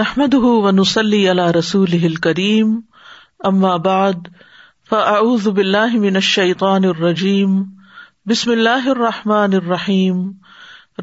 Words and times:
نحمد 0.00 0.34
ونسلی 0.34 1.18
علی 1.30 1.42
رسول 1.54 2.14
کریم 2.16 2.68
اما 3.44 3.76
بعد 3.76 4.28
فاعوذ 4.90 5.48
باللہ 5.48 5.96
من 5.96 6.14
الشیطان 6.14 6.84
الرجیم 6.84 7.58
بسم 8.26 8.50
اللہ 8.50 8.88
الرحمٰن 8.88 9.54
الرحیم 9.54 10.22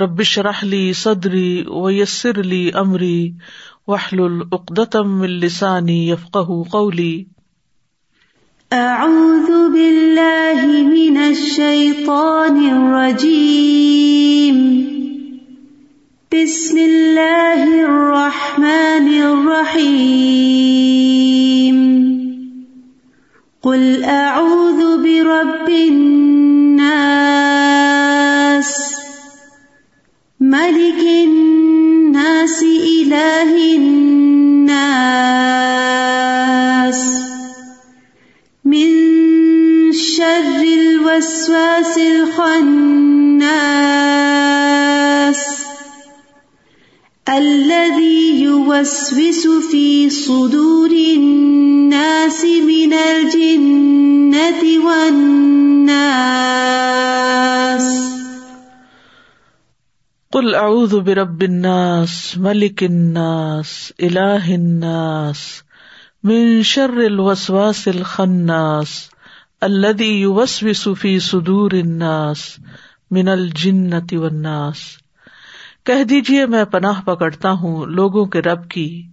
ربش 0.01 0.31
رحلی 0.39 0.79
صدری 0.93 1.51
ویسر 1.67 2.39
علی 2.39 2.61
عمری 2.73 3.31
وحل 3.87 4.23
العقدم 4.23 5.21
السانی 5.21 5.99
یفق 6.09 6.37
قولی 6.71 7.13
اعوذ 8.71 9.51
باللہ 9.75 10.65
من 10.65 11.21
الشیطان 11.25 12.57
الرجیم 12.71 14.65
بسم 16.31 16.77
اللہ 16.77 17.59
الرحمن 17.65 19.05
الرحیم 19.17 20.17
قل 23.63 24.03
اعوذ 24.05 24.81
برب 25.03 25.69
الناس 25.69 26.81
ملک 30.39 30.99
الناس 31.13 32.57
الہ 32.63 33.53
الناس 33.53 34.76
في 49.71 50.09
صدور 50.09 50.89
الناس 50.89 52.45
من 52.63 52.93
الجنة 52.93 54.85
والناس 54.85 55.47
قل 60.31 60.55
اعوذ 60.55 60.95
برب 60.95 61.41
الناس 61.41 62.37
ملک 62.37 62.83
الناس 62.89 63.91
الہ 63.99 64.53
الناس، 64.53 65.37
من 66.23 66.61
شر 66.63 66.97
الوسواس 66.97 67.87
الخناس، 67.87 68.87
الذي 69.61 70.21
يوسوس 70.21 70.87
في 71.01 71.19
صدور 71.19 71.71
الناس 71.71 72.37
من 73.11 73.27
الجنة 73.27 74.21
والناس۔ 74.21 74.77
کہہ 75.83 76.03
دیجیے 76.03 76.45
میں 76.45 76.65
پناہ 76.65 77.01
پکڑتا 77.01 77.51
ہوں 77.51 77.85
لوگوں 77.85 78.25
کے 78.25 78.41
رب 78.41 78.69
کی۔ 78.69 79.07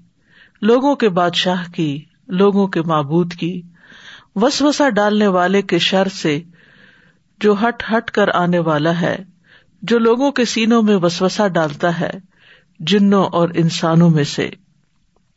لوگوں 0.64 0.96
کے 0.96 1.08
بادشاہ 1.08 1.64
کی، 1.74 2.04
لوگوں 2.28 2.66
کے 2.66 2.82
معبود 2.82 3.34
کی 3.34 3.62
وسوسا 4.34 4.88
ڈالنے 4.88 5.26
والے 5.26 5.62
کے 5.62 5.78
شر 5.78 6.08
سے 6.08 6.40
جو 7.40 7.54
ہٹ 7.62 7.82
ہٹ 7.96 8.10
کر 8.10 8.28
آنے 8.34 8.58
والا 8.58 9.00
ہے، 9.00 9.16
جو 9.82 9.98
لوگوں 9.98 10.32
کے 10.32 10.44
سینوں 10.44 10.82
میں 10.82 10.96
وسوسا 10.96 11.48
ڈالتا 11.48 12.00
ہے، 12.00 12.10
جنوں 12.80 13.24
اور 13.24 13.48
انسانوں 13.54 14.10
میں 14.10 14.24
سے۔ 14.24 14.50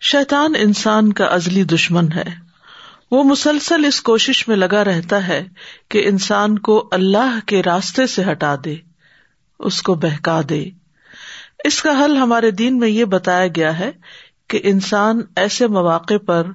شیطان 0.01 0.53
انسان 0.57 1.13
کا 1.13 1.25
ازلی 1.25 1.63
دشمن 1.63 2.11
ہے۔ 2.11 2.25
وہ 3.11 3.23
مسلسل 3.23 3.85
اس 3.85 4.01
کوشش 4.01 4.47
میں 4.47 4.55
لگا 4.55 4.83
رہتا 4.83 5.27
ہے 5.27 5.43
کہ 5.89 6.07
انسان 6.07 6.59
کو 6.59 6.87
اللہ 6.91 7.39
کے 7.45 7.63
راستے 7.63 8.07
سے 8.07 8.23
ہٹا 8.31 8.55
دے، 8.65 8.75
اس 9.59 9.81
کو 9.81 9.95
بہکا 9.95 10.41
دے۔ 10.49 10.69
اس 11.63 11.81
کا 11.81 12.05
حل 12.05 12.17
ہمارے 12.17 12.51
دین 12.51 12.77
میں 12.77 12.89
یہ 12.89 13.05
بتایا 13.05 13.47
گیا 13.47 13.79
ہے 13.79 13.91
کہ 14.47 14.59
انسان 14.63 15.21
ایسے 15.35 15.67
مواقع 15.67 16.17
پر 16.25 16.47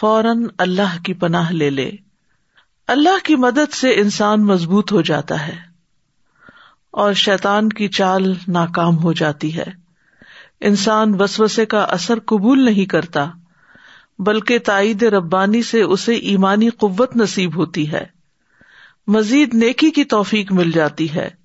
فوراً 0.00 0.46
اللہ 0.58 1.02
کی 1.04 1.14
پناہ 1.14 1.52
لے 1.52 1.70
لے۔ 1.70 1.90
اللہ 2.86 3.24
کی 3.24 3.36
مدد 3.36 3.74
سے 3.74 3.90
انسان 3.90 4.46
مضبوط 4.46 4.92
ہو 4.92 5.02
جاتا 5.02 5.46
ہے 5.46 5.56
اور 6.90 7.12
شیطان 7.12 7.68
کی 7.68 7.88
چال 7.88 8.34
ناکام 8.48 8.98
ہو 8.98 9.12
جاتی 9.12 9.56
ہے۔ 9.56 9.64
انسان 10.60 11.20
وسوسے 11.20 11.66
کا 11.66 11.82
اثر 11.82 12.18
قبول 12.18 12.64
نہیں 12.64 12.84
کرتا، 12.84 13.30
بلکہ 14.18 14.58
تائید 14.58 15.02
ربانی 15.02 15.62
سے 15.62 15.82
اسے 15.82 16.14
ایمانی 16.14 16.68
قوت 16.68 17.16
نصیب 17.16 17.56
ہوتی 17.56 17.92
ہے۔ 17.92 18.04
مزید 19.06 19.54
نیکی 19.54 19.90
کی 19.90 20.04
توفیق 20.04 20.52
مل 20.52 20.70
جاتی 20.70 21.14
ہے۔ 21.14 21.41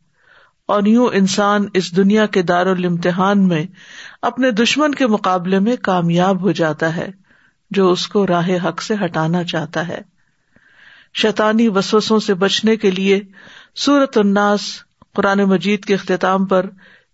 اور 0.68 0.84
یوں 0.84 1.08
انسان 1.14 1.66
اس 1.74 1.96
دنیا 1.96 2.26
کے 2.26 2.42
دار 2.42 2.66
الامتحان 2.66 3.48
میں 3.48 3.66
اپنے 4.22 4.52
دشمن 4.52 4.96
کے 4.96 5.08
مقابلے 5.08 5.60
میں 5.60 5.76
کامیاب 5.76 6.42
ہو 6.42 6.52
جاتا 6.52 6.96
ہے، 6.96 7.12
جو 7.72 7.92
اس 7.92 8.08
کو 8.08 8.28
راہ 8.28 8.50
حق 8.64 8.82
سے 8.82 8.96
ہٹانا 9.06 9.44
چاہتا 9.44 9.88
ہے۔ 9.88 10.02
شیطانی 11.14 11.68
وسوسوں 11.68 12.20
سے 12.20 12.34
بچنے 12.34 12.76
کے 12.76 12.92
لیے 12.92 13.22
سورت 13.76 14.18
الناس 14.18 14.62
قرآن 15.16 15.40
مجید 15.40 15.86
کے 15.86 15.94
اختتام 15.94 16.46
پر 16.46 16.66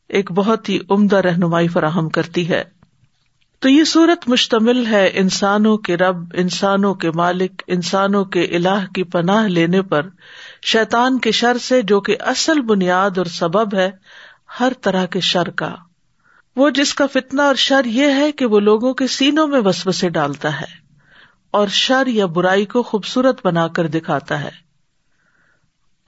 ایک 0.10 0.32
بہت 0.32 0.70
ہی 0.70 0.80
عمدہ 0.90 1.16
رہنمائی 1.16 1.68
فراہم 1.68 2.10
کرتی 2.10 2.50
ہے۔ 2.50 2.64
تو 3.60 3.70
یہ 3.70 3.84
صورت 3.84 4.30
مشتمل 4.30 4.88
ہے 4.88 5.12
انسانوں 5.14 5.78
کے 5.78 5.98
رب، 5.98 6.18
انسانوں 6.34 6.94
کے 6.94 7.12
مالک، 7.12 7.64
انسانوں 7.68 8.26
کے 8.26 8.44
الہ 8.44 8.86
کی 8.96 9.04
پناہ 9.04 9.48
لینے 9.48 9.82
پر 9.82 10.02
شیطان 10.66 11.20
کے 11.20 11.32
شر 11.32 11.58
سے 11.58 11.82
جو 11.82 12.02
کہ 12.02 12.18
اصل 12.20 12.62
بنیاد 12.62 13.18
اور 13.18 13.26
سبب 13.26 13.76
ہے، 13.76 13.92
ہر 14.60 14.72
طرح 14.82 15.06
کے 15.06 15.20
شر 15.20 15.50
کا۔ 15.50 15.76
وہ 16.56 16.70
جس 16.70 16.94
کا 16.94 17.08
فتنا 17.08 17.44
اور 17.44 17.56
شر 17.56 17.86
یہ 17.86 18.06
ہے 18.06 18.32
کہ 18.32 18.46
وہ 18.46 18.60
لوگوں 18.60 18.94
کے 18.94 19.08
سینوں 19.08 19.48
میں 19.48 19.62
وسوسے 19.66 20.10
ڈالتا 20.10 20.62
ہے 20.62 20.66
اور 21.52 21.68
شر 21.68 22.08
یا 22.08 22.26
برائی 22.26 22.66
کو 22.66 22.84
خوبصورت 22.84 23.46
بنا 23.46 23.68
کر 23.68 23.88
دکھاتا 23.88 24.42
ہے۔ 24.42 24.50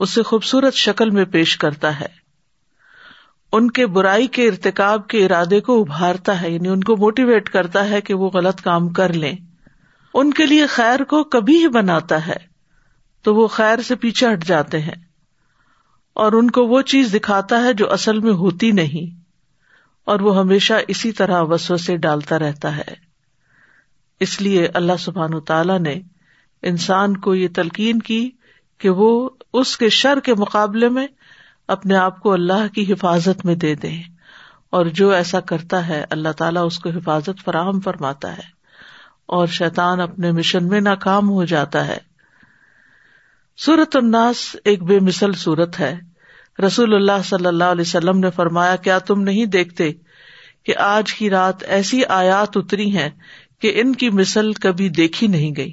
اسے 0.00 0.22
خوبصورت 0.22 0.74
شکل 0.74 1.10
میں 1.10 1.24
پیش 1.24 1.56
کرتا 1.56 2.00
ہے۔ 2.00 2.06
ان 3.52 3.70
کے 3.70 3.86
برائی 3.86 4.26
کے 4.26 4.48
ارتکاب 4.48 5.08
کے 5.08 5.24
ارادے 5.24 5.60
کو 5.60 5.80
ابھارتا 5.80 6.42
ہے 6.42 6.50
یعنی 6.50 6.68
ان 6.68 6.84
کو 6.84 6.96
موٹیویٹ 6.96 7.48
کرتا 7.50 7.88
ہے 7.88 8.00
کہ 8.00 8.14
وہ 8.14 8.30
غلط 8.30 8.60
کام 8.60 8.88
کر 8.88 9.12
لیں۔ 9.12 9.36
ان 10.14 10.32
کے 10.32 10.46
لیے 10.46 10.66
خیر 10.66 11.04
کو 11.04 11.24
کبھی 11.24 11.56
ہی 11.56 11.68
بناتا 11.68 12.26
ہے۔ 12.26 12.45
تو 13.26 13.34
وہ 13.34 13.48
خیر 13.48 13.82
سے 13.82 13.96
پیچھے 13.96 14.32
ہٹ 14.32 14.44
جاتے 14.44 14.80
ہیں 14.80 15.04
اور 16.14 16.32
ان 16.32 16.50
کو 16.50 16.64
وہ 16.64 16.82
چیز 16.82 17.14
دکھاتا 17.14 17.62
ہے 17.62 17.72
جو 17.72 17.92
اصل 17.92 18.20
میں 18.20 18.32
ہوتی 18.32 18.70
نہیں 18.70 19.20
اور 20.04 20.20
وہ 20.20 20.38
ہمیشہ 20.38 20.74
اسی 20.88 21.12
طرح 21.12 21.42
وسو 21.42 21.76
سے 21.76 21.96
ڈالتا 21.96 22.38
رہتا 22.38 22.76
ہے۔ 22.76 22.94
اس 24.20 24.40
لیے 24.42 24.68
اللہ 24.74 24.92
سبحان 24.98 25.40
تعالی 25.40 25.78
نے 25.78 25.94
انسان 26.62 27.16
کو 27.16 27.34
یہ 27.34 27.48
تلقین 27.54 27.98
کی 27.98 28.30
کہ 28.78 28.90
وہ 28.90 29.30
اس 29.52 29.76
کے 29.78 29.88
شر 29.88 30.20
کے 30.20 30.34
مقابلے 30.34 30.88
میں 30.88 31.06
اپنے 31.68 31.96
آپ 31.96 32.20
کو 32.20 32.32
اللہ 32.32 32.74
کی 32.74 32.92
حفاظت 32.92 33.44
میں 33.44 33.54
دے 33.54 33.74
دے 33.74 33.92
اور 34.70 34.86
جو 34.86 35.10
ایسا 35.10 35.40
کرتا 35.40 35.88
ہے 35.88 36.04
اللہ 36.10 36.32
تعالیٰ 36.32 36.66
اس 36.66 36.78
کو 36.78 36.90
حفاظت 36.90 37.44
فراہم 37.44 37.80
فرماتا 37.80 38.32
ہے 38.32 38.56
اور 39.26 39.46
شیطان 39.46 40.00
اپنے 40.00 40.32
مشن 40.32 40.68
میں 40.68 40.80
ناکام 40.80 41.30
ہو 41.30 41.44
جاتا 41.44 41.86
ہے۔ 41.86 42.05
سورت 43.56 43.96
الناس 43.96 44.56
ایک 44.64 44.82
بے 44.82 45.00
مثل 45.00 45.32
صورت 45.32 45.80
ہے۔ 45.80 45.98
رسول 46.66 46.94
اللہ 46.94 47.22
صلی 47.24 47.46
اللہ 47.46 47.64
علیہ 47.64 47.80
وسلم 47.80 48.18
نے 48.18 48.30
فرمایا، 48.30 48.76
کیا 48.76 48.98
تم 48.98 49.22
نہیں 49.22 49.46
دیکھتے 49.46 49.92
کہ 50.64 50.76
آج 50.76 51.14
کی 51.14 51.30
رات 51.30 51.62
ایسی 51.62 52.04
آیات 52.04 52.56
اتری 52.56 52.96
ہیں 52.96 53.10
کہ 53.58 53.72
ان 53.74 53.94
کی 53.94 54.10
مثل 54.10 54.52
کبھی 54.52 54.88
دیکھی 54.88 55.26
نہیں 55.26 55.54
گئی؟ 55.56 55.72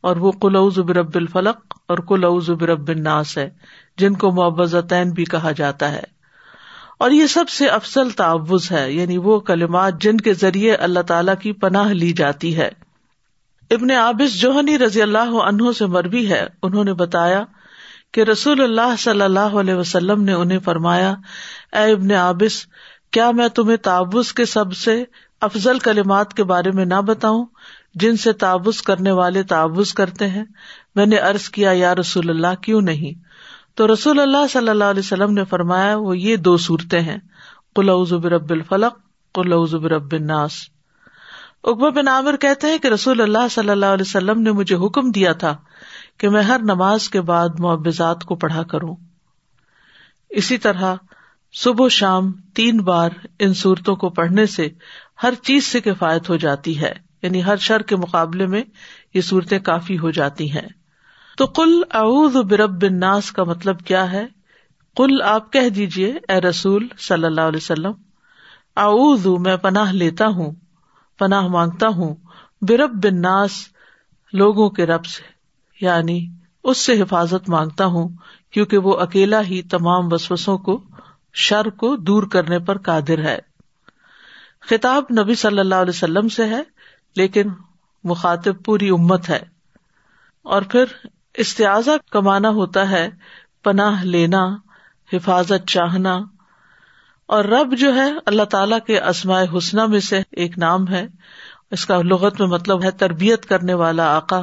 اور 0.00 0.16
وہ 0.16 0.32
کلعز 0.32 0.78
برب 0.78 1.10
الفلق 1.14 1.56
اور 1.88 1.98
کلعز 1.98 2.50
برب 2.50 2.88
الناس 2.88 3.38
ہے، 3.38 3.50
جن 3.98 4.14
کو 4.14 4.30
معوضتین 4.30 5.10
بھی 5.10 5.24
کہا 5.24 5.50
جاتا 5.50 5.92
ہے۔ 5.92 6.02
اور 6.98 7.10
یہ 7.10 7.26
سب 7.26 7.48
سے 7.48 7.66
افسل 7.66 8.10
تعوض 8.10 8.72
ہے 8.72 8.92
یعنی 8.92 9.18
وہ 9.18 9.40
کلمات 9.40 10.00
جن 10.00 10.16
کے 10.16 10.34
ذریعے 10.34 10.74
اللہ 10.74 11.00
تعالی 11.00 11.32
کی 11.42 11.52
پناہ 11.52 11.88
لی 11.88 12.12
جاتی 12.12 12.56
ہے۔ 12.56 12.83
ابن 13.70 13.90
عابس 13.90 14.40
جوہنی 14.40 14.78
رضی 14.78 15.02
اللہ 15.02 15.42
عنہ 15.42 15.72
سے 15.78 15.86
مربی 15.86 16.30
ہے۔ 16.30 16.46
انہوں 16.62 16.84
نے 16.84 16.92
بتایا 16.92 17.44
کہ 18.12 18.20
رسول 18.20 18.60
اللہ 18.60 18.96
صلی 18.98 19.20
اللہ 19.20 19.40
علیہ 19.40 19.74
وسلم 19.74 20.22
نے 20.22 20.32
انہیں 20.32 20.58
فرمایا، 20.58 21.14
اے 21.72 21.92
ابن 21.92 22.10
عابس، 22.10 22.66
کیا 23.10 23.30
میں 23.30 23.48
تمہیں 23.48 23.76
تعوض 23.76 24.32
کے 24.32 24.44
سب 24.44 24.72
سے 24.72 25.04
افضل 25.40 25.78
کلمات 25.78 26.34
کے 26.34 26.44
بارے 26.44 26.70
میں 26.70 26.84
نہ 26.84 27.00
بتاؤں، 27.00 27.46
جن 27.94 28.16
سے 28.16 28.32
تعوض 28.32 28.82
کرنے 28.82 29.12
والے 29.12 29.42
تعوض 29.42 29.92
کرتے 29.92 30.28
ہیں؟ 30.28 30.44
میں 30.94 31.06
نے 31.06 31.16
ارض 31.16 31.48
کیا، 31.48 31.70
یا 31.74 31.94
رسول 31.94 32.30
اللہ، 32.30 32.54
کیوں 32.62 32.80
نہیں؟ 32.80 33.24
تو 33.74 33.92
رسول 33.92 34.20
اللہ 34.20 34.46
صلی 34.50 34.68
اللہ 34.68 34.84
علیہ 34.84 35.00
وسلم 35.00 35.32
نے 35.32 35.44
فرمایا، 35.44 35.96
وہ 35.96 36.18
یہ 36.18 36.36
دو 36.36 36.56
صورتیں 36.56 37.00
ہیں۔ 37.00 37.18
قلعز 37.74 38.12
برب 38.12 38.50
الفلق 38.50 38.98
قلعز 39.34 39.74
برب 39.74 40.12
الناس۔ 40.12 40.52
اکبر 41.64 41.90
بن 41.90 42.08
عامر 42.08 42.36
کہتے 42.36 42.66
ہیں 42.66 42.78
کہ 42.78 42.88
رسول 42.88 43.20
اللہ 43.20 43.48
صلی 43.50 43.70
اللہ 43.70 43.86
علیہ 43.86 44.04
وسلم 44.06 44.40
نے 44.42 44.52
مجھے 44.52 44.76
حکم 44.76 45.10
دیا 45.10 45.32
تھا 45.32 45.56
کہ 46.18 46.28
میں 46.28 46.42
ہر 46.42 46.60
نماز 46.62 47.08
کے 47.08 47.20
بعد 47.20 47.48
معبزات 47.58 48.24
کو 48.24 48.34
پڑھا 48.34 48.62
کروں۔ 48.62 48.96
اسی 50.30 50.58
طرح 50.58 50.94
صبح 51.52 51.84
و 51.84 51.88
شام 51.88 52.32
تین 52.32 52.78
بار 52.78 53.10
ان 53.38 53.54
صورتوں 53.54 53.96
کو 53.96 54.08
پڑھنے 54.08 54.46
سے 54.46 54.68
ہر 55.22 55.34
چیز 55.42 55.64
سے 55.64 55.80
کفایت 55.80 56.30
ہو 56.30 56.36
جاتی 56.36 56.80
ہے۔ 56.80 56.92
یعنی 57.22 57.44
ہر 57.44 57.56
شر 57.56 57.82
کے 57.82 57.96
مقابلے 57.96 58.46
میں 58.46 58.62
یہ 59.14 59.20
صورتیں 59.20 59.58
کافی 59.58 59.98
ہو 59.98 60.10
جاتی 60.10 60.50
ہیں۔ 60.50 60.68
تو 61.36 61.46
کل 61.46 61.82
اعوذ 61.90 62.36
برب 62.36 62.82
الناس 62.82 63.32
کا 63.32 63.44
مطلب 63.44 63.80
کیا 63.80 64.12
ہے؟ 64.12 64.26
کل 64.96 65.22
آپ 65.22 65.52
کہہ 65.52 65.68
دیجیے 65.68 66.14
اے 66.28 66.40
رسول 66.40 66.88
صلی 66.98 67.24
اللہ 67.24 67.40
علیہ 67.40 67.60
وسلم، 67.62 67.92
اعوذ 68.76 69.26
میں 69.26 69.56
پناہ 69.56 69.92
لیتا 69.92 70.26
ہوں۔ 70.26 70.52
پناہ 71.18 71.46
مانگتا 71.46 71.88
ہوں، 71.88 72.14
برب 72.62 73.04
الناس 73.04 73.68
لوگوں 74.32 74.70
کے 74.70 74.86
رب 74.86 75.04
سے 75.04 75.22
یعنی 75.80 76.28
اس 76.64 76.78
سے 76.78 77.02
حفاظت 77.02 77.48
مانگتا 77.48 77.84
ہوں، 77.84 78.08
کیونکہ 78.50 78.78
وہ 78.78 79.00
اکیلا 79.00 79.42
ہی 79.42 79.62
تمام 79.62 80.12
وسوسوں 80.12 80.58
کو، 80.58 80.82
شر 81.32 81.70
کو 81.70 81.96
دور 81.96 82.22
کرنے 82.22 82.58
پر 82.58 82.78
قادر 82.78 83.18
ہے۔ 83.18 83.38
خطاب 84.60 85.04
نبی 85.20 85.34
صلی 85.34 85.58
اللہ 85.58 85.74
علیہ 85.74 85.96
وسلم 85.96 86.28
سے 86.28 86.48
ہے، 86.48 86.62
لیکن 87.16 87.48
مخاطب 88.04 88.64
پوری 88.64 88.88
امت 88.88 89.30
ہے۔ 89.30 89.40
اور 90.42 90.62
پھر 90.62 90.84
استعزا 91.34 91.92
کمانا 92.10 92.48
ہوتا 92.48 92.90
ہے، 92.90 93.10
پناہ 93.64 94.04
لینا، 94.04 94.56
حفاظت 95.12 95.68
چاہنا 95.68 96.18
اور 97.26 97.44
رب 97.44 97.76
جو 97.76 97.94
ہے 97.94 98.12
اللہ 98.26 98.42
تعالی 98.42 98.76
کے 98.86 99.00
اسماء 99.00 99.42
حسنہ 99.58 99.86
میں 99.86 100.00
سے 100.00 100.22
ایک 100.30 100.58
نام 100.58 100.88
ہے۔ 100.88 101.06
اس 101.70 101.86
کا 101.86 102.02
لغت 102.02 102.40
میں 102.40 102.48
مطلب 102.48 102.84
ہے 102.84 102.90
تربیت 102.90 103.46
کرنے 103.46 103.74
والا 103.74 104.16
آقا، 104.16 104.40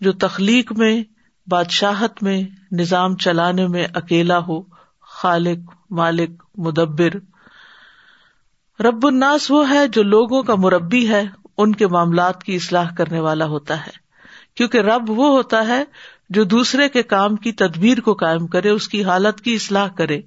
جو 0.00 0.12
تخلیق 0.12 0.72
میں، 0.72 1.02
بادشاہت 1.46 2.22
میں، 2.22 2.42
نظام 2.72 3.16
چلانے 3.16 3.66
میں 3.66 3.86
اکیلا 3.94 4.38
ہو، 4.38 4.62
خالق، 5.00 5.74
مالک، 5.90 6.42
مدبر۔ 6.56 7.10
رب 8.82 9.06
الناس 9.06 9.50
وہ 9.50 9.70
ہے 9.70 9.88
جو 9.88 10.02
لوگوں 10.02 10.42
کا 10.42 10.54
مربی 10.54 11.08
ہے، 11.08 11.24
ان 11.58 11.74
کے 11.74 11.86
معاملات 11.86 12.44
کی 12.44 12.54
اصلاح 12.54 12.94
کرنے 12.94 13.20
والا 13.20 13.46
ہوتا 13.46 13.86
ہے۔ 13.86 13.92
کیونکہ 14.54 14.78
رب 14.78 15.10
وہ 15.10 15.28
ہوتا 15.28 15.66
ہے 15.66 15.84
جو 16.30 16.44
دوسرے 16.44 16.88
کے 16.88 17.02
کام 17.02 17.36
کی 17.36 17.52
تدبیر 17.52 18.00
کو 18.00 18.14
قائم 18.14 18.46
کرے، 18.46 18.70
اس 18.70 18.88
کی 18.88 19.04
حالت 19.04 19.40
کی 19.40 19.54
اصلاح 19.54 19.88
کرے۔ 19.88 20.20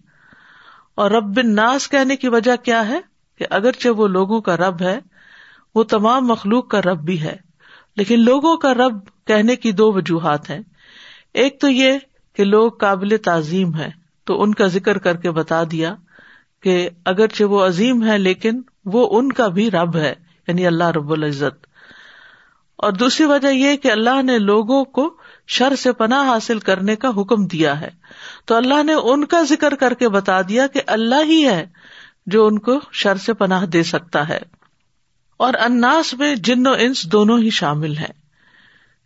اور 0.96 1.12
رب 1.12 1.38
الناس 1.38 1.90
کہنے 1.90 2.16
کی 2.16 2.28
وجہ 2.28 2.56
کیا 2.56 2.88
ہے 2.88 3.00
کہ 3.38 3.46
اگرچہ 3.50 3.90
وہ 3.90 4.08
لوگوں 4.08 4.42
کا 4.42 4.58
رب 4.58 4.82
ہے، 4.82 5.00
وہ 5.76 5.84
تمام 5.84 6.28
مخلوق 6.28 6.68
کا 6.68 6.82
رب 6.82 7.02
بھی 7.02 7.22
ہے۔ 7.22 7.36
لیکن 7.98 8.20
لوگوں 8.20 8.58
کا 8.58 8.74
رب 8.74 8.98
کہنے 9.28 9.56
کی 9.56 9.72
دو 9.72 9.92
وجوہات 9.92 10.50
ہیں۔ 10.50 10.60
ایک 11.34 11.62
تو 11.62 11.70
یہ 11.70 11.92
کہ 12.34 12.44
لوگ 12.44 12.72
قابل 12.72 13.18
تعظیم 13.18 13.76
ہے 13.76 13.90
تو 14.24 14.44
ان 14.44 14.54
کا 14.54 14.68
ذکر 14.68 14.98
کر 14.98 15.18
کے 15.18 15.32
بتا 15.32 15.64
دیا 15.72 15.96
کہ 16.64 16.90
اگرچہ 17.06 17.44
وہ 17.44 17.66
عظیم 17.66 18.08
ہے 18.08 18.18
لیکن 18.18 18.62
وہ 18.86 19.20
ان 19.20 19.32
کا 19.32 19.48
بھی 19.48 19.72
رب 19.72 19.96
ہے 19.96 20.14
یعنی 20.48 20.68
اللہ 20.68 20.84
رب 20.84 21.12
العزت۔ 21.12 21.66
اور 22.76 22.92
دوسری 22.92 23.26
وجہ 23.26 23.48
یہ 23.48 23.78
کہ 23.78 23.92
اللہ 23.92 24.22
نے 24.22 24.40
لوگوں 24.40 24.86
کو 24.86 25.18
شر 25.48 25.76
سے 25.76 25.92
پناہ 25.92 26.28
حاصل 26.28 26.60
کرنے 26.60 26.96
کا 26.96 27.10
حکم 27.10 27.46
دیا 27.46 27.82
ہے۔ 27.82 27.90
تو 28.46 28.56
اللہ 28.56 28.84
نے 28.84 28.94
ان 28.94 29.26
کا 29.26 29.44
ذکر 29.44 29.76
کر 29.76 29.94
کے 29.94 30.10
بتا 30.10 30.42
دیا 30.42 30.68
کہ 30.68 30.82
اللہ 30.88 31.24
ہی 31.24 31.46
ہے 31.46 31.66
جو 32.26 32.46
ان 32.46 32.60
کو 32.60 32.80
شر 32.92 33.16
سے 33.16 33.34
پناہ 33.34 33.66
دے 33.66 33.84
سکتا 33.84 34.30
ہے۔ 34.30 34.40
اور 35.38 35.54
اناس 35.54 36.14
میں 36.14 36.36
جن 36.36 36.68
و 36.68 36.74
انس 36.80 37.12
دونوں 37.12 37.40
ہی 37.40 37.50
شامل 37.50 37.98
ہیں۔ 37.98 38.24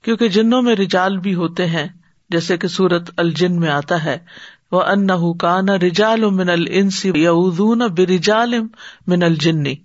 کیونکہ 0.01 0.28
جنوں 0.28 0.62
میں 0.62 0.75
رجال 0.75 1.18
بھی 1.18 1.36
ہوتے 1.36 1.66
ہیں، 1.66 1.88
جیسے 2.30 2.57
کہ 2.57 2.68
سورت 2.68 3.12
الجن 3.18 3.60
میں 3.60 3.69
آتا 3.69 4.04
ہے۔ 4.04 4.18
وہ 4.72 4.81
ان 4.81 5.38
کان 5.38 5.69
رجال 5.69 6.22
من 6.22 6.50
النس 6.50 7.06
یعودون 7.06 7.80
برجال 7.80 8.54
من 9.07 9.24
الجنی 9.24 9.75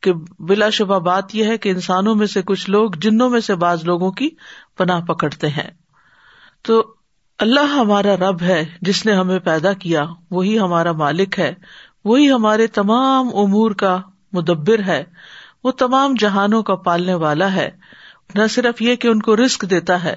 کہ 0.00 0.12
بلا 0.38 0.70
شبہ 0.70 0.98
بات 0.98 1.34
یہ 1.34 1.44
ہے 1.44 1.58
کہ 1.58 1.68
انسانوں 1.68 2.14
میں 2.14 2.26
سے 2.26 2.42
کچھ 2.42 2.70
لوگ 2.70 2.90
جنوں 2.90 3.30
میں 3.30 3.40
سے 3.40 3.54
بعض 3.54 3.84
لوگوں 3.84 4.10
کی 4.10 4.30
پناہ 4.78 5.00
پکڑتے 5.00 5.48
ہیں۔ 5.48 5.81
تو 6.62 6.94
اللہ 7.38 7.60
ہمارا 7.60 8.16
رب 8.16 8.42
ہے، 8.42 8.64
جس 8.80 9.06
نے 9.06 9.12
ہمیں 9.12 9.38
پیدا 9.38 9.72
کیا، 9.72 10.04
وہی 10.30 10.58
ہمارا 10.58 10.92
مالک 10.92 11.38
ہے، 11.38 11.54
وہی 12.04 12.30
ہمارے 12.30 12.66
تمام 12.66 13.26
امور 13.26 13.70
کا 13.70 14.00
مدبر 14.32 14.78
ہے، 14.86 15.04
وہ 15.64 15.70
تمام 15.70 16.14
جہانوں 16.18 16.62
کا 16.62 16.74
پالنے 16.74 17.14
والا 17.14 17.54
ہے۔ 17.54 17.70
نہ 18.34 18.46
صرف 18.50 18.82
یہ 18.82 18.96
کہ 18.96 19.08
ان 19.08 19.22
کو 19.22 19.36
رسک 19.36 19.70
دیتا 19.70 20.04
ہے، 20.04 20.14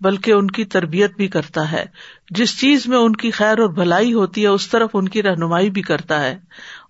بلکہ 0.00 0.32
ان 0.32 0.46
کی 0.46 0.64
تربیت 0.64 1.16
بھی 1.16 1.28
کرتا 1.28 1.72
ہے۔ 1.72 1.84
جس 2.30 2.60
چیز 2.60 2.86
میں 2.86 2.98
ان 2.98 3.16
کی 3.16 3.30
خیر 3.30 3.58
اور 3.58 3.68
بھلائی 3.68 4.12
ہوتی 4.12 4.42
ہے، 4.42 4.46
اس 4.46 4.68
طرف 4.68 4.90
ان 4.92 5.08
کی 5.08 5.22
رہنمائی 5.22 5.70
بھی 5.70 5.82
کرتا 5.82 6.20
ہے۔ 6.20 6.38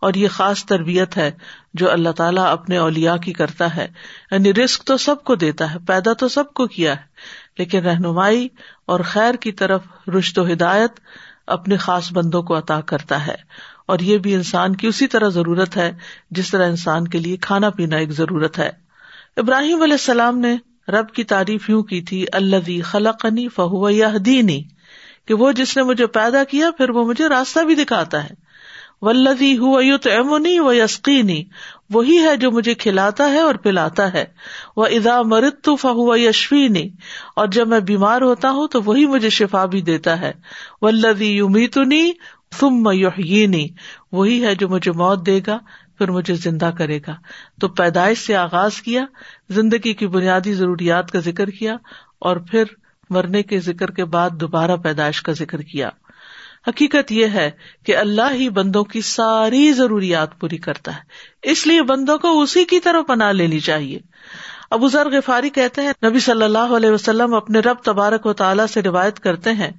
اور 0.00 0.14
یہ 0.14 0.28
خاص 0.28 0.64
تربیت 0.64 1.16
ہے، 1.16 1.30
جو 1.74 1.90
اللہ 1.90 2.08
تعالیٰ 2.08 2.52
اپنے 2.52 2.76
اولیا 2.76 3.16
کی 3.16 3.32
کرتا 3.32 3.76
ہے۔ 3.76 3.88
یعنی 4.30 4.54
رسک 4.54 4.82
تو 4.82 4.96
سب 4.96 5.24
کو 5.24 5.34
دیتا 5.34 5.74
ہے، 5.74 5.78
پیدا 5.86 6.12
تو 6.12 6.28
سب 6.28 6.52
کو 6.54 6.66
کیا 6.66 6.92
ہے، 6.92 7.02
لیکن 7.58 7.78
رہنمائی 7.78 8.48
اور 8.88 9.00
خیر 9.00 9.34
کی 9.34 9.52
طرف 9.52 9.80
رشت 10.18 10.38
و 10.38 10.52
ہدایت 10.52 11.00
اپنے 11.46 11.76
خاص 11.76 12.12
بندوں 12.12 12.42
کو 12.42 12.58
عطا 12.58 12.80
کرتا 12.80 13.26
ہے۔ 13.26 13.34
اور 13.86 13.98
یہ 13.98 14.18
بھی 14.18 14.34
انسان 14.34 14.76
کی 14.76 14.86
اسی 14.86 15.06
طرح 15.06 15.28
ضرورت 15.28 15.76
ہے 15.76 15.92
جس 16.30 16.50
طرح 16.50 16.68
انسان 16.68 17.08
کے 17.08 17.18
لیے 17.18 17.36
کھانا 17.36 17.70
پینا 17.70 17.96
ایک 17.96 18.10
ضرورت 18.10 18.58
ہے۔ 18.58 18.70
ابراہیم 19.36 19.82
علیہ 19.82 19.94
السلام 19.94 20.38
نے 20.38 20.56
رب 20.88 21.10
کی 21.10 21.24
تعریف 21.24 21.70
یوں 21.70 21.82
کی 21.82 22.00
تھی 22.00 22.26
اللہ 22.32 22.82
خلقنی 22.84 23.48
فہو 23.48 23.90
یا 23.90 24.10
دینی 24.26 24.62
کہ 25.26 25.34
وہ 25.34 25.52
جس 25.52 25.76
نے 25.76 25.82
مجھے 25.82 26.06
پیدا 26.06 26.44
کیا، 26.44 26.70
پھر 26.70 26.90
وہ 26.90 27.04
مجھے 27.04 27.28
راستہ 27.28 27.60
بھی 27.60 27.74
دکھاتا 27.74 28.24
ہے۔ 28.24 28.47
ولدی 29.02 29.58
ہو 29.58 29.80
یوت 29.82 30.06
امنی 30.06 30.58
و 30.58 30.72
یسقینی 30.72 31.44
وہی 31.90 32.18
ہے 32.18 32.36
جو 32.36 32.50
مجھے 32.50 32.74
کھلاتا 32.74 33.30
ہے 33.30 33.40
اور 33.40 33.54
پلاتا 33.54 34.12
ہے۔ 34.12 34.24
وہ 34.76 34.86
ادا 34.86 35.22
مرت 35.22 35.64
تو 35.64 35.76
فہو 35.76 36.16
یشوینی 36.16 36.90
اور 37.36 37.46
جب 37.46 37.68
میں 37.68 37.80
بیمار 37.80 38.22
ہوتا 38.22 38.50
ہوں 38.50 38.68
تو 38.68 38.82
وہی 38.82 39.06
مجھے 39.06 39.28
شفا 39.28 39.64
بھی 39.64 39.82
دیتا 39.82 40.20
ہے۔ 40.20 40.32
ولدی 40.82 41.36
یومیتنی 41.36 42.12
تم 42.60 42.82
میحینی 42.82 43.68
وہی 44.12 44.44
ہے 44.44 44.54
جو 44.54 44.68
مجھے 44.68 44.92
موت 44.92 45.26
دے 45.26 45.40
گا، 45.46 45.58
پھر 45.98 46.10
مجھے 46.10 46.34
زندہ 46.34 46.70
کرے 46.78 46.98
گا۔ 46.98 47.14
تو 47.60 47.68
پیدائش 47.68 48.18
سے 48.18 48.36
آغاز 48.36 48.82
کیا، 48.82 49.04
زندگی 49.48 49.92
کی 49.92 50.06
بنیادی 50.06 50.54
ضروریات 50.54 51.10
کا 51.10 51.18
ذکر 51.18 51.50
کیا، 51.50 51.76
اور 52.18 52.36
پھر 52.36 52.64
مرنے 53.10 53.42
کے 53.42 53.60
ذکر 53.60 53.90
کے 53.90 54.04
بعد 54.04 54.30
دوبارہ 54.30 54.76
پیدائش 54.76 55.22
کا 55.22 55.32
ذکر 55.32 55.62
کیا۔ 55.62 55.90
حقیقت 56.68 57.12
یہ 57.12 57.26
ہے 57.26 57.50
کہ 57.86 57.96
اللہ 57.96 58.32
ہی 58.32 58.48
بندوں 58.48 58.84
کی 58.84 59.00
ساری 59.00 59.72
ضروریات 59.72 60.40
پوری 60.40 60.56
کرتا 60.56 60.96
ہے۔ 60.96 61.00
اس 61.42 61.66
لیے 61.66 61.82
بندوں 61.82 62.18
کو 62.18 62.42
اسی 62.42 62.64
کی 62.64 62.80
طرف 62.80 63.06
پناہ 63.06 63.32
لینی 63.32 63.60
چاہیے۔ 63.60 63.98
ابو 64.70 64.88
ذر 64.88 65.08
غفاری 65.10 65.50
کہتے 65.50 65.82
ہیں، 65.82 65.92
نبی 66.08 66.18
صلی 66.18 66.42
اللہ 66.42 66.58
علیہ 66.58 66.90
وسلم 66.90 67.34
اپنے 67.34 67.60
رب 67.60 67.76
تبارک 67.76 68.26
و 68.26 68.32
تعالیٰ 68.32 68.66
سے 68.66 68.82
روایت 68.82 69.20
کرتے 69.20 69.52
ہیں 69.52 69.70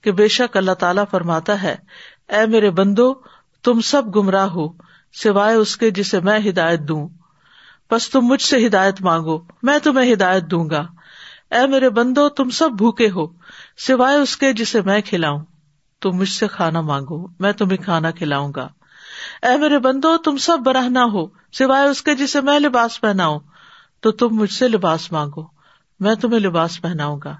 کہ 0.00 0.12
بے 0.12 0.28
شک 0.28 0.56
اللہ 0.56 0.72
تعالیٰ 0.72 1.04
فرماتا 1.10 1.62
ہے، 1.62 1.76
اے 2.28 2.46
میرے 2.46 2.70
بندو، 2.70 3.14
تم 3.62 3.80
سب 3.80 4.16
گمراہ 4.16 4.46
ہو، 4.46 4.68
سوائے 5.22 5.54
اس 5.54 5.76
کے 5.76 5.90
جسے 5.90 6.20
میں 6.20 6.38
ہدایت 6.48 6.80
دوں۔ 6.80 7.08
بس 7.90 8.10
تم 8.10 8.20
مجھ 8.20 8.42
سے 8.42 8.66
ہدایت 8.66 9.00
مانگو، 9.00 9.40
میں 9.62 9.78
تمہیں 9.78 10.12
ہدایت 10.12 10.44
دوں 10.44 10.70
گا۔ 10.70 10.86
اے 11.50 11.66
میرے 11.66 11.90
بندو، 11.90 12.28
تم 12.28 12.50
سب 12.50 12.70
بھوکے 12.70 13.10
ہو، 13.10 13.26
سوائے 13.76 14.16
اس 14.16 14.36
کے 14.36 14.52
جسے 14.52 14.80
میں 14.80 15.00
کھلاؤں۔ 15.00 15.44
تم 16.00 16.10
مجھ 16.10 16.28
سے 16.28 16.48
کھانا 16.48 16.80
مانگو، 16.80 17.26
میں 17.40 17.52
تمہیں 17.52 17.76
کھانا 17.76 18.10
کھلاؤں 18.10 18.52
گا۔ 18.56 18.68
اے 19.42 19.56
میرے 19.56 19.78
بندو، 19.78 20.16
تم 20.16 20.36
سب 20.36 20.58
برہنا 20.64 21.04
ہو، 21.04 21.26
سوائے 21.52 21.88
اس 21.88 22.02
کے 22.02 22.14
جسے 22.14 22.40
میں 22.40 22.60
لباس 22.60 23.00
پہناؤں۔ 23.00 23.40
تو 24.00 24.10
تم 24.10 24.28
مجھ 24.30 24.52
سے 24.52 24.68
لباس 24.68 25.12
مانگو، 25.12 25.46
میں 26.00 26.14
تمہیں 26.14 26.40
لباس 26.40 26.82
پہناؤں 26.82 27.20
گا۔ 27.24 27.36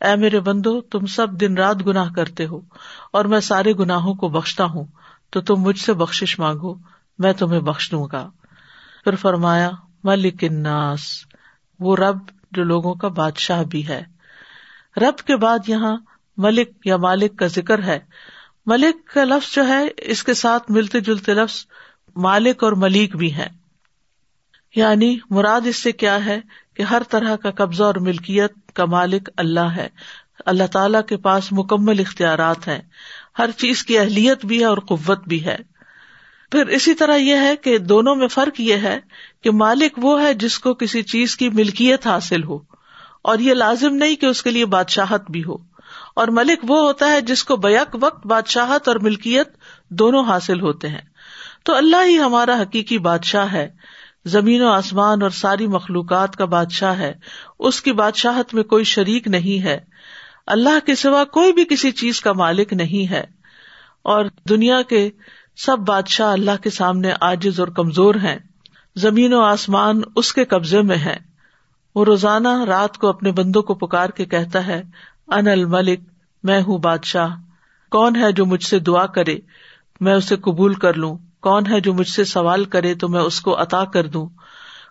اے 0.00 0.16
میرے 0.16 0.40
بندو، 0.40 0.80
تم 0.80 1.06
سب 1.06 1.30
دن 1.30 1.56
رات 1.56 1.76
گناہ 1.86 2.12
کرتے 2.12 2.46
ہو، 2.46 2.60
اور 3.12 3.24
میں 3.24 3.40
سارے 3.40 3.72
گناہوں 3.72 4.14
کو 4.14 4.28
بخشتا 4.28 4.64
ہوں۔ 4.64 4.84
تو 5.30 5.40
تم 5.40 5.54
مجھ 5.54 5.78
سے 5.78 5.92
بخش 5.92 6.38
مانگو، 6.38 6.74
میں 7.18 7.32
تمہیں 7.32 7.60
بخش 7.60 7.90
دوں 7.90 8.06
گا۔ 8.12 8.30
پھر 9.04 9.16
فرمایا، 9.16 9.70
ملک 10.04 10.44
الناس، 10.50 11.00
وہ 11.80 11.96
رب 11.96 12.18
جو 12.52 12.64
لوگوں 12.64 12.94
کا 12.94 13.08
بادشاہ 13.08 13.62
بھی 13.62 13.88
ہے۔ 13.88 14.04
رب 14.96 15.26
کے 15.26 15.36
بعد 15.36 15.58
یہاں 15.66 15.96
ملک 16.38 16.86
یا 16.86 16.96
مالک 16.96 17.38
کا 17.38 17.46
ذکر 17.46 17.82
ہے۔ 17.82 17.98
ملک 18.66 19.06
کا 19.06 19.24
لفظ 19.24 19.54
جو 19.54 19.66
ہے، 19.68 19.86
اس 19.96 20.24
کے 20.24 20.34
ساتھ 20.34 20.70
ملتے 20.70 21.00
جلتے 21.00 21.34
لفظ 21.34 21.64
مالک 22.16 22.64
اور 22.64 22.72
ملیک 22.72 23.16
بھی 23.16 23.34
ہے 23.34 23.46
یعنی 24.76 25.18
مراد 25.30 25.66
اس 25.66 25.76
سے 25.76 25.92
کیا 25.92 26.24
ہے 26.24 26.40
کہ 26.76 26.82
ہر 26.82 27.02
طرح 27.10 27.36
کا 27.36 27.50
قبضہ 27.50 27.82
اور 27.82 27.94
ملکیت 27.94 28.72
کا 28.72 28.84
مالک 28.84 29.28
اللہ 29.36 29.76
ہے۔ 29.76 29.88
اللہ 30.46 30.66
تعالی 30.72 30.98
کے 31.08 31.16
پاس 31.16 31.52
مکمل 31.52 32.00
اختیارات 32.00 32.68
ہیں۔ 32.68 32.80
ہر 33.38 33.50
چیز 33.50 33.84
کی 33.84 33.98
اہلیت 33.98 34.44
بھی 34.46 34.60
ہے 34.60 34.64
اور 34.64 34.78
قوت 34.78 35.28
بھی 35.28 35.44
ہے۔ 35.44 35.56
پھر 36.52 36.66
اسی 36.66 36.94
طرح 36.94 37.16
یہ 37.16 37.36
ہے 37.36 37.56
کہ 37.56 37.78
دونوں 37.78 38.14
میں 38.16 38.28
فرق 38.28 38.60
یہ 38.60 38.74
ہے 38.74 38.98
کہ 39.42 39.50
مالک 39.50 39.92
وہ 39.96 40.20
ہے 40.22 40.34
جس 40.34 40.58
کو 40.58 40.74
کسی 40.74 41.02
چیز 41.02 41.36
کی 41.36 41.48
ملکیت 41.48 42.06
حاصل 42.06 42.42
ہو، 42.42 42.58
اور 43.22 43.38
یہ 43.38 43.54
لازم 43.54 43.94
نہیں 43.94 44.16
کہ 44.16 44.26
اس 44.26 44.42
کے 44.42 44.50
لیے 44.50 44.66
بادشاہت 44.66 45.30
بھی 45.30 45.44
ہو۔ 45.44 45.56
اور 46.18 46.28
ملک 46.28 46.58
وہ 46.62 46.80
ہوتا 46.80 47.12
ہے 47.12 47.20
جس 47.20 47.44
کو 47.44 47.56
بیک 47.56 47.96
وقت، 48.00 48.26
بادشاہت 48.26 48.88
اور 48.88 48.96
ملکیت 48.96 49.48
دونوں 49.88 50.24
حاصل 50.24 50.60
ہوتے 50.60 50.88
ہیں۔ 50.88 51.00
تو 51.64 51.74
اللہ 51.74 51.96
ہی 52.06 52.18
ہمارا 52.18 52.62
حقیقی 52.62 52.98
بادشاہ 52.98 53.52
ہے۔ 53.52 53.68
زمین 54.24 54.62
و 54.62 54.68
آسمان 54.68 55.22
اور 55.22 55.30
ساری 55.30 55.66
مخلوقات 55.66 56.36
کا 56.36 56.44
بادشاہ 56.44 56.98
ہے۔ 56.98 57.14
اس 57.58 57.82
کی 57.82 57.92
بادشاہت 57.92 58.54
میں 58.54 58.62
کوئی 58.62 58.84
شریک 58.84 59.28
نہیں 59.28 59.62
ہے۔ 59.62 59.78
اللہ 60.46 60.86
کے 60.86 60.94
سوا 60.94 61.24
کوئی 61.24 61.52
بھی 61.52 61.64
کسی 61.64 61.90
چیز 61.90 62.20
کا 62.20 62.32
مالک 62.32 62.72
نہیں 62.72 63.10
ہے۔ 63.10 63.24
اور 64.02 64.24
دنیا 64.48 64.82
کے 64.82 65.10
سب 65.56 65.78
بادشاہ 65.78 66.32
اللہ 66.32 66.62
کے 66.62 66.70
سامنے 66.70 67.12
آجز 67.20 67.60
اور 67.60 67.68
کمزور 67.68 68.14
ہیں۔ 68.14 68.38
زمین 68.96 69.34
و 69.34 69.40
آسمان 69.40 70.00
اس 70.16 70.32
کے 70.32 70.44
قبضے 70.44 70.82
میں 70.82 70.98
ہے 70.98 71.16
وہ 71.94 72.04
روزانہ 72.04 72.64
رات 72.68 72.98
کو 72.98 73.08
اپنے 73.08 73.32
بندوں 73.32 73.62
کو 73.62 73.74
پکار 73.74 74.08
کے 74.08 74.24
کہتا 74.24 74.66
ہے 74.66 74.82
ان 75.30 75.48
الملک، 75.48 76.00
میں 76.42 76.62
ہوں 76.62 76.78
بادشاہ۔ 76.78 77.28
کون 77.90 78.16
ہے 78.16 78.32
جو 78.32 78.46
مجھ 78.46 78.64
سے 78.64 78.78
دعا 78.78 79.06
کرے؟ 79.06 79.36
میں 80.00 80.14
اسے 80.14 80.36
قبول 80.36 80.74
کر 80.74 80.94
لوں۔ 80.94 81.18
کون 81.40 81.66
ہے 81.66 81.80
جو 81.80 81.94
مجھ 81.94 82.08
سے 82.08 82.24
سوال 82.24 82.64
کرے 82.64 82.94
تو 82.94 83.08
میں 83.08 83.20
اس 83.20 83.40
کو 83.40 83.62
عطا 83.62 83.84
کر 83.84 84.06
دوں۔ 84.06 84.28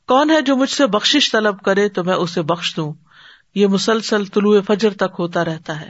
کون 0.07 0.29
ہے 0.29 0.41
جو 0.41 0.55
مجھ 0.55 0.69
سے 0.69 0.87
بخش 0.87 1.31
طلب 1.31 1.59
کرے 1.59 1.89
تو 1.89 2.03
میں 2.03 2.13
اسے 2.13 2.41
بخش 2.41 2.75
دوں۔ 2.75 2.93
یہ 3.55 3.67
مسلسل 3.67 4.25
طلوع 4.25 4.61
فجر 4.67 4.93
تک 4.93 5.15
ہوتا 5.19 5.45
رہتا 5.45 5.81
ہے۔ 5.81 5.89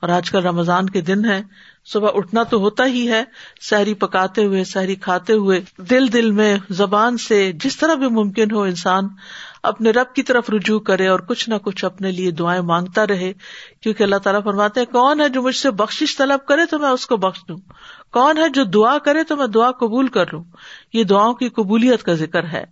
اور 0.00 0.08
آج 0.08 0.30
کل 0.30 0.46
رمضان 0.46 0.90
کے 0.90 1.00
دن 1.00 1.24
ہے 1.24 1.42
صبح 1.84 2.08
اٹھنا 2.14 2.42
تو 2.42 2.58
ہوتا 2.58 2.84
ہی 2.84 3.08
ہے۔ 3.08 3.24
سحری 3.60 3.94
پکاتے 3.94 4.44
ہوئے، 4.44 4.64
سحری 4.64 4.94
کھاتے 4.94 5.32
ہوئے، 5.32 5.60
دل 5.78 6.12
دل 6.12 6.30
میں 6.30 6.56
زبان 6.70 7.18
سے 7.18 7.52
جس 7.52 7.76
طرح 7.76 7.94
بھی 7.94 8.08
ممکن 8.08 8.50
ہو 8.50 8.62
انسان 8.62 9.08
اپنے 9.62 9.90
رب 9.90 10.14
کی 10.14 10.22
طرف 10.22 10.50
رجوع 10.50 10.80
کرے 10.80 11.06
اور 11.06 11.20
کچھ 11.20 11.48
نہ 11.48 11.54
کچھ 11.54 11.84
اپنے 11.84 12.12
لیے 12.12 12.30
دعائیں 12.30 12.62
مانگتا 12.62 13.06
رہے، 13.06 13.32
کیونکہ 13.80 14.02
اللہ 14.02 14.16
تعالیٰ 14.16 14.42
فرماتے 14.44 14.80
ہیں، 14.80 14.92
کون 14.92 15.20
ہے 15.20 15.28
جو 15.28 15.42
مجھ 15.42 15.56
سے 15.56 15.70
بخش 15.70 16.16
طلب 16.16 16.46
کرے 16.46 16.66
تو 16.70 16.78
میں 16.78 16.88
اس 16.88 17.06
کو 17.06 17.16
بخش 17.16 17.40
دوں؟ 17.48 17.56
کون 18.10 18.38
ہے 18.38 18.48
جو 18.48 18.64
دعا 18.64 18.98
کرے 18.98 19.24
تو 19.24 19.36
میں 19.36 19.46
دعا 19.46 19.70
قبول 19.70 20.06
کر 20.06 20.24
لوں؟ 20.32 20.44
یہ 20.92 21.04
دعاؤں 21.04 21.34
کی 21.34 21.48
قبولیت 21.48 22.02
کا 22.02 22.14
ذکر 22.14 22.44
ہے۔ 22.44 22.64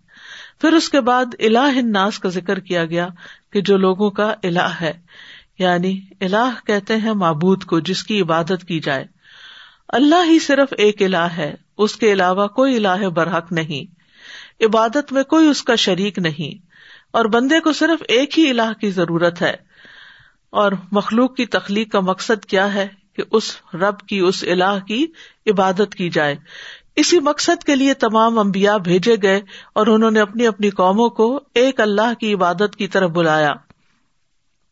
پھر 0.61 0.73
اس 0.73 0.88
کے 0.88 1.00
بعد 1.00 1.25
الہ 1.38 1.59
الناس 1.59 2.18
کا 2.18 2.28
ذکر 2.28 2.59
کیا 2.59 2.85
گیا 2.85 3.09
کہ 3.52 3.61
جو 3.61 3.76
لوگوں 3.76 4.11
کا 4.11 4.35
الہ 4.42 4.68
ہے 4.80 4.92
یعنی 5.59 6.00
الہ 6.21 6.66
کہتے 6.66 6.97
ہیں 6.97 7.12
معبود 7.12 7.64
کو، 7.64 7.80
جس 7.80 8.02
کی 8.02 8.21
عبادت 8.21 8.64
کی 8.68 8.80
جائے۔ 8.80 9.04
اللہ 9.88 10.30
ہی 10.30 10.38
صرف 10.38 10.68
ایک 10.78 11.02
الہ 11.02 11.16
ہے، 11.16 11.54
اس 11.78 11.97
کے 11.97 12.12
علاوہ 12.12 12.47
کوئی 12.47 12.76
الہ 12.76 13.09
برحق 13.09 13.52
نہیں۔ 13.52 13.95
عبادت 14.64 15.12
میں 15.12 15.23
کوئی 15.23 15.49
اس 15.49 15.62
کا 15.62 15.75
شریک 15.75 16.18
نہیں۔ 16.18 16.68
اور 17.12 17.25
بندے 17.25 17.61
کو 17.61 17.73
صرف 17.73 18.03
ایک 18.09 18.38
ہی 18.38 18.50
الہ 18.50 18.73
کی 18.81 18.91
ضرورت 18.91 19.43
ہے۔ 19.43 19.55
اور 20.50 20.73
مخلوق 20.93 21.37
کی 21.37 21.47
تخلیق 21.47 21.93
کا 21.93 22.00
مقصد 22.00 22.45
کیا 22.45 22.75
ہے 22.75 22.88
کہ 23.17 23.23
اس 23.33 23.57
رب 23.75 23.99
کی، 23.99 24.19
اس 24.19 24.45
الہ 24.50 24.85
کی 24.88 25.07
عبادت 25.47 25.95
کی 25.95 26.11
جائے۔ 26.11 26.37
اسی 26.97 27.21
مقصد 27.21 27.65
کے 27.65 27.77
لیے 27.77 27.95
تمام 27.95 28.38
امبیا 28.38 28.77
بھیجے 28.77 29.17
گئے 29.23 29.41
اور 29.73 29.87
انہوں 29.87 30.11
نے 30.11 30.21
اپنی 30.21 30.47
اپنی 30.47 30.71
قوموں 30.71 31.09
کو 31.09 31.41
ایک 31.55 31.81
اللہ 31.81 32.15
کی 32.21 32.35
عبادت 32.35 32.77
کی 32.77 32.87
طرف 32.87 33.11
بلایا۔ 33.11 33.53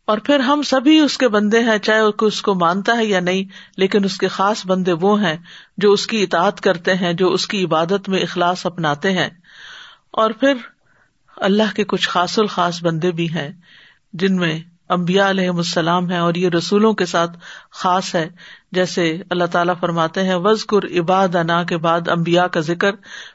اور 0.05 0.19
پھر 0.19 0.41
ہم 0.41 0.63
سبھی 0.63 0.99
اس 0.99 1.19
کے 1.19 1.29
بندے 1.29 1.61
ہیں، 1.61 1.79
چاہے 1.79 2.01
اس 2.21 2.43
کو 2.43 2.55
مانتا 2.55 2.97
ہے 2.97 3.05
یا 3.05 3.21
نہیں، 3.21 3.45
لیکن 3.77 4.05
اس 4.05 4.19
کے 4.19 4.29
خاص 4.29 4.67
بندے 4.67 4.93
وہ 4.93 5.23
ہیں 5.23 5.37
جو 5.77 5.93
اس 5.93 6.07
کی 6.07 6.23
اطاعت 6.23 6.61
کرتے 6.61 6.95
ہیں، 6.95 7.13
جو 7.13 7.33
اس 7.33 7.47
کی 7.47 7.65
عبادت 7.65 8.09
میں 8.09 8.21
اخلاص 8.21 8.67
اپناتے 8.67 9.13
ہیں۔ 9.13 9.29
اور 10.11 10.31
پھر 10.31 10.55
اللہ 11.37 11.75
کے 11.77 11.85
کچھ 11.85 12.09
خاص 12.09 12.39
الخاص 12.39 12.83
بندے 12.83 13.11
بھی 13.11 13.33
ہیں 13.33 13.53
جن 14.13 14.37
میں 14.37 14.59
امبیا 14.89 15.31
علیہ 15.31 15.51
السلام 15.51 16.11
ہے 16.11 16.19
اور 16.19 16.35
یہ 16.35 16.49
رسولوں 16.49 16.93
کے 16.93 17.07
ساتھ 17.07 17.39
خاص 17.71 18.15
ہے۔ 18.15 18.29
جیسے 18.73 19.23
اللہ 19.31 19.45
تعالیٰ 19.45 19.75
فرماتے 19.81 20.23
ہیں 20.23 20.35
وزقر 20.35 20.85
عباد 21.01 21.35
انا 21.35 21.65
کے 21.65 21.77
بعد 21.77 22.09
امبیا 22.09 22.47
کا 22.47 22.61
ذکر۔ 22.61 22.93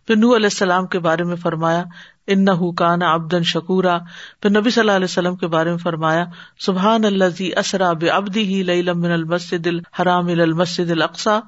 پھر 0.07 0.15
نو 0.15 0.35
علیہ 0.35 0.45
السلام 0.45 0.87
کے 0.87 0.99
بارے 0.99 1.23
میں 1.23 1.35
فرمایا 1.35 1.83
ان 2.27 2.49
حکان 2.49 3.01
ابدن 3.01 3.43
شکورا۔ 3.43 3.97
پھر 4.41 4.49
نبی 4.49 4.69
صلی 4.69 4.81
اللہ 4.81 4.91
علیہ 4.91 5.07
وسلم 5.09 5.35
کے 5.35 5.47
بارے 5.47 5.69
میں 5.69 5.77
فرمایا 5.77 6.25
سبحان 6.59 7.05
اللہ 7.05 7.41
اسرا 7.59 7.93
بے 7.93 8.09
ابدی 8.09 8.43
ہی 8.43 8.63
لئی 8.63 8.81
لمن 8.81 9.11
المسد 9.11 9.67
الحرام 9.67 10.27
المسد 10.27 10.91
القسا 10.91 11.39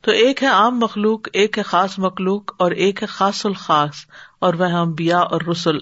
تو 0.00 0.10
ایک 0.10 0.42
ہے 0.42 0.48
عام 0.48 0.78
مخلوق، 0.78 1.28
ایک 1.32 1.58
ہے 1.58 1.62
خاص 1.62 1.98
مخلوق 1.98 2.52
اور 2.58 2.70
ایک 2.70 3.02
ہے 3.02 3.06
خاص 3.06 3.46
الخاص 3.46 3.94
اور 4.38 4.54
وہ 4.54 4.64
امبیا 4.64 5.18
اور 5.18 5.40
رسول 5.50 5.78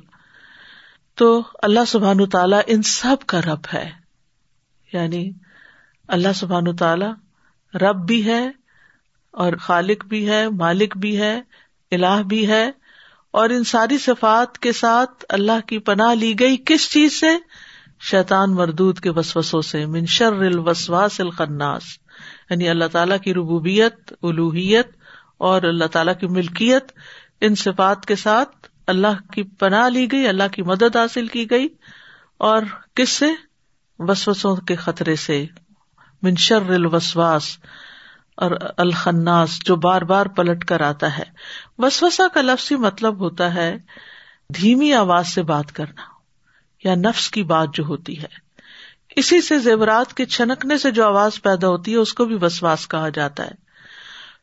تو 1.21 1.43
اللہ 1.63 1.81
سبحان 1.87 2.29
تعالیٰ 2.29 2.61
ان 2.67 2.83
سب 2.83 3.17
کا 3.27 3.41
رب 3.41 3.61
ہے۔ 3.75 3.91
یعنی 4.93 5.31
اللہ 6.09 6.33
سبحان 6.35 6.77
تعالی 6.77 7.07
رب 7.79 7.97
بھی 8.07 8.25
ہے 8.25 8.51
اور 9.31 9.53
خالق 9.53 10.05
بھی 10.05 10.29
ہے، 10.29 10.49
مالک 10.49 10.97
بھی 10.97 11.21
ہے، 11.21 11.41
الہ 11.91 12.23
بھی 12.27 12.49
ہے۔ 12.49 12.71
اور 13.31 13.51
ان 13.51 13.65
ساری 13.65 13.99
صفات 13.99 14.59
کے 14.59 14.73
ساتھ 14.73 15.25
اللہ 15.29 15.67
کی 15.67 15.79
پناہ 15.79 16.15
لی 16.15 16.41
گئی 16.41 16.57
کس 16.67 16.91
چیز 16.91 17.21
سے؟ 17.21 17.31
شیطان 18.01 18.55
مردود 18.55 19.01
کے 19.01 19.11
وسوسوں 19.11 19.63
سے 19.63 19.87
منشر 19.87 20.33
الوسواس 20.33 21.21
الخناس۔ 21.21 21.83
یعنی 22.51 22.69
اللہ 22.69 22.89
تعالیٰ 22.93 23.19
کی 23.19 23.35
ربوبیت 23.35 24.13
الوحیت 24.23 24.89
اور 25.39 25.63
اللہ 25.63 25.85
تعالیٰ 25.85 26.15
کی 26.21 26.27
ملکیت، 26.27 26.93
ان 27.41 27.55
صفات 27.55 28.07
کے 28.07 28.17
ساتھ 28.17 28.70
اللہ 28.87 29.21
کی 29.33 29.43
پناہ 29.43 29.89
لی 29.89 30.13
گئی، 30.13 30.29
اللہ 30.29 30.49
کی 30.53 30.63
مدد 30.63 30.97
حاصل 30.97 31.27
کی 31.27 31.51
گئی، 31.51 31.69
اور 32.37 32.63
کس 32.95 33.11
سے؟ 33.11 33.27
وسوسوں 33.99 34.57
کے 34.57 34.77
خطرے 34.77 35.17
سے 35.17 35.47
منشر 36.23 36.71
الوسواس، 36.71 37.59
اور 38.37 38.51
الخناس 38.77 39.59
جو 39.65 39.77
بار 39.77 40.03
بار 40.03 40.27
پلٹ 40.27 40.65
کر 40.65 40.81
آتا 40.81 41.19
ہے۔ 41.19 41.25
وسوسا 41.79 42.29
کا 42.29 42.41
لفظی 42.41 42.77
مطلب 42.77 43.21
ہوتا 43.21 43.55
ہے 43.55 43.77
دھیمی 44.55 44.93
آواز 44.93 45.29
سے 45.29 45.43
بات 45.43 45.73
کرنا، 45.73 46.03
یا 46.85 46.95
نفس 46.95 47.31
کی 47.31 47.43
بات 47.43 47.75
جو 47.75 47.85
ہوتی 47.85 48.19
ہے۔ 48.23 48.29
اسی 49.17 49.41
سے 49.41 49.59
زیورات 49.59 50.15
کے 50.15 50.25
چھنکنے 50.27 50.79
سے 50.79 50.91
جو 50.91 51.07
آواز 51.07 51.43
پیدا 51.43 51.69
ہوتی 51.69 51.93
ہے، 51.93 51.97
اس 51.97 52.15
کو 52.15 52.25
بھی 52.25 52.39
وسواس 52.43 52.89
کہا 52.89 53.09
جاتا 53.09 53.45
ہے۔ 53.45 53.71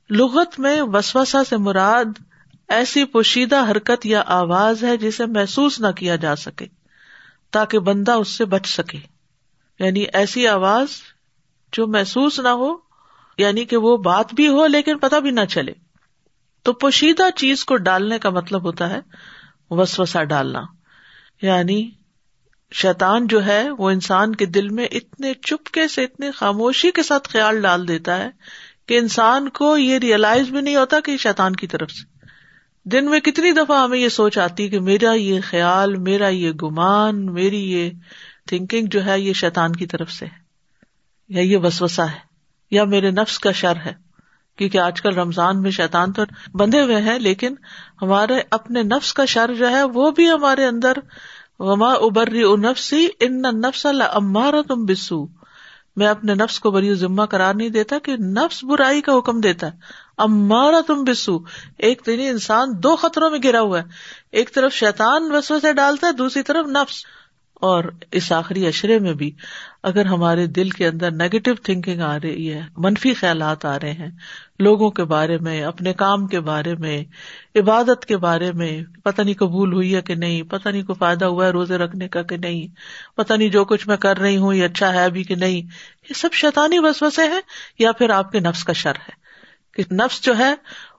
لغت 0.09 0.59
میں 0.59 0.81
وسوسا 0.81 1.43
سے 1.43 1.57
مراد 1.57 2.19
ایسی 2.67 3.05
پوشیدہ 3.05 3.71
حرکت 3.71 4.05
یا 4.05 4.23
آواز 4.25 4.83
ہے 4.83 4.97
جسے 4.97 5.25
محسوس 5.25 5.79
نہ 5.79 5.91
کیا 5.91 6.15
جا 6.15 6.35
سکے، 6.35 6.65
تاکہ 7.51 7.79
بندہ 7.79 8.11
اس 8.11 8.27
سے 8.27 8.45
بچ 8.45 8.67
سکے۔ 8.67 8.99
یعنی 9.79 10.05
ایسی 10.13 10.47
آواز 10.47 10.87
جو 11.71 11.87
محسوس 11.87 12.39
نہ 12.39 12.47
ہو 12.47 12.75
یعنی 13.37 13.65
کہ 13.65 13.77
وہ 13.77 13.97
بات 13.97 14.33
بھی 14.33 14.47
ہو 14.47 14.67
لیکن 14.67 14.97
پتا 14.97 15.19
بھی 15.19 15.31
نہ 15.31 15.45
چلے۔ 15.49 15.73
تو 16.63 16.73
پوشیدہ 16.73 17.23
چیز 17.35 17.65
کو 17.65 17.75
ڈالنے 17.75 18.19
کا 18.19 18.29
مطلب 18.29 18.63
ہوتا 18.63 18.89
ہے 18.89 18.99
وسوسا 19.69 20.23
ڈالنا۔ 20.23 20.61
یعنی 21.41 21.91
شیتان 22.73 23.27
جو 23.27 23.45
ہے، 23.45 23.69
وہ 23.77 23.89
انسان 23.89 24.35
کے 24.35 24.45
دل 24.45 24.69
میں 24.69 24.85
اتنے 24.91 25.33
چپکے 25.33 25.87
سے 25.87 26.03
اتنی 26.03 26.31
خاموشی 26.31 26.91
کے 26.91 27.03
ساتھ 27.03 27.29
خیال 27.29 27.61
ڈال 27.61 27.87
دیتا 27.87 28.17
ہے 28.17 28.29
کہ 28.85 28.97
انسان 28.97 29.49
کو 29.49 29.77
یہ 29.77 29.97
ریئلائز 29.97 30.49
بھی 30.49 30.61
نہیں 30.61 30.75
ہوتا 30.75 30.99
کہ 30.99 31.17
شیتان 31.17 31.55
کی 31.55 31.67
طرف 31.67 31.91
سے۔ 31.91 32.16
دن 32.91 33.05
میں 33.05 33.19
کتنی 33.19 33.51
دفعہ 33.51 33.83
ہمیں 33.83 33.99
یہ 33.99 34.09
سوچ 34.09 34.37
آتی 34.37 34.69
کہ 34.69 34.79
میرا 34.79 35.13
یہ 35.13 35.39
خیال، 35.49 35.95
میرا 35.95 36.27
یہ 36.27 36.51
گمان، 36.51 37.25
میری 37.25 37.71
یہ 37.71 37.89
تھنکنگ 38.47 38.87
جو 38.87 39.05
ہے، 39.05 39.19
یہ 39.19 39.33
شیتان 39.33 39.73
کی 39.73 39.85
طرف 39.85 40.11
سے 40.11 40.25
ہے، 40.25 40.37
یا 41.29 41.41
یہ 41.41 41.57
وسوسا 41.57 42.11
ہے، 42.11 42.19
یا 42.71 42.83
میرے 42.83 43.11
نفس 43.11 43.39
کا 43.39 43.51
شر 43.51 43.75
ہے، 43.85 43.93
کیونکہ 44.55 44.77
آج 44.77 45.01
کل 45.01 45.15
رمضان 45.15 45.61
میں 45.61 45.71
شیتان 45.71 46.13
تو 46.13 46.23
بندھے 46.53 46.81
ہوئے 46.81 47.01
ہیں، 47.01 47.19
لیکن 47.19 47.55
ہمارے 48.01 48.41
اپنے 48.51 48.83
نفس 48.83 49.13
کا 49.13 49.25
شر 49.25 49.53
جو 49.53 49.69
ہے، 49.69 49.83
وہ 49.83 50.11
بھی 50.11 50.31
ہمارے 50.31 50.65
اندر، 50.65 50.93
وما 51.59 51.91
ابری 51.91 52.43
نفسی 52.55 53.07
ان 53.19 53.41
نفس 53.41 53.85
اللہ 53.85 54.61
تم 54.67 54.85
بسو 54.85 55.25
میں 55.97 56.07
اپنے 56.07 56.33
نفس 56.33 56.59
کو 56.59 56.71
بری 56.71 56.95
ذمہ 56.95 57.23
قرار 57.23 57.53
نہیں 57.53 57.69
دیتا 57.69 57.99
کہ 57.99 58.15
نفس 58.17 58.63
برائی 58.63 59.01
کا 59.01 59.17
حکم 59.17 59.41
دیتا 59.41 59.67
ہے۔ 59.67 59.71
امارا 60.17 60.79
تم 60.87 61.03
بسو۔ 61.03 61.39
ایک 61.77 62.01
دن 62.05 62.11
یعنی 62.11 62.29
انسان 62.29 62.67
دو 62.83 62.95
خطروں 62.95 63.29
میں 63.29 63.39
گرا 63.43 63.61
ہوا 63.61 63.79
ہے۔ 63.79 63.83
ایک 64.31 64.53
طرف 64.53 64.73
شیتان 64.73 65.31
وسو 65.31 65.59
سے 65.59 65.73
ڈالتا 65.73 66.07
ہے، 66.07 66.11
دوسری 66.11 66.43
طرف 66.43 66.65
نفس۔ 66.67 67.05
اور 67.53 67.83
اس 68.11 68.31
آخری 68.31 68.67
اشرے 68.67 68.99
میں 68.99 69.13
بھی 69.13 69.31
اگر 69.83 70.05
ہمارے 70.05 70.47
دل 70.47 70.69
کے 70.69 70.87
اندر 70.87 71.11
نیگیٹو 71.11 71.55
تھنکنگ 71.55 72.01
آ 72.01 72.17
رہی 72.23 72.53
ہے، 72.53 72.61
منفی 72.77 73.13
خیالات 73.13 73.65
آ 73.65 73.79
رہے 73.79 73.91
ہیں 73.91 74.11
لوگوں 74.59 74.91
کے 74.91 75.03
بارے 75.03 75.37
میں، 75.37 75.63
اپنے 75.63 75.93
کام 75.93 76.27
کے 76.27 76.39
بارے 76.39 76.75
میں، 76.75 77.03
عبادت 77.55 78.05
کے 78.05 78.17
بارے 78.17 78.51
میں، 78.51 78.81
پتہ 79.03 79.21
نہیں 79.21 79.35
قبول 79.35 79.73
ہوئی 79.73 79.95
ہے 79.95 80.01
کہ 80.01 80.15
نہیں، 80.15 80.41
پتہ 80.41 80.69
نہیں 80.69 80.83
کوئی 80.83 80.95
فائدہ 80.99 81.25
ہوا 81.25 81.45
ہے 81.45 81.51
روزے 81.51 81.77
رکھنے 81.77 82.07
کا 82.07 82.21
کہ 82.21 82.37
نہیں، 82.37 82.67
پتہ 83.15 83.33
نہیں 83.33 83.49
جو 83.49 83.65
کچھ 83.65 83.87
میں 83.87 83.97
کر 83.97 84.17
رہی 84.17 84.37
ہوں 84.37 84.53
یہ 84.53 84.65
اچھا 84.65 84.93
ہے 84.93 85.03
ابھی 85.03 85.23
کہ 85.23 85.35
نہیں۔ 85.35 85.61
یہ 86.09 86.13
سب 86.15 86.29
شیطانی 86.33 86.79
وسوسے 86.79 87.27
ہیں 87.27 87.41
یا 87.79 87.91
پھر 87.91 88.09
آپ 88.09 88.31
کے 88.31 88.39
نفس 88.39 88.63
کا 88.63 88.73
شر 88.73 88.95
ہے؟ 88.95 89.27
کہ 89.73 89.93
نفس 89.93 90.21
جو 90.21 90.37
ہے، 90.37 90.53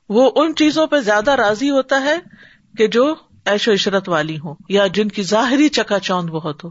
وہ 0.09 0.31
ان 0.35 0.55
چیزوں 0.55 0.87
پہ 0.87 1.01
زیادہ 1.01 1.31
راضی 1.31 1.71
ہوتا 1.71 2.01
ہے 2.01 2.19
کہ 2.79 2.87
جو 2.87 3.15
ایش 3.45 3.69
و 3.69 3.73
عشرت 3.73 4.09
والی 4.09 4.39
ہوں 4.39 4.55
یا 4.69 4.87
جن 4.87 5.09
کی 5.09 5.23
ظاہری 5.23 5.69
چکا 5.69 5.99
چوند 5.99 6.31
بہت 6.31 6.65
ہو، 6.65 6.69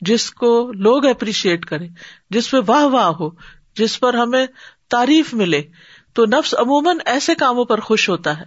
جس 0.00 0.30
کو 0.30 0.72
لوگ 0.72 1.06
اپریشیٹ 1.06 1.64
کرے 1.64 1.88
جس 2.30 2.50
پہ 2.50 2.56
واہ 2.66 2.84
واہ 2.84 3.12
ہو، 3.20 3.28
جس 3.76 4.00
پر 4.00 4.14
ہمیں 4.14 4.46
تعریف 4.90 5.34
ملے۔ 5.34 5.62
تو 6.14 6.26
نفس 6.26 6.54
عموماً 6.58 6.98
ایسے 7.04 7.34
کاموں 7.34 7.64
پر 7.64 7.80
خوش 7.80 8.08
ہوتا 8.08 8.38
ہے۔ 8.38 8.44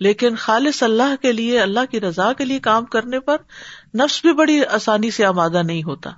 لیکن 0.00 0.36
خالص 0.36 0.82
اللہ 0.82 1.22
کے 1.22 1.32
لیے، 1.32 1.60
اللہ 1.60 1.80
کی 1.90 2.00
رضا 2.00 2.32
کے 2.32 2.44
لیے 2.44 2.58
کام 2.58 2.84
کرنے 2.84 3.20
پر 3.20 3.36
نفس 3.94 4.20
بھی 4.22 4.32
بڑی 4.32 4.64
آسانی 4.64 5.10
سے 5.10 5.24
آمادہ 5.24 5.62
نہیں 5.62 5.82
ہوتا۔ 5.82 6.10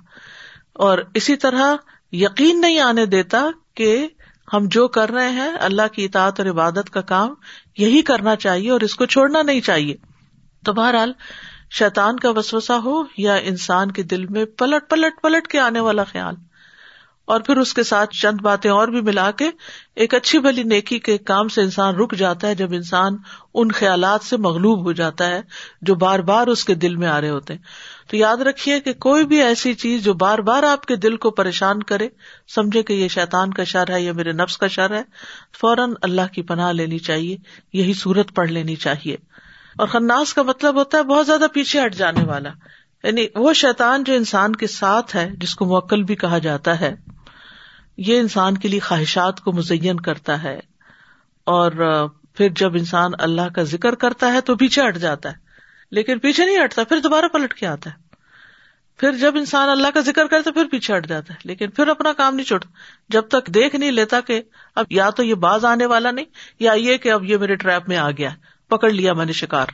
اور 0.73 0.97
اسی 1.13 1.35
طرح 1.35 1.75
یقین 2.11 2.61
نہیں 2.61 2.79
آنے 2.79 3.05
دیتا 3.05 3.45
کہ 3.75 4.07
ہم 4.53 4.65
جو 4.65 4.87
کر 4.87 5.09
رہے 5.09 5.29
ہیں، 5.29 5.51
اللہ 5.59 5.81
کی 5.91 6.05
اطاعت 6.05 6.39
اور 6.39 6.49
عبادت 6.49 6.89
کا 6.89 7.01
کام 7.01 7.33
یہی 7.77 8.01
کرنا 8.01 8.35
چاہیے 8.35 8.71
اور 8.71 8.81
اس 8.81 8.95
کو 8.95 9.05
چھوڑنا 9.05 9.41
نہیں 9.41 9.61
چاہیے۔ 9.61 9.95
تو 10.65 10.73
بہرحال، 10.73 11.13
شیطان 11.71 12.19
کا 12.19 12.29
وسوسا 12.29 12.77
ہو 12.83 13.03
یا 13.17 13.35
انسان 13.35 13.91
کے 13.91 14.03
دل 14.03 14.25
میں 14.25 14.45
پلٹ 14.45 14.89
پلٹ 14.89 15.21
پلٹ 15.21 15.47
کے 15.47 15.59
آنے 15.59 15.79
والا 15.79 16.03
خیال۔ 16.03 16.35
اور 17.29 17.41
پھر 17.41 17.57
اس 17.57 17.73
کے 17.73 17.83
ساتھ 17.83 18.15
چند 18.15 18.41
باتیں 18.41 18.71
اور 18.71 18.87
بھی 18.87 19.01
ملا 19.01 19.31
کے 19.31 19.49
ایک 19.95 20.13
اچھی 20.13 20.39
بلی 20.39 20.63
نیکی 20.63 20.99
کے 20.99 21.17
کام 21.17 21.47
سے 21.47 21.61
انسان 21.61 21.95
رک 21.95 22.15
جاتا 22.15 22.47
ہے 22.47 22.55
جب 22.55 22.73
انسان 22.73 23.17
ان 23.53 23.71
خیالات 23.71 24.21
سے 24.23 24.37
مغلوب 24.37 24.83
ہو 24.83 24.91
جاتا 24.91 25.27
ہے 25.27 25.41
جو 25.81 25.95
بار 25.95 26.19
بار 26.19 26.47
اس 26.47 26.65
کے 26.65 26.75
دل 26.75 26.95
میں 26.95 27.07
آ 27.07 27.21
رہے 27.21 27.29
ہوتے 27.29 27.53
ہیں۔ 27.53 27.61
تو 28.09 28.17
یاد 28.17 28.37
رکھیے 28.37 28.79
کہ 28.79 28.93
کوئی 28.93 29.25
بھی 29.25 29.43
ایسی 29.43 29.73
چیز 29.73 30.03
جو 30.03 30.13
بار 30.13 30.39
بار 30.39 30.63
آپ 30.63 30.85
کے 30.85 30.95
دل 30.95 31.17
کو 31.17 31.31
پریشان 31.31 31.83
کرے، 31.83 32.07
سمجھے 32.55 32.83
کہ 32.83 32.93
یہ 32.93 33.07
شیطان 33.07 33.53
کا 33.53 33.63
شر 33.63 33.89
ہے 33.89 34.01
یا 34.01 34.13
میرے 34.13 34.31
نفس 34.31 34.57
کا 34.57 34.67
شر 34.67 34.95
ہے، 34.95 35.03
فوراً 35.61 35.93
اللہ 36.01 36.33
کی 36.33 36.41
پناہ 36.41 36.71
لینی 36.71 36.99
چاہیے، 36.99 37.37
یہی 37.73 37.93
صورت 37.93 38.35
پڑھ 38.35 38.49
لینی 38.49 38.75
چاہیے۔ 38.75 39.17
اور 39.77 39.87
خناس 39.87 40.33
کا 40.33 40.41
مطلب 40.41 40.75
ہوتا 40.75 40.97
ہے 40.97 41.03
بہت 41.03 41.25
زیادہ 41.25 41.45
پیچھے 41.53 41.85
ہٹ 41.85 41.95
جانے 41.95 42.23
والا۔ 42.23 42.49
یعنی 43.03 43.27
وہ 43.35 43.53
شیطان 43.53 44.03
جو 44.03 44.13
انسان 44.13 44.55
کے 44.55 44.67
ساتھ 44.67 45.15
ہے، 45.15 45.29
جس 45.37 45.55
کو 45.55 45.65
موکل 45.65 46.03
بھی 46.03 46.15
کہا 46.15 46.37
جاتا 46.37 46.79
ہے۔ 46.79 46.95
یہ 48.07 48.19
انسان 48.19 48.57
کے 48.57 48.67
لیے 48.67 48.79
خواہشات 48.79 49.41
کو 49.41 49.51
مزین 49.51 49.99
کرتا 49.99 50.43
ہے 50.43 50.59
اور 51.43 51.71
پھر 52.33 52.49
جب 52.49 52.75
انسان 52.75 53.11
اللہ 53.19 53.49
کا 53.55 53.63
ذکر 53.63 53.95
کرتا 53.95 54.33
ہے 54.33 54.41
تو 54.41 54.55
پیچھے 54.55 54.87
ہٹ 54.87 54.97
جاتا 54.97 55.29
ہے 55.29 55.35
لیکن 55.91 56.19
پیچھے 56.19 56.45
نہیں 56.45 56.63
ہٹتا، 56.63 56.83
پھر 56.83 56.99
دوبارہ 56.99 57.25
پلٹ 57.25 57.53
کے 57.53 57.67
آتا 57.67 57.89
ہے۔ 57.89 57.95
پھر 58.99 59.11
جب 59.11 59.35
انسان 59.35 59.69
اللہ 59.69 59.87
کا 59.93 59.99
ذکر 59.99 60.27
کرتا 60.27 60.49
ہے 60.49 60.53
پھر 60.53 60.65
پیچھے 60.71 60.97
ہٹ 60.97 61.07
جاتا 61.07 61.33
ہے، 61.33 61.39
لیکن 61.43 61.69
پھر 61.69 61.87
اپنا 61.87 62.13
کام 62.13 62.35
نہیں 62.35 62.45
چھوڑتا۔ 62.45 62.69
جب 63.09 63.21
تک 63.21 63.47
دیکھ 63.47 63.75
نہیں 63.75 63.91
لیتا 63.91 64.19
کہ 64.19 64.41
اب 64.75 64.85
یا 64.89 65.09
تو 65.09 65.23
یہ 65.23 65.33
باز 65.33 65.65
آنے 65.65 65.85
والا 65.85 66.11
نہیں، 66.11 66.25
یا 66.59 66.73
یہ 66.73 66.97
کہ 66.97 67.11
اب 67.11 67.23
یہ 67.23 67.37
میرے 67.37 67.55
ٹریپ 67.55 67.89
میں 67.89 67.97
آ 67.97 68.11
گیا، 68.11 68.29
پکڑ 68.67 68.89
لیا 68.89 69.13
میں 69.13 69.25
نے 69.25 69.33
شکار۔ 69.33 69.67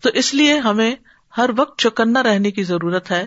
تو 0.00 0.08
اس 0.08 0.34
لیے 0.34 0.58
ہمیں 0.58 0.94
ہر 1.36 1.50
وقت 1.56 1.78
چکنا 1.78 2.22
رہنے 2.22 2.50
کی 2.50 2.62
ضرورت 2.62 3.10
ہے 3.10 3.26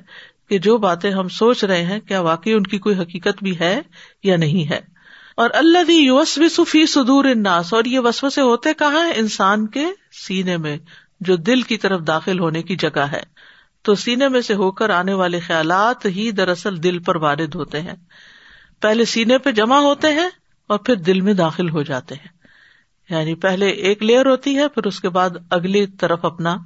کہ 0.49 0.57
جو 0.57 0.77
باتیں 0.77 1.11
ہم 1.11 1.27
سوچ 1.27 1.63
رہے 1.63 1.83
ہیں، 1.83 1.99
کیا 1.99 2.21
واقعی 2.21 2.53
ان 2.53 2.63
کی 2.63 2.77
کوئی 2.77 2.97
حقیقت 2.97 3.43
بھی 3.43 3.59
ہے 3.59 3.81
یا 4.23 4.37
نہیں 4.37 4.71
ہے؟ 4.71 4.79
اور 5.37 5.49
اللہ 5.53 5.91
یوس 5.91 6.39
صفی 6.51 6.85
سدور 6.85 7.25
اناس 7.25 7.73
اور 7.73 7.85
یہ 7.85 7.99
وسو 7.99 8.29
سے 8.29 8.41
ہوتے 8.41 8.73
کہاں 8.73 9.05
ہے 9.05 9.13
انسان 9.15 9.67
کے 9.67 9.85
سینے 10.11 10.57
میں، 10.57 10.77
جو 11.19 11.35
دل 11.35 11.61
کی 11.61 11.77
طرف 11.77 12.01
داخل 12.07 12.39
ہونے 12.39 12.63
کی 12.63 12.75
جگہ 12.75 12.99
ہے۔ 12.99 13.21
تو 13.81 13.95
سینے 13.95 14.27
میں 14.27 14.41
سے 14.41 14.53
ہو 14.53 14.71
کر 14.71 14.89
آنے 14.89 15.13
والے 15.13 15.39
خیالات 15.39 16.05
ہی 16.05 16.31
دراصل 16.31 16.83
دل 16.83 16.99
پر 16.99 17.15
وارد 17.15 17.55
ہوتے 17.55 17.81
ہیں۔ 17.81 17.95
پہلے 18.81 19.05
سینے 19.05 19.37
پہ 19.37 19.51
جمع 19.51 19.79
ہوتے 19.79 20.07
ہیں 20.07 20.29
اور 20.67 20.79
پھر 20.79 20.95
دل 20.95 21.21
میں 21.21 21.33
داخل 21.33 21.69
ہو 21.69 21.81
جاتے 21.81 22.15
ہیں۔ 22.15 22.39
یعنی 23.09 23.35
پہلے 23.35 23.67
ایک 23.67 24.03
لیئر 24.03 24.25
ہوتی 24.25 24.57
ہے، 24.57 24.67
پھر 24.67 24.87
اس 24.87 24.99
کے 24.99 25.09
بعد 25.09 25.29
اگلی 25.49 25.87
طرف 25.87 26.25
اپنا 26.25 26.57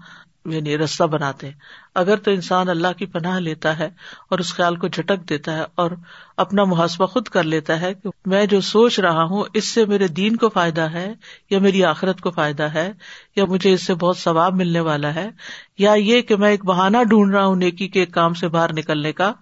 یعنی 0.46 0.78
رستہ 0.78 1.04
بناتے 1.04 1.48
ہیں۔ 1.48 1.54
اگر 1.96 2.18
تو 2.18 2.32
انسان 2.32 2.70
اللہ 2.70 2.88
کی 2.98 3.06
پناہ 3.06 3.40
لیتا 3.40 3.80
ہے 3.80 3.90
اور 4.30 4.40
اس 4.40 4.54
خیال 4.54 4.76
کو 4.76 4.88
جھٹک 4.88 5.30
دیتا 5.30 5.58
ہے 5.58 5.64
اور 5.76 5.92
اپنا 6.38 6.64
محاسبہ 6.64 7.06
خود 7.06 7.28
کر 7.28 7.44
لیتا 7.44 7.82
ہے 7.82 7.94
کہ 7.94 8.10
میں 8.26 8.46
جو 8.46 8.62
سوچ 8.62 9.00
رہا 9.00 9.24
ہوں، 9.24 9.44
اس 9.54 9.68
سے 9.68 9.86
میرے 9.86 10.08
دین 10.08 10.36
کو 10.36 10.50
فائدہ 10.50 10.82
ہے 10.82 11.14
یا 11.50 11.60
میری 11.60 11.84
آخرت 11.84 12.22
کو 12.22 12.32
فائدہ 12.32 12.64
ہے 12.64 12.92
یا 13.36 13.46
مجھے 13.46 13.74
اس 13.74 13.84
سے 13.86 13.94
بہت 13.94 14.18
ثواب 14.18 14.56
ملنے 14.56 14.80
والا 14.80 15.16
ہے، 15.16 15.30
یا 15.78 15.94
یہ 15.94 16.22
کہ 16.22 16.36
میں 16.36 16.50
ایک 16.50 16.66
بہانا 16.66 17.04
ڈھونڈ 17.04 17.34
رہا 17.34 17.46
ہوں 17.46 17.56
نیکی 17.56 17.88
کے 17.88 18.00
ایک 18.00 18.14
کام 18.14 18.34
سے 18.34 18.48
باہر 18.48 18.74
نکلنے 18.74 19.14
کا۔ 19.14 19.34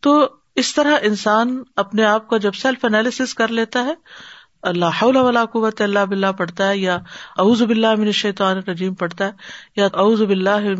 تو 0.00 0.28
اس 0.54 0.74
طرح 0.74 0.96
انسان 1.02 1.62
اپنے 1.76 2.04
آپ 2.04 2.28
کو 2.28 2.36
جب 2.36 2.54
سیلف 2.54 2.84
انالیس 2.84 3.34
کر 3.34 3.48
لیتا 3.48 3.84
ہے 3.84 3.94
اللہ 4.68 5.02
ولا 5.16 5.44
قوت 5.52 5.80
اللہ 5.82 6.04
بلّہ 6.10 6.32
پڑھتا 6.38 6.68
ہے، 6.68 6.76
یا 6.76 6.94
اعوذ 7.38 7.62
باللہ 7.62 7.94
من 7.98 8.06
الشیطان 8.06 8.56
الرجیم 8.56 8.94
پڑھتا 9.02 9.26
ہے، 9.26 9.32
یا 9.76 9.88
اعوذ 9.94 10.22
باللہ 10.22 10.74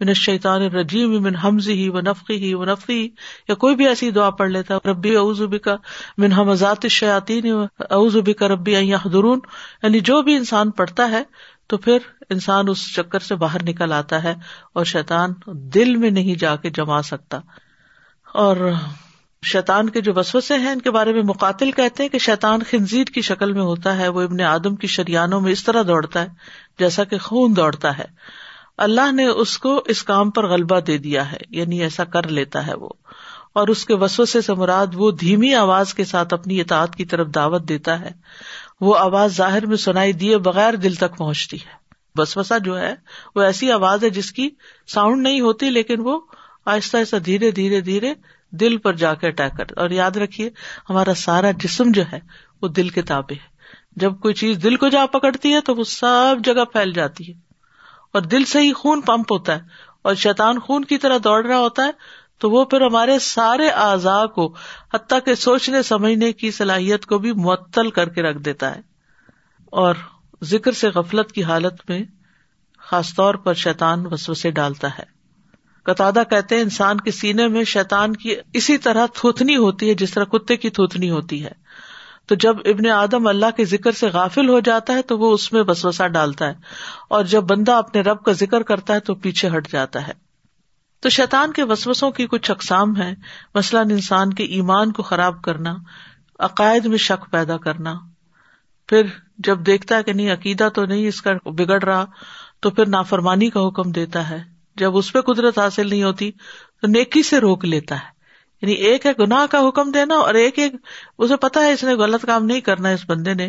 من 0.00 0.08
الشیطان 0.08 0.62
الرجیم 0.62 1.22
من 1.22 1.36
حمزی 1.44 1.72
ہی 1.82 1.88
و 1.88 2.00
نفقی 2.00 2.36
ہی 2.42 2.52
و 2.54 2.64
نفقی، 2.64 3.02
یا 3.48 3.54
کوئی 3.54 3.76
بھی 3.76 3.88
ایسی 3.88 4.10
دعا 4.10 4.30
پڑھ 4.40 4.50
لیتا 4.50 4.74
ہے، 4.74 4.88
ربی 4.90 5.16
اعوذ 5.16 5.42
بکا 5.50 5.76
من 6.18 6.32
حمزات 6.32 6.84
الشیاطین 6.84 7.50
اعوذ 7.90 8.16
بکا 8.26 8.48
ربی 8.48 8.76
ان 8.76 8.84
یحضرون 8.84 9.40
یعنی 9.82 10.00
جو 10.10 10.20
بھی 10.22 10.36
انسان 10.36 10.70
پڑھتا 10.80 11.10
ہے، 11.10 11.22
تو 11.68 11.76
پھر 11.78 11.98
انسان 12.30 12.68
اس 12.68 12.80
چکر 12.94 13.20
سے 13.26 13.34
باہر 13.36 13.62
نکل 13.68 13.92
آتا 13.92 14.22
ہے 14.22 14.34
اور 14.72 14.84
شیطان 14.84 15.32
دل 15.74 15.94
میں 15.96 16.10
نہیں 16.10 16.38
جا 16.40 16.54
کے 16.56 16.70
جما 16.76 17.00
سکتا۔ 17.02 17.38
اور 18.34 18.56
شیطان 19.42 19.90
کے 19.90 20.00
جو 20.00 20.12
وسوسے 20.16 20.54
ہیں، 20.54 20.70
ان 20.70 20.80
کے 20.80 20.90
بارے 20.90 21.12
میں 21.12 21.22
مقاتل 21.22 21.70
کہتے 21.70 22.02
ہیں 22.02 22.10
کہ 22.10 22.18
شیطان 22.18 22.60
خنزیر 22.70 23.04
کی 23.04 23.20
شکل 23.20 23.52
میں 23.52 23.62
ہوتا 23.62 23.98
ہے، 23.98 24.08
وہ 24.08 24.22
ابن 24.22 24.40
آدم 24.40 24.76
کی 24.76 24.86
شریانوں 24.86 25.40
میں 25.40 25.52
اس 25.52 25.64
طرح 25.64 25.82
دوڑتا 25.82 26.22
ہے، 26.22 26.28
جیسا 26.78 27.04
کہ 27.04 27.18
خون 27.18 27.56
دوڑتا 27.56 27.98
ہے۔ 27.98 28.04
اللہ 28.76 29.12
نے 29.12 29.26
اس 29.26 29.58
کو 29.58 29.82
اس 29.86 30.02
کام 30.02 30.30
پر 30.30 30.46
غلبہ 30.46 30.80
دے 30.80 30.98
دیا 30.98 31.32
ہے 31.32 31.36
یعنی 31.50 31.82
ایسا 31.82 32.04
کر 32.04 32.28
لیتا 32.28 32.66
ہے 32.66 32.74
وہ۔ 32.74 32.88
اور 33.52 33.68
اس 33.68 33.86
کے 33.86 33.94
وسوسے 33.94 34.40
سے 34.40 34.54
مراد 34.54 34.86
وہ 34.94 35.10
دھیمی 35.10 35.54
آواز 35.54 35.94
کے 35.94 36.04
ساتھ 36.04 36.34
اپنی 36.34 36.60
اطاعت 36.60 36.96
کی 36.96 37.04
طرف 37.04 37.26
دعوت 37.34 37.68
دیتا 37.68 38.00
ہے۔ 38.00 38.10
وہ 38.80 38.98
آواز 38.98 39.36
ظاہر 39.36 39.66
میں 39.66 39.76
سنائی 39.76 40.12
دیے 40.12 40.38
بغیر 40.38 40.74
دل 40.74 40.94
تک 40.94 41.16
پہنچتی 41.16 41.56
ہے۔ 41.56 41.82
بسوسا 42.18 42.58
جو 42.58 42.78
ہے، 42.78 42.94
وہ 43.34 43.42
ایسی 43.42 43.72
آواز 43.72 44.04
ہے 44.04 44.10
جس 44.10 44.32
کی 44.32 44.50
ساؤنڈ 44.88 45.22
نہیں 45.22 45.40
ہوتی، 45.40 45.70
لیکن 45.70 46.00
وہ 46.00 46.20
آہستہ 46.66 46.96
آہستہ 46.96 47.16
دھیرے 47.16 47.50
دھیرے 47.50 47.80
دھیرے 47.80 48.14
دل 48.52 48.76
پر 48.76 48.92
جا 48.92 49.14
کے 49.14 49.26
اٹیک 49.26 49.56
کر 49.56 49.64
اور 49.76 49.90
یاد 49.90 50.10
رکھیے، 50.10 50.50
ہمارا 50.90 51.14
سارا 51.14 51.50
جسم 51.50 51.84
جو 51.92 52.02
ہے، 52.12 52.20
وہ 52.62 52.68
دل 52.68 52.88
کے 52.88 53.02
تابے 53.02 53.34
ہے۔ 53.34 53.52
جب 53.96 54.20
کوئی 54.20 54.34
چیز 54.34 54.58
دل 54.62 54.76
کو 54.76 54.88
جا 54.88 55.06
پکڑتی 55.06 55.54
ہے، 55.54 55.60
تو 55.60 55.74
وہ 55.74 55.84
سب 55.84 56.44
جگہ 56.44 56.64
پھیل 56.64 56.92
جاتی 56.92 57.28
ہے۔ 57.28 57.38
اور 58.12 58.22
دل 58.22 58.44
سے 58.44 58.60
ہی 58.60 58.72
خون 58.72 59.00
پمپ 59.00 59.32
ہوتا 59.32 59.56
ہے۔ 59.56 59.60
اور 60.02 60.14
شیطان 60.14 60.58
خون 60.58 60.84
کی 60.84 60.98
طرح 60.98 61.18
دوڑ 61.24 61.46
رہا 61.46 61.58
ہوتا 61.58 61.82
ہے، 61.84 61.90
تو 62.38 62.50
وہ 62.50 62.64
پھر 62.64 62.80
ہمارے 62.80 63.18
سارے 63.18 63.68
اعضاء 63.68 64.26
کو، 64.26 64.54
حتیٰ 64.94 65.18
کے 65.24 65.34
سوچنے، 65.34 65.82
سمجھنے 65.82 66.32
کی 66.32 66.50
صلاحیت 66.50 67.06
کو 67.06 67.18
بھی 67.18 67.32
معطل 67.32 67.90
کر 67.90 68.08
کے 68.08 68.22
رکھ 68.22 68.38
دیتا 68.38 68.76
ہے۔ 68.76 68.80
اور 69.64 69.94
ذکر 70.42 70.72
سے 70.72 70.88
غفلت 70.88 71.32
کی 71.32 71.44
حالت 71.44 71.90
میں 71.90 72.02
خاص 72.78 73.14
طور 73.14 73.34
پر 73.34 73.54
شیطان 73.54 74.06
وسوسے 74.06 74.50
ڈالتا 74.50 74.88
ہے۔ 74.98 75.21
قطع 75.82 76.10
کہتے 76.30 76.54
ہیں، 76.54 76.62
انسان 76.62 77.00
کے 77.00 77.10
سینے 77.10 77.48
میں 77.48 77.64
شیتان 77.64 78.16
کی 78.16 78.36
اسی 78.52 78.78
طرح 78.78 79.06
تھوتنی 79.14 79.56
ہوتی 79.56 79.88
ہے، 79.88 79.94
جس 79.94 80.10
طرح 80.10 80.24
کتے 80.24 80.56
کی 80.56 80.70
تھوتنی 80.70 81.10
ہوتی 81.10 81.44
ہے۔ 81.44 81.50
تو 82.26 82.34
جب 82.34 82.56
ابن 82.64 82.90
آدم 82.90 83.26
اللہ 83.26 83.46
کے 83.56 83.64
ذکر 83.64 83.92
سے 83.92 84.06
غافل 84.06 84.48
ہو 84.48 84.60
جاتا 84.60 84.92
ہے، 84.92 85.02
تو 85.02 85.18
وہ 85.18 85.34
اس 85.34 85.52
میں 85.52 85.62
بسوسا 85.62 86.06
ڈالتا 86.06 86.46
ہے۔ 86.46 86.54
اور 87.08 87.24
جب 87.24 87.40
بندہ 87.40 87.72
اپنے 87.72 88.00
رب 88.00 88.24
کا 88.24 88.32
ذکر 88.32 88.62
کرتا 88.62 88.94
ہے، 88.94 89.00
تو 89.00 89.14
پیچھے 89.14 89.48
ہٹ 89.56 89.72
جاتا 89.72 90.06
ہے۔ 90.06 90.12
تو 91.00 91.08
شیطان 91.08 91.52
کے 91.52 91.62
وسوسوں 91.62 92.10
کی 92.10 92.26
کچھ 92.26 92.50
اقسام 92.50 92.96
ہے 92.96 93.14
مثلاً 93.54 93.90
انسان 93.90 94.32
کے 94.32 94.44
ایمان 94.44 94.92
کو 94.92 95.02
خراب 95.02 95.42
کرنا، 95.42 95.74
عقائد 96.38 96.86
میں 96.86 96.98
شک 96.98 97.30
پیدا 97.30 97.56
کرنا۔ 97.56 97.94
پھر 98.86 99.02
جب 99.38 99.66
دیکھتا 99.66 99.96
ہے 99.96 100.02
کہ 100.02 100.12
نہیں، 100.12 100.32
عقیدہ 100.32 100.68
تو 100.74 100.84
نہیں 100.84 101.08
اس 101.08 101.22
کا 101.22 101.30
بگڑ 101.44 101.82
رہا، 101.82 102.04
تو 102.60 102.70
پھر 102.70 102.88
نافرمانی 102.88 103.50
کا 103.50 103.68
حکم 103.68 103.90
دیتا 103.90 104.30
ہے۔ 104.30 104.51
جب 104.76 104.96
اس 104.96 105.12
پہ 105.12 105.20
قدرت 105.20 105.58
حاصل 105.58 105.88
نہیں 105.88 106.02
ہوتی 106.02 106.30
تو 106.80 106.86
نیکی 106.86 107.22
سے 107.22 107.38
روک 107.38 107.64
لیتا 107.64 107.94
ہے۔ 107.94 108.22
یعنی 108.62 108.72
ایک 108.72 109.06
ہے 109.06 109.12
گناہ 109.18 109.46
کا 109.46 109.68
حکم 109.68 109.90
دینا 109.90 110.14
اور 110.14 110.34
ایک 110.34 110.58
ایک 110.58 110.72
اسے 111.18 111.36
پتا 111.36 111.60
ہے 111.60 111.72
اس 111.72 111.84
نے 111.84 111.94
غلط 111.94 112.26
کام 112.26 112.44
نہیں 112.44 112.60
کرنا 112.60 112.88
اس 112.88 113.00
بندے 113.06 113.34
نے۔ 113.34 113.48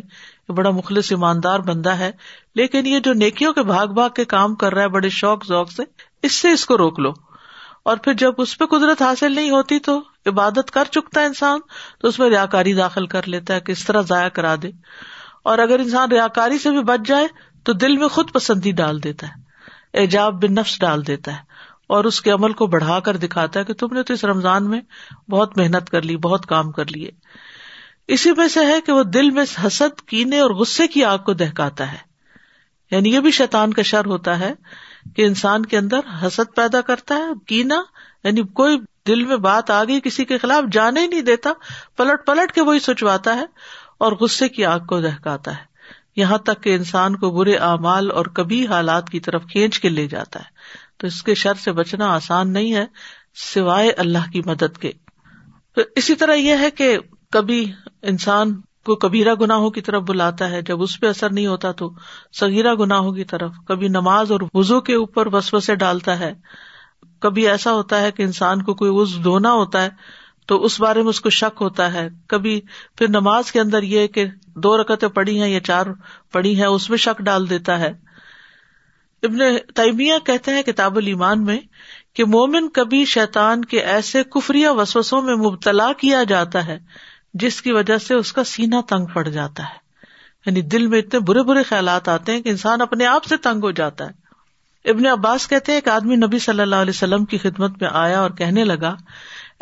بڑا 0.50 0.70
مخلص 0.70 1.12
ایماندار 1.12 1.60
بندہ 1.60 1.90
ہے۔ 1.90 2.12
لیکن 2.56 2.88
یہ 2.88 3.00
جو 3.00 3.14
نیکیوں 3.14 3.54
کے 3.54 3.64
بھاگ 3.64 3.88
بھاگ 3.88 4.10
کے 4.10 4.26
کام 4.26 4.56
کر 4.56 4.74
رہا 4.74 4.82
ہے 4.82 4.88
بڑے 4.88 5.10
شوق 5.10 5.46
ذوق 5.48 5.72
سے، 5.72 5.84
اس 6.24 6.32
سے 6.32 6.52
اس 6.52 6.66
کو 6.66 6.78
روک 6.78 7.00
لو۔ 7.00 7.12
اور 7.86 7.98
پھر 7.98 8.14
جب 8.14 8.34
اس 8.38 8.58
پہ 8.58 8.66
قدرت 8.66 9.02
حاصل 9.02 9.36
نہیں 9.36 9.50
ہوتی 9.50 9.80
تو 9.80 10.02
عبادت 10.26 10.72
کر 10.72 10.86
چکتا 10.92 11.22
ہے 11.22 11.26
انسان، 11.26 11.60
تو 12.00 12.08
اس 12.08 12.20
میں 12.20 12.30
ریا 12.30 12.46
کاری 12.46 12.74
داخل 12.74 13.08
کر 13.08 13.28
لیتا 13.28 13.56
ہے 13.56 13.60
کس 13.60 13.86
طرح 13.86 14.02
ضائع 14.02 14.30
کرا 14.30 14.56
دے۔ 14.62 14.72
اور 15.44 15.58
اگر 15.58 15.80
انسان 15.80 16.12
ریا 16.12 16.28
کاری 16.28 16.58
سے 16.58 16.70
بھی 16.70 16.84
بچ 16.84 17.08
جائے 17.08 17.28
تو 17.64 17.74
دل 17.74 17.98
میں 17.98 18.08
خود 18.08 18.32
پسندی 18.32 18.72
ڈال 18.72 19.04
دیتا 19.04 19.28
ہے۔ 19.28 19.43
ایجاب 19.94 20.44
بن 20.44 20.54
نفس 20.54 20.80
ڈال 20.80 21.08
دیتا 21.08 21.34
ہے 21.34 21.38
اور 21.88 22.04
اس 22.04 22.22
کے 22.22 22.32
عمل 22.32 22.54
کو 22.54 22.68
بڑھا 22.68 23.00
کر 23.00 23.18
دکھاتا 23.18 23.60
ہے 23.60 23.66
کہ 23.66 23.74
تم 23.74 23.88
نے 23.94 24.04
تو 24.04 24.14
اس 24.14 24.26
رمضان 24.26 24.70
میں 24.70 24.82
بہت 25.30 25.58
محنت 25.58 25.90
کر 25.90 26.02
لی، 26.02 26.18
بہت 26.18 26.46
کام 26.46 26.72
کر 26.72 26.86
لیے۔ 26.86 27.10
اسی 28.08 28.32
میں 28.38 28.48
سے 28.48 28.66
ہے 28.66 28.82
کہ 28.82 28.92
وہ 28.92 29.04
دل 29.04 29.30
میں 29.30 29.44
حسد، 29.68 30.02
کینے 30.02 30.40
اور 30.40 30.52
غصے 30.52 30.88
کی 30.88 31.06
آگ 31.06 31.18
کو 31.18 31.34
دہکاتا 31.34 31.92
ہے۔ 31.92 31.98
یعنی 32.92 33.14
یہ 33.14 33.20
بھی 33.20 33.32
شیطان 33.32 33.74
کا 33.74 33.82
شر 33.82 34.06
ہوتا 34.06 34.40
ہے 34.40 34.54
کہ 35.16 35.22
انسان 35.22 35.66
کے 35.66 35.78
اندر 35.78 36.00
حسد 36.28 36.56
پیدا 36.56 36.82
کرتا 36.82 37.16
ہے، 37.16 37.22
کینا 37.48 37.84
یعنی 38.24 38.42
کوئی 38.42 38.78
دل 39.08 39.26
میں 39.26 39.38
بات 39.38 39.72
آ 39.72 39.84
گئی 39.84 40.00
کسی 40.04 40.26
کے 40.26 40.38
خلاف، 40.38 40.64
جانے 40.72 41.02
ہی 41.02 41.08
نہیں 41.08 41.22
دیتا، 41.22 41.50
پلٹ 41.98 42.26
پلٹ 42.26 42.52
کے 42.52 42.62
وہی 42.62 42.80
سوچواتا 42.80 43.36
ہے 43.36 43.46
اور 43.98 44.12
غصے 44.12 44.50
کی 44.50 44.66
آگ 44.66 44.80
کو 44.80 45.02
دہکاتا 45.02 45.52
ہے۔ 45.52 45.73
یہاں 46.16 46.38
تک 46.38 46.64
کہ 46.64 46.76
انسان 46.76 47.16
کو 47.16 47.30
برے 47.30 47.56
اعمال 47.56 48.12
اور 48.12 48.26
کبھی 48.26 48.68
حالات 48.68 49.10
کی 49.10 49.20
طرف 49.20 49.44
کھینچ 49.52 49.80
کے 49.80 49.90
لے 49.90 50.08
جاتا 50.08 50.40
ہے۔ 50.40 50.46
تو 50.98 51.08
اس 51.08 51.24
کے 51.24 51.36
شر 51.36 51.54
سے 51.54 51.72
بچنا 51.72 52.16
آسان 52.16 52.54
نہیں 52.54 52.74
ہے، 52.74 52.86
سوائے 53.54 53.92
اللہ 53.92 54.32
کی 54.32 54.42
مدد 54.46 54.78
کے۔ 54.78 54.92
اسی 55.96 56.16
طرح 56.16 56.34
یہ 56.34 56.58
ہے 56.60 56.72
کہ 56.72 56.98
کبھی 57.32 57.72
انسان 58.02 58.62
کو 58.86 58.96
کبیرا 58.96 59.34
گناہوں 59.42 59.70
کی 59.70 59.82
طرف 59.82 60.04
بلاتا 60.04 60.50
ہے۔ 60.50 60.62
جب 60.62 60.82
اس 60.82 61.00
پہ 61.00 61.08
اثر 61.08 61.34
نہیں 61.34 61.48
ہوتا 61.48 61.72
تو 61.72 61.94
سگیرا 62.40 62.74
گناہوں 62.76 63.12
کی 63.12 63.24
طرف، 63.24 63.52
کبھی 63.68 63.88
نماز 63.88 64.32
اور 64.32 64.40
وزو 64.54 64.82
کے 64.82 64.96
اوپر 64.96 65.28
وسو 65.34 65.60
سے 65.60 65.76
ڈالتا 65.76 66.20
ہے۔ 66.20 66.34
کبھی 67.20 67.48
ایسا 67.48 67.74
ہوتا 67.74 68.02
ہے 68.02 68.12
کہ 68.12 68.24
انسان 68.24 68.62
کو 68.62 68.74
کوئی 68.74 68.92
وز 68.94 69.18
دھونا 69.24 69.52
ہوتا 69.52 69.84
ہے 69.84 69.90
تو 70.46 70.64
اس 70.64 70.80
بارے 70.80 71.02
میں 71.02 71.10
اس 71.10 71.22
کو 71.22 71.30
شک 71.30 71.62
ہوتا 71.62 71.94
ہے۔ 71.94 72.10
کبھی 72.28 72.62
پھر 72.98 73.10
نماز 73.10 73.52
کے 73.52 73.60
اندر 73.60 73.84
یہ 73.84 74.08
کہ 74.08 74.26
دو 74.56 74.78
رکتیں 74.78 75.08
پڑی 75.08 75.42
ہیں 75.42 75.50
یا 75.50 75.60
چار 75.60 75.86
پڑی 76.32 76.60
ہیں، 76.60 76.68
اس 76.68 76.90
میں 76.90 76.98
شک 76.98 77.22
ڈال 77.22 77.50
دیتا 77.50 77.80
ہے۔ 77.80 77.92
ابن 79.24 79.40
تیمیہ 79.76 80.14
کہتے 80.26 80.52
ہیں 80.52 80.64
کتاب 80.64 80.98
المان 80.98 81.44
میں 81.44 81.60
کہ 82.14 82.26
مومن 82.26 82.70
کبھی 82.70 83.06
شیطان 83.06 83.66
کے 83.66 83.80
ایسے 83.80 84.24
کفری 84.24 84.66
وسوسوں 84.68 85.22
میں 85.22 85.36
مبتلا 85.36 85.92
کیا 85.94 86.24
جاتا 86.24 86.66
ہے 86.66 86.80
جس 87.34 87.62
کی 87.62 87.72
وجہ 87.72 87.98
سے 87.98 88.14
اس 88.14 88.34
کا 88.34 88.44
سینا 88.44 88.82
تنگ 88.90 89.06
پڑ 89.06 89.28
جاتا 89.28 89.64
ہے۔ 89.64 89.84
یعنی 90.46 90.62
دل 90.62 90.88
میں 90.88 91.00
اتنے 91.00 91.20
برے 91.20 91.44
برے 91.44 91.64
خیالات 91.64 92.10
آتے 92.10 92.32
ہیں 92.32 92.42
کہ 92.42 92.50
انسان 92.50 92.82
اپنے 92.82 93.06
آپ 93.06 93.24
سے 93.24 93.38
تنگ 93.38 93.64
ہو 93.64 93.72
جاتا 93.72 94.06
ہے۔ 94.06 94.24
ابن 94.90 95.06
عباس 95.06 95.48
کہتے 95.48 95.72
ہیں 95.72 95.82
کہ 95.82 95.90
آدمی 95.90 96.16
نبی 96.16 96.40
صلی 96.40 96.62
اللہ 96.62 96.76
علیہ 96.76 96.94
وسلم 96.96 97.26
کی 97.26 97.38
خدمت 97.38 97.82
میں 97.82 97.90
آیا 97.92 98.22
اور 98.22 98.32
کہنے 98.32 98.64
لگا 98.64 98.96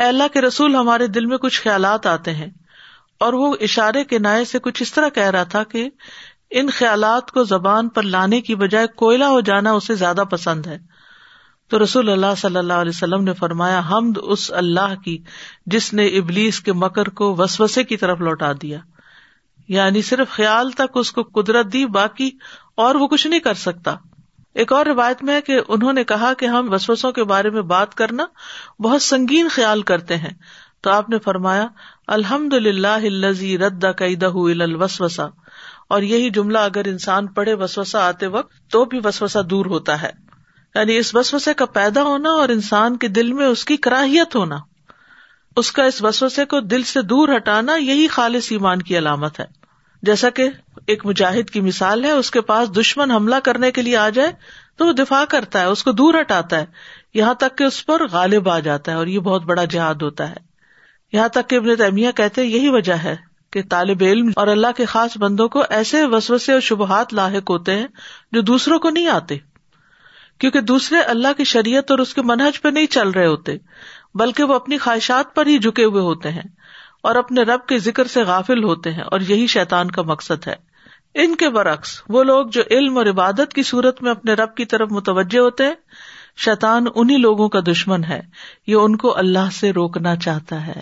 اے 0.01 0.07
اللہ 0.07 0.23
کے 0.33 0.41
رسول 0.41 0.75
ہمارے 0.75 1.07
دل 1.07 1.25
میں 1.25 1.37
کچھ 1.37 1.61
خیالات 1.61 2.05
آتے 2.05 2.33
ہیں۔ 2.33 2.49
اور 3.19 3.33
وہ 3.33 3.55
اشارے 3.61 4.03
کے 4.03 4.19
نائے 4.19 4.45
سے 4.45 4.59
کچھ 4.59 4.81
اس 4.81 4.93
طرح 4.93 5.09
کہہ 5.09 5.29
رہا 5.29 5.43
تھا 5.43 5.63
کہ 5.63 5.89
ان 6.49 6.69
خیالات 6.69 7.31
کو 7.31 7.43
زبان 7.43 7.89
پر 7.89 8.01
لانے 8.01 8.41
کی 8.41 8.55
بجائے 8.55 8.87
کوئلہ 8.87 9.23
ہو 9.23 9.41
جانا 9.41 9.71
اسے 9.71 9.95
زیادہ 9.95 10.23
پسند 10.31 10.65
ہے۔ 10.65 10.77
تو 11.69 11.83
رسول 11.83 12.09
اللہ 12.09 12.35
صلی 12.37 12.55
اللہ 12.55 12.73
علیہ 12.73 12.91
وسلم 12.95 13.23
نے 13.23 13.33
فرمایا، 13.33 13.81
حمد 13.91 14.17
اس 14.21 14.51
اللہ 14.51 14.95
کی 15.05 15.23
جس 15.65 15.93
نے 15.93 16.05
ابلیس 16.07 16.59
کے 16.59 16.73
مکر 16.73 17.09
کو 17.09 17.35
وسوسے 17.35 17.83
کی 17.83 17.97
طرف 17.97 18.19
لوٹا 18.19 18.51
دیا۔ 18.61 18.79
یعنی 19.67 20.01
صرف 20.01 20.29
خیال 20.29 20.71
تک 20.71 20.91
اس 20.95 21.11
کو 21.11 21.23
قدرت 21.23 21.73
دی، 21.73 21.85
باقی 21.85 22.31
اور 22.75 22.95
وہ 22.95 23.07
کچھ 23.07 23.27
نہیں 23.27 23.39
کر 23.39 23.53
سکتا۔ 23.53 23.95
ایک 24.53 24.73
اور 24.73 24.85
روایت 24.85 25.23
میں 25.23 25.33
ہے 25.33 25.41
کہ 25.41 25.59
انہوں 25.67 25.93
نے 25.93 26.03
کہا 26.03 26.33
کہ 26.33 26.45
ہم 26.45 26.73
وسوسوں 26.73 27.11
کے 27.11 27.23
بارے 27.23 27.49
میں 27.49 27.61
بات 27.61 27.95
کرنا 27.95 28.25
بہت 28.79 29.01
سنگین 29.01 29.47
خیال 29.51 29.81
کرتے 29.81 30.17
ہیں۔ 30.17 30.33
تو 30.81 30.89
آپ 30.89 31.09
نے 31.09 31.19
فرمایا 31.19 31.67
الحمد 32.07 32.53
للہ 32.53 33.25
رد 33.61 33.85
الوسوسا 34.35 35.25
اور 35.89 36.01
یہی 36.01 36.29
جملہ 36.29 36.57
اگر 36.57 36.85
انسان 36.85 37.27
پڑھے 37.27 37.53
وسوسا 37.53 38.07
آتے 38.07 38.27
وقت 38.27 38.71
تو 38.71 38.85
بھی 38.85 38.99
وسوسا 39.03 39.39
دور 39.49 39.65
ہوتا 39.65 40.01
ہے۔ 40.01 40.09
یعنی 40.75 40.97
اس 40.97 41.15
وسوسے 41.15 41.53
کا 41.53 41.65
پیدا 41.65 42.03
ہونا 42.03 42.29
اور 42.29 42.49
انسان 42.49 42.97
کے 42.97 43.07
دل 43.07 43.33
میں 43.33 43.45
اس 43.45 43.65
کی 43.65 43.77
کراہیت 43.77 44.35
ہونا۔ 44.35 44.57
اس 45.55 45.71
کا 45.71 45.83
اس 45.83 46.01
وسوسے 46.01 46.45
کو 46.45 46.59
دل 46.59 46.83
سے 46.83 47.01
دور 47.01 47.29
ہٹانا 47.35 47.75
یہی 47.75 48.07
خالص 48.07 48.51
ایمان 48.51 48.81
کی 48.81 48.97
علامت 48.97 49.39
ہے۔ 49.39 49.60
جیسا 50.01 50.29
کہ 50.29 50.49
ایک 50.87 51.05
مجاہد 51.05 51.49
کی 51.49 51.61
مثال 51.61 52.05
ہے، 52.05 52.11
اس 52.11 52.31
کے 52.31 52.41
پاس 52.41 52.77
دشمن 52.77 53.11
حملہ 53.11 53.35
کرنے 53.35 53.71
کے 53.71 53.81
لیے 53.81 53.97
آ 53.97 54.09
جائے 54.09 54.31
تو 54.75 54.87
وہ 54.87 54.91
دفاع 54.91 55.25
کرتا 55.29 55.59
ہے، 55.59 55.65
اس 55.65 55.83
کو 55.83 55.91
دور 55.91 56.13
ہٹاتا 56.21 56.59
ہے۔ 56.59 56.65
یہاں 57.13 57.33
تک 57.33 57.57
کہ 57.57 57.63
اس 57.63 57.85
پر 57.85 58.07
غالب 58.07 58.49
آ 58.49 58.59
جاتا 58.59 58.91
ہے 58.91 58.97
اور 58.97 59.07
یہ 59.07 59.19
بہت 59.19 59.43
بڑا 59.43 59.65
جہاد 59.65 59.95
ہوتا 59.95 60.29
ہے۔ 60.29 60.35
یہاں 61.13 61.27
تک 61.27 61.49
کہ 61.49 61.55
ابن 61.55 61.75
تیمیہ 61.75 62.11
کہتے 62.11 62.43
یہی 62.43 62.69
وجہ 62.69 62.93
ہے 62.93 63.15
کہ 63.51 63.61
طالب 63.69 63.97
علم 64.01 64.31
اور 64.35 64.47
اللہ 64.47 64.67
کے 64.77 64.85
خاص 64.85 65.17
بندوں 65.17 65.49
کو 65.49 65.63
ایسے 65.69 66.05
وسوسے 66.05 66.53
اور 66.53 66.61
شبہات 66.61 67.13
لاحق 67.13 67.49
ہوتے 67.49 67.75
ہیں 67.75 67.87
جو 68.31 68.41
دوسروں 68.41 68.79
کو 68.79 68.89
نہیں 68.89 69.07
آتے۔ 69.07 69.37
کیونکہ 70.37 70.61
دوسرے 70.61 70.99
اللہ 70.99 71.27
کی 71.37 71.43
شریعت 71.43 71.91
اور 71.91 71.99
اس 71.99 72.13
کے 72.13 72.21
منہج 72.21 72.61
پہ 72.61 72.69
نہیں 72.69 72.85
چل 72.85 73.09
رہے 73.09 73.27
ہوتے، 73.27 73.57
بلکہ 74.15 74.43
وہ 74.43 74.53
اپنی 74.53 74.77
خواہشات 74.77 75.35
پر 75.35 75.45
ہی 75.45 75.57
جھکے 75.57 75.83
ہوئے 75.83 76.01
ہوتے 76.01 76.31
ہیں۔ 76.31 76.60
اور 77.01 77.15
اپنے 77.15 77.41
رب 77.41 77.67
کے 77.67 77.77
ذکر 77.77 78.07
سے 78.07 78.23
غافل 78.23 78.63
ہوتے 78.63 78.93
ہیں 78.93 79.03
اور 79.03 79.19
یہی 79.19 79.47
شیطان 79.47 79.91
کا 79.91 80.01
مقصد 80.01 80.47
ہے۔ 80.47 80.55
ان 81.13 81.35
کے 81.35 81.49
برعکس، 81.49 82.01
وہ 82.09 82.23
لوگ 82.23 82.47
جو 82.47 82.61
علم 82.71 82.97
اور 82.97 83.05
عبادت 83.05 83.53
کی 83.53 83.63
صورت 83.63 84.03
میں 84.03 84.11
اپنے 84.11 84.33
رب 84.33 84.55
کی 84.55 84.65
طرف 84.65 84.91
متوجہ 84.91 85.39
ہوتے 85.39 85.65
ہیں، 85.65 85.73
شیطان 86.37 86.85
انہیں 86.95 87.17
لوگوں 87.17 87.49
کا 87.49 87.59
دشمن 87.59 88.03
ہے، 88.03 88.21
یہ 88.67 88.75
ان 88.75 88.95
کو 88.95 89.17
اللہ 89.17 89.51
سے 89.51 89.71
روکنا 89.71 90.15
چاہتا 90.15 90.67
ہے، 90.67 90.79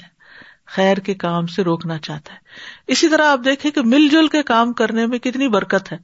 خیر 0.65 0.97
کے 0.97 1.13
کام 1.13 1.47
سے 1.47 1.63
روکنا 1.63 1.97
چاہتا 1.97 2.33
ہے۔ 2.33 2.39
اسی 2.87 3.09
طرح 3.09 3.25
آپ 3.25 3.39
دیکھیں 3.45 3.71
کہ 3.71 3.81
مل 3.81 4.07
جل 4.07 4.27
کے 4.27 4.43
کام 4.43 4.73
کرنے 4.73 5.05
میں 5.05 5.19
کتنی 5.19 5.47
برکت 5.47 5.91
ہے۔ 5.91 5.97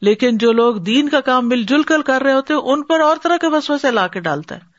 لیکن 0.00 0.38
جو 0.38 0.52
لوگ 0.52 0.76
دین 0.76 1.08
کا 1.08 1.20
کام 1.20 1.48
مل 1.48 1.62
جل 1.62 1.82
کر 1.82 2.02
کر 2.02 2.22
رہے 2.22 2.32
ہوتے 2.32 2.54
ان 2.54 2.82
پر 2.82 3.00
اور 3.00 3.16
طرح 3.22 3.36
کے 3.36 3.48
بس 3.48 3.70
سے 3.82 3.90
لا 3.90 4.06
کے 4.06 4.20
ڈالتا 4.20 4.54
ہے 4.54 4.75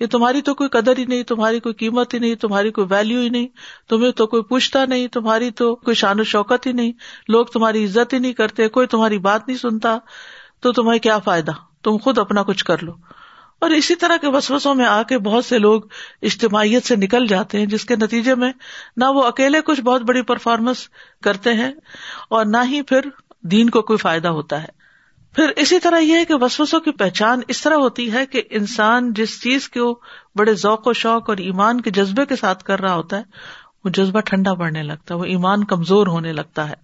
یہ 0.00 0.06
تمہاری 0.06 0.42
تو 0.42 0.54
کوئی 0.54 0.68
قدر 0.68 0.98
ہی 0.98 1.04
نہیں، 1.04 1.22
تمہاری 1.22 1.60
کوئی 1.60 1.74
قیمت 1.74 2.14
ہی 2.14 2.18
نہیں، 2.18 2.34
تمہاری 2.34 2.70
کوئی 2.70 2.86
ویلو 2.90 3.20
ہی 3.20 3.28
نہیں، 3.28 3.46
تمہیں 3.88 4.12
تو 4.12 4.26
کوئی 4.26 4.42
پوچھتا 4.42 4.84
نہیں، 4.84 5.08
تمہاری 5.08 5.50
تو 5.50 5.74
کوئی 5.74 5.94
شان 5.94 6.20
و 6.20 6.24
شوکت 6.24 6.66
ہی 6.66 6.72
نہیں۔ 6.72 6.92
لوگ 7.28 7.46
تمہاری 7.46 7.84
عزت 7.84 8.12
ہی 8.12 8.18
نہیں 8.18 8.32
کرتے، 8.32 8.68
کوئی 8.68 8.86
تمہاری 8.86 9.18
بات 9.18 9.48
نہیں 9.48 9.58
سنتا، 9.58 9.98
تو 10.60 10.72
تمہیں 10.72 10.98
کیا 10.98 11.18
فائدہ؟ 11.18 11.52
تم 11.82 11.96
خود 11.96 12.18
اپنا 12.18 12.42
کچھ 12.42 12.64
کر 12.64 12.82
لو۔ 12.82 12.92
اور 13.58 13.70
اسی 13.70 13.94
طرح 13.94 14.16
کے 14.16 14.28
وسوسوں 14.28 14.74
میں 14.74 14.84
آ 14.84 15.02
کے 15.02 15.18
بہت 15.18 15.44
سے 15.44 15.58
لوگ 15.58 15.82
اجتماعیت 16.22 16.86
سے 16.86 16.96
نکل 16.96 17.26
جاتے 17.26 17.58
ہیں، 17.58 17.66
جس 17.66 17.84
کے 17.84 17.96
نتیجے 17.96 18.34
میں 18.34 18.52
نہ 18.96 19.04
وہ 19.04 19.22
اکیلے 19.22 19.60
کچھ 19.60 19.80
بہت 19.80 20.02
بڑی 20.02 20.22
پرفارمنس 20.22 20.88
کرتے 21.22 21.52
ہیں 21.52 21.72
اور 22.30 22.46
نہ 22.46 22.56
ہی 22.68 22.82
پھر 22.82 23.00
دین 23.42 23.70
کو 23.70 23.82
کوئی 23.82 23.96
فائدہ 23.96 24.28
ہوتا 24.28 24.62
ہے۔ 24.62 24.75
پھر 25.36 25.52
اسی 25.56 25.78
طرح 25.78 25.98
یہ 25.98 26.14
ہے 26.14 26.24
کہ 26.24 26.34
وسوسوں 26.34 26.80
کی 26.80 26.90
پہچان 26.90 27.40
اس 27.48 27.62
طرح 27.62 27.74
ہوتی 27.74 28.12
ہے 28.12 28.26
کہ 28.26 28.42
انسان 28.50 29.12
جس 29.12 29.42
چیز 29.42 29.68
کو 29.68 30.00
بڑے 30.34 30.54
ذوق 30.54 30.86
و 30.86 30.92
شوق 30.92 31.30
اور 31.30 31.36
ایمان 31.36 31.80
کے 31.80 31.90
جذبے 31.90 32.26
کے 32.26 32.36
ساتھ 32.36 32.64
کر 32.64 32.80
رہا 32.80 32.94
ہوتا 32.94 33.16
ہے، 33.16 33.22
وہ 33.84 33.90
جذبہ 33.90 34.20
ٹھنڈا 34.20 34.54
پڑنے 34.54 34.82
لگتا 34.82 35.14
ہے، 35.14 35.18
وہ 35.18 35.24
ایمان 35.24 35.64
کمزور 35.64 36.06
ہونے 36.06 36.32
لگتا 36.32 36.68
ہے۔ 36.68 36.74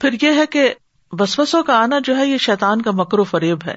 پھر 0.00 0.12
یہ 0.22 0.30
ہے 0.30 0.46
کہ 0.46 0.74
وسوسوں 1.12 1.62
کا 1.62 1.76
آنا 1.78 1.98
جو 2.04 2.16
ہے، 2.16 2.26
یہ 2.26 2.38
شیطان 2.38 2.82
کا 2.82 2.90
مکر 2.90 3.18
و 3.18 3.24
فریب 3.24 3.58
ہے۔ 3.66 3.76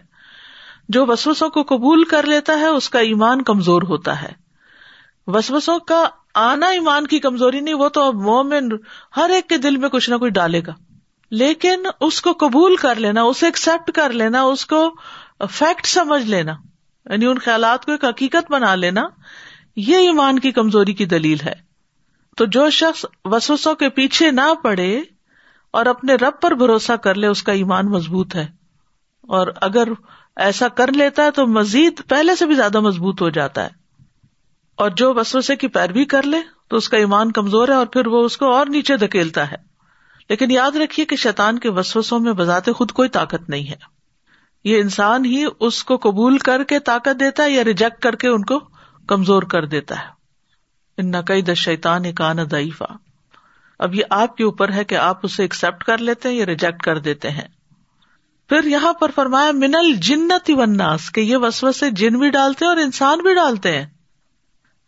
جو 0.90 1.06
وسوسوں 1.06 1.50
کو 1.50 1.64
قبول 1.64 2.04
کر 2.04 2.24
لیتا 2.24 2.54
ہے، 2.54 2.68
اس 2.68 2.90
کا 2.90 3.00
ایمان 3.00 3.42
کمزور 3.42 3.82
ہوتا 3.82 4.22
ہے۔ 4.22 4.32
وسوسوں 5.28 5.80
کا 5.80 6.04
آنا 6.34 6.68
ایمان 6.68 7.08
کی 7.08 7.20
کمزوری 7.20 7.60
نہیں، 7.60 7.76
وہ 7.76 7.90
تو 7.90 8.04
اب 8.04 8.14
مومن 8.14 8.70
ہر 9.18 9.30
ایک 9.30 9.50
کے 9.50 9.58
دل 9.58 9.78
میں 9.78 9.90
کچھ 9.90 10.10
نہ 10.10 10.16
کچھ 10.16 10.34
ڈالے 10.34 10.62
گا۔ 10.68 10.93
لیکن 11.34 11.84
اس 12.00 12.22
کو 12.22 12.34
قبول 12.34 12.76
کر 12.76 12.96
لینا 12.96 13.22
اسے 13.22 13.46
ایکسپٹ 13.46 13.92
کر 13.92 14.10
لینا، 14.10 14.42
اس 14.42 14.66
کو 14.66 14.96
فیکٹ 15.52 15.86
سمجھ 15.86 16.24
لینا 16.24 16.54
یعنی 17.10 17.26
ان 17.26 17.38
خیالات 17.38 17.86
کو 17.86 17.92
ایک 17.92 18.06
حقیقت 18.06 18.52
بنا 18.52 18.76
لینا، 18.76 19.02
یہ 19.76 19.98
ایمان 19.98 20.40
کی 20.40 20.52
کمزوری 20.52 20.94
کی 20.94 21.06
دلیل 21.06 21.38
ہے۔ 21.46 21.54
تو 22.38 22.46
جو 22.46 22.70
شخص 22.70 23.06
وسوسوں 23.26 23.76
کے 23.76 23.90
پیچھے 23.90 24.32
نہ 24.32 24.54
پڑے 24.64 25.02
اور 25.72 25.86
اپنے 25.86 26.16
رب 26.16 26.42
پر 26.42 26.52
بھروسہ 26.52 26.94
کر 26.94 27.16
لے، 27.16 27.28
اس 27.28 27.44
کا 27.44 27.52
ایمان 27.52 27.86
مضبوط 27.86 28.36
ہے۔ 28.36 28.48
اور 29.22 29.48
اگر 29.62 29.88
ایسا 30.36 30.68
کر 30.68 30.92
لیتا 30.92 31.24
ہے 31.24 31.32
تو 31.32 31.48
مزید 31.48 32.02
پہلے 32.10 32.36
سے 32.36 32.46
بھی 32.46 32.56
زیادہ 32.56 32.80
مضبوط 32.80 33.22
ہو 33.22 33.30
جاتا 33.30 33.64
ہے۔ 33.64 33.70
اور 34.76 34.90
جو 34.90 35.14
وسوسے 35.14 35.56
کی 35.56 35.68
پیروی 35.68 36.06
کر 36.06 36.24
لے، 36.24 36.38
تو 36.68 36.78
اس 36.78 36.90
کا 36.90 36.98
ایمان 36.98 37.32
کمزور 37.32 37.68
ہے 37.68 37.74
اور 37.74 37.86
پھر 37.86 38.08
وہ 38.08 38.26
اس 38.26 38.38
کو 38.38 38.54
اور 38.54 38.66
نیچے 38.66 38.98
دھکیلتا 38.98 39.52
ہے۔ 39.52 39.73
لیکن 40.30 40.52
یاد 40.52 40.72
رکھیے 40.76 41.06
کہ 41.06 41.16
شیطان 41.16 41.60
کے 41.60 41.70
وسوسوں 41.70 42.20
میں 42.20 42.34
بذات 42.34 42.70
خود 42.76 42.92
کوئی 42.92 43.10
طاقت 43.10 43.50
نہیں 43.50 43.68
ہے۔ 43.68 43.76
یہ 44.64 44.82
انسان 44.82 45.26
ہی 45.26 45.46
اس 45.60 45.84
کو 45.84 45.98
قبول 45.98 46.38
کر 46.38 46.64
کے 46.64 46.80
طاقت 46.80 47.20
دیتا 47.20 47.44
ہے 47.44 47.52
یا 47.52 47.64
ریجیکٹ 47.64 48.04
کر 48.04 48.16
کے 48.16 48.28
ان 48.28 48.44
کو 48.44 48.60
کمزور 49.08 49.44
کر 49.44 49.66
دیتا 49.66 50.00
ہے۔ 50.00 50.08
ان 50.98 51.12
نقی 51.12 51.42
د 51.42 51.50
شیتان 51.56 52.14
کان 52.14 52.38
دئیفا 52.52 52.86
اب 53.80 53.96
یہ 53.96 54.04
آپ 54.10 54.38
کے 54.38 54.44
اوپر 54.44 54.72
ہے 54.72 54.84
کہ 54.84 54.96
آپ 54.96 55.20
اسے 55.24 55.44
ایکسپٹ 55.44 55.84
کر 55.84 55.98
لیتے 55.98 56.30
ہیں 56.30 56.36
یا 56.36 56.46
ریجیکٹ 56.46 56.84
کر 56.84 57.00
دیتے 57.00 57.30
ہیں۔ 57.30 57.48
پھر 58.50 58.64
یہاں 58.64 58.94
پر 58.94 59.12
فرمایا 59.16 59.52
منل 59.52 59.94
جنت 59.96 60.50
وناس 60.50 61.12
کہ 61.12 61.22
یہ 61.22 61.38
وسوسے 61.38 61.92
جن 61.92 62.20
بھی 62.20 62.30
ڈالتے 62.30 62.66
ہیں 62.66 62.70
اور 62.70 62.78
انسان 62.78 63.20
بھی 63.20 63.34
ڈالتے 63.34 63.78
ہیں۔ 63.78 63.86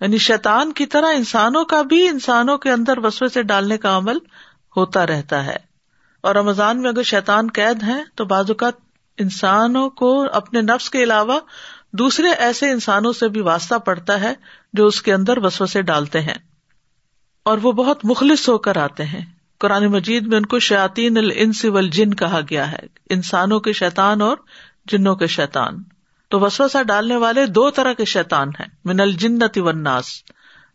یعنی 0.02 0.18
شیطان 0.18 0.72
کی 0.72 0.86
طرح 0.86 1.08
انسانوں 1.16 1.66
کا 1.66 1.82
بھی 1.82 2.08
انسانوں 2.08 2.58
کے 2.58 2.72
اندر 2.72 2.98
وسوسے 2.98 3.44
ڈالنے 3.44 3.78
کا 3.78 3.98
عمل 3.98 4.18
ہوتا 4.78 5.08
رہتا 5.08 5.46
ہے۔ 5.46 5.56
اور 6.22 6.36
رمضان 6.36 6.82
میں 6.82 6.90
اگر 6.90 7.04
شیطان 7.04 7.48
قید 7.54 7.84
ہے 7.84 8.04
تو 8.16 8.26
بعض 8.26 8.46
اوقات 8.50 8.74
انسانوں 9.18 9.90
کو 9.90 10.26
اپنے 10.34 10.62
نفس 10.62 10.90
کے 10.90 11.04
علاوہ 11.04 11.40
دوسرے 11.94 12.28
ایسے 12.28 12.72
انسانوں 12.72 13.14
سے 13.14 13.28
بھی 13.28 13.42
واسطہ 13.42 13.76
پڑتا 13.76 14.22
ہے 14.22 14.34
جو 14.74 14.86
اس 14.86 15.02
کے 15.02 15.14
اندر 15.14 15.38
وسو 15.38 15.66
سے 15.66 15.82
ڈالتے 15.82 16.22
ہیں۔ 16.22 16.36
اور 17.44 17.58
وہ 17.58 17.72
بہت 17.72 18.06
مخلص 18.06 18.50
ہو 18.50 18.58
کر 18.58 18.78
آتے 18.78 19.06
ہیں۔ 19.06 19.26
قرآن 19.60 19.86
مجید 19.86 20.28
میں 20.28 20.38
ان 20.38 20.46
کو 20.46 20.60
شاطین 20.60 21.18
الانس 21.18 21.66
والجن 21.66 22.14
کہا 22.14 22.40
گیا 22.50 22.72
ہے۔ 22.72 22.80
انسانوں 23.10 23.60
کے 23.60 23.74
شیطان 23.74 24.22
اور 24.22 24.38
جنوں 24.86 25.16
کے 25.16 25.28
شیطان۔ 25.28 25.84
تو 26.30 26.40
وسوسہ 26.40 26.84
ڈالنے 26.84 27.16
والے 27.16 27.46
دو 27.46 27.70
طرح 27.70 27.94
کے 27.94 28.06
شیطان 28.06 28.50
ہیں، 28.50 28.66
من 28.86 29.00
الجنت 29.00 29.58
والناس، 29.58 30.06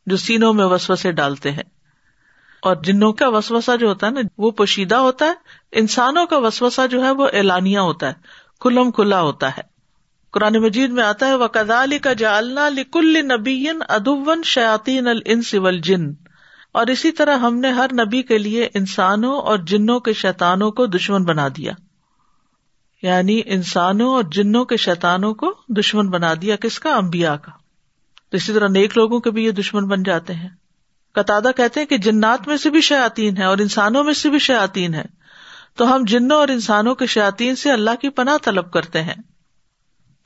جو 0.06 0.16
سینوں 0.16 0.54
میں 0.54 0.64
وسوسے 0.64 1.12
ڈالتے 1.12 1.52
ہیں۔ 1.52 1.79
اور 2.62 2.76
جنوں 2.76 3.12
کا 3.12 3.28
وسوسا 3.28 3.76
جو 3.76 3.88
ہوتا 3.88 4.06
ہے 4.06 4.12
نا، 4.12 4.20
وہ 4.38 4.50
پوشیدہ 4.50 4.94
ہوتا 4.94 5.26
ہے، 5.26 5.32
انسانوں 5.72 6.26
کا 6.26 6.38
وسوسا 6.38 6.86
جو 6.86 7.04
ہے 7.04 7.10
وہ 7.10 7.28
اعلانیہ 7.32 7.78
ہوتا 7.78 8.08
ہے، 8.08 8.14
کھلم 8.60 8.90
کھلا 8.90 9.20
ہوتا 9.20 9.48
ہے۔ 9.48 9.70
قرآن 10.32 10.56
مجید 10.56 10.90
میں 10.90 11.04
آتا 11.04 11.26
ہے 11.26 11.34
وہ 11.34 11.46
کدالی 11.46 11.98
کا 11.98 12.12
جالنا 12.12 12.68
لکل 12.68 13.16
نبی 13.22 13.64
ادون 13.88 14.42
شاطین 14.44 15.06
النس 15.06 15.54
جن 15.82 16.12
اور 16.72 16.86
اسی 16.86 17.10
طرح 17.10 17.36
ہم 17.36 17.58
نے 17.58 17.70
ہر 17.70 17.86
نبی 17.92 18.22
کے 18.22 18.38
لیے 18.38 18.68
انسانوں 18.74 19.40
اور 19.40 19.58
جنوں 19.58 20.00
کے 20.00 20.12
شیتانوں 20.12 20.70
کو 20.70 20.86
دشمن 20.86 21.24
بنا 21.24 21.48
دیا۔ 21.56 21.72
یعنی 23.02 23.40
انسانوں 23.44 24.14
اور 24.14 24.22
جنوں 24.22 24.64
کے 24.64 24.76
شیتانوں 24.76 25.34
کو 25.34 25.54
دشمن 25.68 26.10
بنا 26.10 26.34
دیا 26.42 26.56
کس 26.56 26.80
کا؟ 26.80 26.90
امبیا 26.90 27.36
کا۔ 27.36 27.52
تو 28.30 28.36
اسی 28.36 28.52
طرح 28.52 28.68
نیک 28.68 28.98
لوگوں 28.98 29.20
کے 29.20 29.30
بھی 29.30 29.44
یہ 29.44 29.50
دشمن 29.50 29.88
بن 29.88 30.02
جاتے 30.02 30.34
ہیں۔ 30.34 30.48
قطع 31.12 31.40
کہتے 31.56 31.80
ہیں 31.80 31.86
کہ 31.86 31.98
جنات 31.98 32.48
میں 32.48 32.56
سے 32.56 32.70
بھی 32.70 32.80
شیاتین 32.80 33.36
ہے 33.36 33.44
اور 33.44 33.58
انسانوں 33.58 34.04
میں 34.04 34.14
سے 34.14 34.30
بھی 34.30 34.38
شیاتین 34.38 34.94
ہے 34.94 35.04
تو 35.76 35.94
ہم 35.94 36.04
جنوں 36.06 36.36
اور 36.36 36.48
انسانوں 36.48 36.94
کے 36.94 37.06
شیاتین 37.06 37.56
سے 37.56 37.72
اللہ 37.72 37.90
کی 38.00 38.08
پناہ 38.08 38.36
طلب 38.42 38.72
کرتے 38.72 39.02
ہیں۔ 39.02 39.14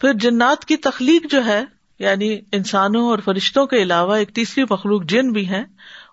پھر 0.00 0.12
جنات 0.12 0.64
کی 0.64 0.76
تخلیق 0.76 1.30
جو 1.30 1.44
ہے 1.44 1.64
یعنی 1.98 2.38
انسانوں 2.52 3.08
اور 3.08 3.18
فرشتوں 3.18 3.66
کے 3.66 3.82
علاوہ 3.82 4.14
ایک 4.14 4.34
تیسری 4.34 4.64
مخلوق 4.70 5.02
جن 5.04 5.32
بھی 5.32 5.48
ہے 5.48 5.62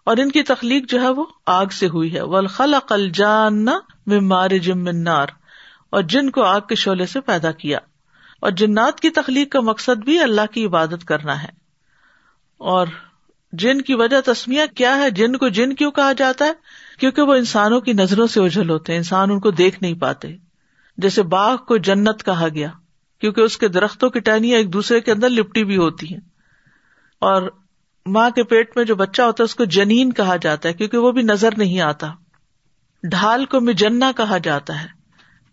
اور 0.05 0.17
ان 0.17 0.31
کی 0.31 0.43
تخلیق 0.43 0.89
جو 0.89 1.01
ہے 1.01 1.09
وہ 1.09 1.25
آگ 1.45 1.65
سے 1.65 1.87
ہوئی 1.87 2.15
ہے۔ 2.15 2.21
ولخلا 2.21 2.79
قل 2.79 3.09
جان 3.09 3.65
مار 4.07 4.49
اور 5.89 6.01
جن 6.01 6.29
کو 6.29 6.43
آگ 6.43 6.61
کے 6.61 6.75
شعلے 6.75 7.05
سے 7.05 7.21
پیدا 7.21 7.51
کیا۔ 7.51 7.77
اور 8.41 8.51
جنات 8.51 8.99
کی 8.99 9.09
تخلیق 9.09 9.51
کا 9.51 9.59
مقصد 9.59 10.03
بھی 10.03 10.19
اللہ 10.19 10.53
کی 10.53 10.65
عبادت 10.65 11.05
کرنا 11.05 11.43
ہے۔ 11.43 11.49
اور 12.57 12.87
جن 13.51 13.81
کی 13.81 13.93
وجہ 13.93 14.21
تسمیہ 14.25 14.61
کیا 14.75 14.95
ہے؟ 14.95 15.09
جن 15.09 15.37
کو 15.37 15.49
جن 15.49 15.73
کیوں 15.73 15.91
کہا 15.91 16.13
جاتا 16.13 16.45
ہے؟ 16.45 16.53
کیونکہ 16.99 17.21
وہ 17.21 17.33
انسانوں 17.33 17.81
کی 17.81 17.93
نظروں 17.93 18.27
سے 18.27 18.41
اجل 18.41 18.69
ہوتے 18.69 18.91
ہیں، 18.91 18.97
انسان 18.97 19.31
ان 19.31 19.39
کو 19.39 19.51
دیکھ 19.51 19.77
نہیں 19.81 19.93
پاتے۔ 19.93 20.37
جیسے 20.97 21.23
باغ 21.23 21.57
کو 21.57 21.77
جنت 21.77 22.25
کہا 22.25 22.47
گیا، 22.53 22.69
کیونکہ 23.19 23.41
اس 23.41 23.57
کے 23.57 23.67
درختوں 23.67 24.09
کی 24.09 24.19
ٹہنیاں 24.19 24.57
ایک 24.57 24.73
دوسرے 24.73 24.99
کے 24.99 25.11
اندر 25.11 25.29
لپٹی 25.29 25.63
بھی 25.63 25.77
ہوتی 25.77 26.07
ہیں۔ 26.13 26.21
اور 27.19 27.41
ماں 28.05 28.29
کے 28.29 28.43
پیٹ 28.43 28.77
میں 28.77 28.85
جو 28.85 28.95
بچہ 28.95 29.21
ہوتا 29.21 29.41
ہے، 29.41 29.45
اس 29.45 29.55
کو 29.55 29.65
جنین 29.65 30.13
کہا 30.13 30.35
جاتا 30.35 30.69
ہے، 30.69 30.73
کیونکہ 30.73 30.97
وہ 30.97 31.11
بھی 31.11 31.21
نظر 31.21 31.49
نہیں 31.57 31.81
آتا۔ 31.81 32.11
ڈھال 33.03 33.45
کو 33.45 33.61
مجنا 33.61 34.11
کہا 34.17 34.37
جاتا 34.37 34.81
ہے، 34.81 34.87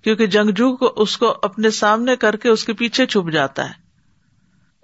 کیونکہ 0.02 0.26
جنگجو 0.26 0.76
کو 0.76 0.92
اس 0.96 1.16
کو 1.16 1.36
اپنے 1.42 1.70
سامنے 1.70 2.16
کر 2.16 2.36
کے 2.36 2.48
اس 2.48 2.64
کے 2.64 2.72
پیچھے 2.72 3.06
چھپ 3.06 3.30
جاتا 3.30 3.70
ہے۔ 3.70 3.87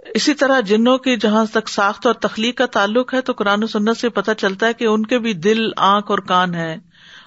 اسی 0.04 0.34
طرح 0.34 0.60
جنوں 0.60 0.98
کی 0.98 1.16
جہاں 1.16 1.44
تک 1.52 1.68
ساخت 1.68 2.06
اور 2.06 2.14
تخلیق 2.14 2.58
کا 2.58 2.66
تعلق 2.66 3.14
ہے 3.14 3.20
تو 3.20 3.32
قرآن 3.32 3.62
و 3.62 3.66
سنت 3.66 3.96
سے 3.96 4.08
پتہ 4.08 4.30
چلتا 4.38 4.66
ہے 4.66 4.72
کہ 4.72 4.84
ان 4.84 5.06
کے 5.06 5.18
بھی 5.18 5.32
دل، 5.32 5.70
آنکھ 5.76 6.10
اور 6.10 6.18
کان 6.18 6.54
ہے 6.54 6.76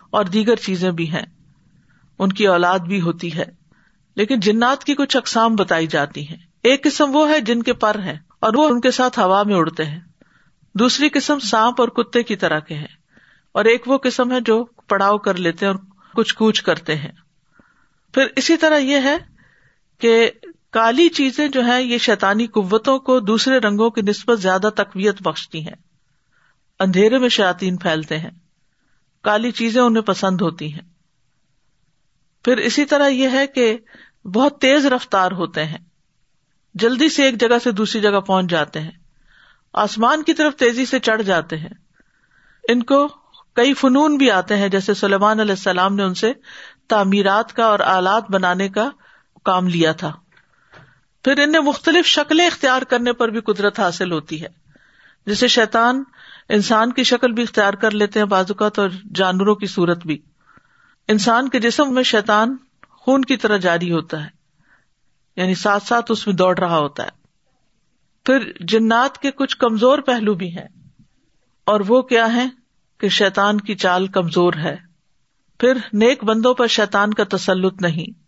اور 0.10 0.26
دیگر 0.26 0.56
چیزیں 0.56 0.92
بھی 0.92 1.12
ہیں۔ 1.12 1.26
ان 2.20 2.32
کی 2.32 2.48
اولاد 2.48 2.80
بھی 2.80 3.02
ہوتی 3.02 3.38
ہے۔ 3.38 3.44
لیکن 4.16 4.40
جنات 4.40 4.84
کی 4.84 4.96
کچھ 4.96 5.18
اقسام 5.18 5.56
بتائی 5.56 5.88
جاتی 5.88 6.30
ہیں۔ 6.30 6.38
ایک 6.64 6.84
قسم 6.84 7.16
وہ 7.16 7.30
ہے 7.30 7.40
جن 7.40 7.64
کے 7.64 7.74
پر 7.74 8.00
ہے 8.00 8.18
اور 8.40 8.54
وہ 8.54 8.70
ان 8.70 8.82
کے 8.82 8.92
ساتھ 8.92 9.20
ہوا 9.20 9.44
میں 9.44 9.56
اڑتے 9.56 9.86
ہیں۔ 9.86 10.00
دوسری 10.74 11.10
قسم 11.10 11.40
سانپ 11.40 11.82
اور 11.82 11.90
کتے 11.90 12.24
کی 12.24 12.36
طرح 12.36 12.60
کے 12.60 12.76
ہیں۔ 12.76 12.98
اور 13.52 13.66
ایک 13.66 13.88
وہ 13.88 13.98
قسم 13.98 14.32
ہے 14.32 14.40
جو 14.42 14.64
پڑاؤ 14.64 15.18
کر 15.18 15.34
لیتے 15.34 15.66
ہیں 15.66 15.74
اور 15.74 15.82
کچھ 16.16 16.36
کوچ 16.36 16.62
کرتے 16.62 16.96
ہیں۔ 16.96 17.12
پھر 18.14 18.28
اسی 18.36 18.58
طرح 18.58 18.78
یہ 18.78 18.98
ہے 19.04 19.18
کہ 20.00 20.32
کالی 20.72 21.10
چیزیں 21.10 21.48
جو 21.48 21.66
ہیں، 21.66 21.82
یہ 21.82 21.98
شیتانی 21.98 22.48
قوتوں 22.48 23.00
کو 23.00 23.20
دوسرے 23.20 23.58
رنگوں 23.58 23.90
کی 23.90 24.02
نسبت 24.02 24.40
زیادہ 24.40 24.70
تقویت 24.76 25.22
بخشتی 25.22 25.62
ہیں۔ 25.62 25.76
اندھیرے 26.80 27.18
میں 27.18 27.30
شاطین 27.30 27.78
پھیلتے 27.78 28.20
ہیں۔ 28.20 28.30
کالی 29.24 29.52
چیزیں 29.52 29.82
انہیں 29.82 30.04
پسند 30.04 30.42
ہوتی 30.42 30.74
ہیں۔ 30.74 30.82
پھر 32.46 32.58
اسی 32.58 32.86
طرح 32.86 33.08
یہ 33.08 33.30
ہے 33.30 33.48
کہ 33.48 33.78
بہت 34.26 34.62
تیز 34.62 34.86
رفتار 34.86 35.32
ہوتے 35.32 35.66
ہیں۔ 35.66 35.78
جلدی 36.74 37.10
سے 37.10 37.24
ایک 37.24 37.40
جگہ 37.40 37.60
سے 37.64 37.72
دوسری 37.72 38.02
جگہ 38.02 38.20
پہنچ 38.20 38.50
جاتے 38.50 38.82
ہیں۔ 38.82 38.92
آسمان 39.74 40.24
کی 40.24 40.34
طرف 40.34 40.56
تیزی 40.56 40.86
سے 40.86 41.00
چڑھ 41.00 41.22
جاتے 41.22 41.58
ہیں۔ 41.58 41.74
ان 42.70 42.84
کو 42.84 43.08
کئی 43.54 43.74
فنون 43.74 44.18
بھی 44.18 44.32
آتے 44.32 44.58
ہیں، 44.58 44.68
جیسے 44.68 44.94
سلیمان 44.94 45.40
علیہ 45.40 45.52
السلام 45.52 45.96
نے 45.96 46.04
ان 46.04 46.14
سے 46.14 46.34
تعمیرات 46.88 47.54
کا 47.54 47.66
اور 47.66 47.80
آلات 47.80 48.32
بنانے 48.32 48.70
کا 48.70 48.90
کام 49.46 49.68
لیا 49.68 49.92
تھا۔ 49.92 50.14
پھر 51.28 51.40
انہیں 51.40 51.62
مختلف 51.62 52.06
شکلیں 52.06 52.46
اختیار 52.48 52.82
کرنے 52.82 53.14
پر 53.14 53.30
بھی 53.30 53.40
قدرت 53.42 53.80
حاصل 53.80 54.12
ہوتی 54.12 54.42
ہے۔ 54.44 54.48
جیسے 55.26 55.48
شیتان 55.48 56.04
انسان 56.50 56.92
کی 56.94 57.04
شکل 57.04 57.32
بھی 57.32 57.44
اختیار 57.44 57.74
کر 57.74 57.92
لیتے 57.92 58.20
ہیں 58.20 58.26
بازوقات 58.26 58.80
اور 58.80 58.90
جانوروں 59.16 59.56
کی 59.56 59.66
صورت 59.66 60.06
بھی۔ 60.06 60.18
انسان 61.08 61.50
کے 61.50 61.60
جسم 61.60 61.94
میں 61.94 62.04
شیتان 62.04 62.56
خون 62.90 63.22
کی 63.22 63.38
طرح 63.38 63.58
جاری 63.58 63.92
ہوتا 63.92 64.24
ہے 64.24 64.30
یعنی 65.36 65.56
ساتھ 65.56 65.84
ساتھ 65.84 66.12
اس 66.12 66.28
میں 66.28 66.36
دوڑ 66.36 66.58
رہا 66.60 66.78
ہوتا 66.78 67.04
ہے۔ 67.04 67.10
پھر 68.26 68.52
جنات 68.60 69.18
کے 69.18 69.32
کچھ 69.32 69.58
کمزور 69.58 70.00
پہلو 70.00 70.34
بھی 70.34 70.58
ہیں، 70.58 70.68
اور 71.66 71.82
وہ 71.88 72.02
کیا 72.02 72.34
ہے 72.34 72.46
کہ 72.98 73.10
شیتان 73.10 73.62
کی 73.62 73.76
چال 73.76 74.08
کمزور 74.08 74.54
ہے۔ 74.54 74.76
پھر 75.60 75.74
نیک 75.94 76.24
بندوں 76.24 76.54
پر 76.54 76.68
شیتان 76.68 77.14
کا 77.14 77.24
تسلط 77.38 77.82
نہیں۔ 77.82 78.27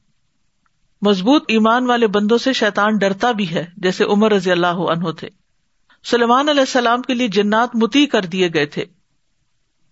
مضبوط 1.01 1.43
ایمان 1.47 1.85
والے 1.85 2.07
بندوں 2.07 2.38
سے 2.38 2.53
شیتان 2.53 2.97
ڈرتا 2.97 3.31
بھی 3.31 3.53
ہے، 3.53 3.65
جیسے 3.77 4.03
عمر 4.03 4.31
رضی 4.33 4.51
اللہ 4.51 4.67
عنہ 4.67 5.12
تھے۔ 5.12 5.29
سلمان 6.03 6.49
علیہ 6.49 6.62
السلام 6.62 7.01
کے 7.01 7.13
لیے 7.13 7.27
جنات 7.27 7.69
متی 7.73 8.05
کر 8.05 8.21
دیے 8.21 8.49
گئے 8.53 8.65
تھے۔ 8.65 8.85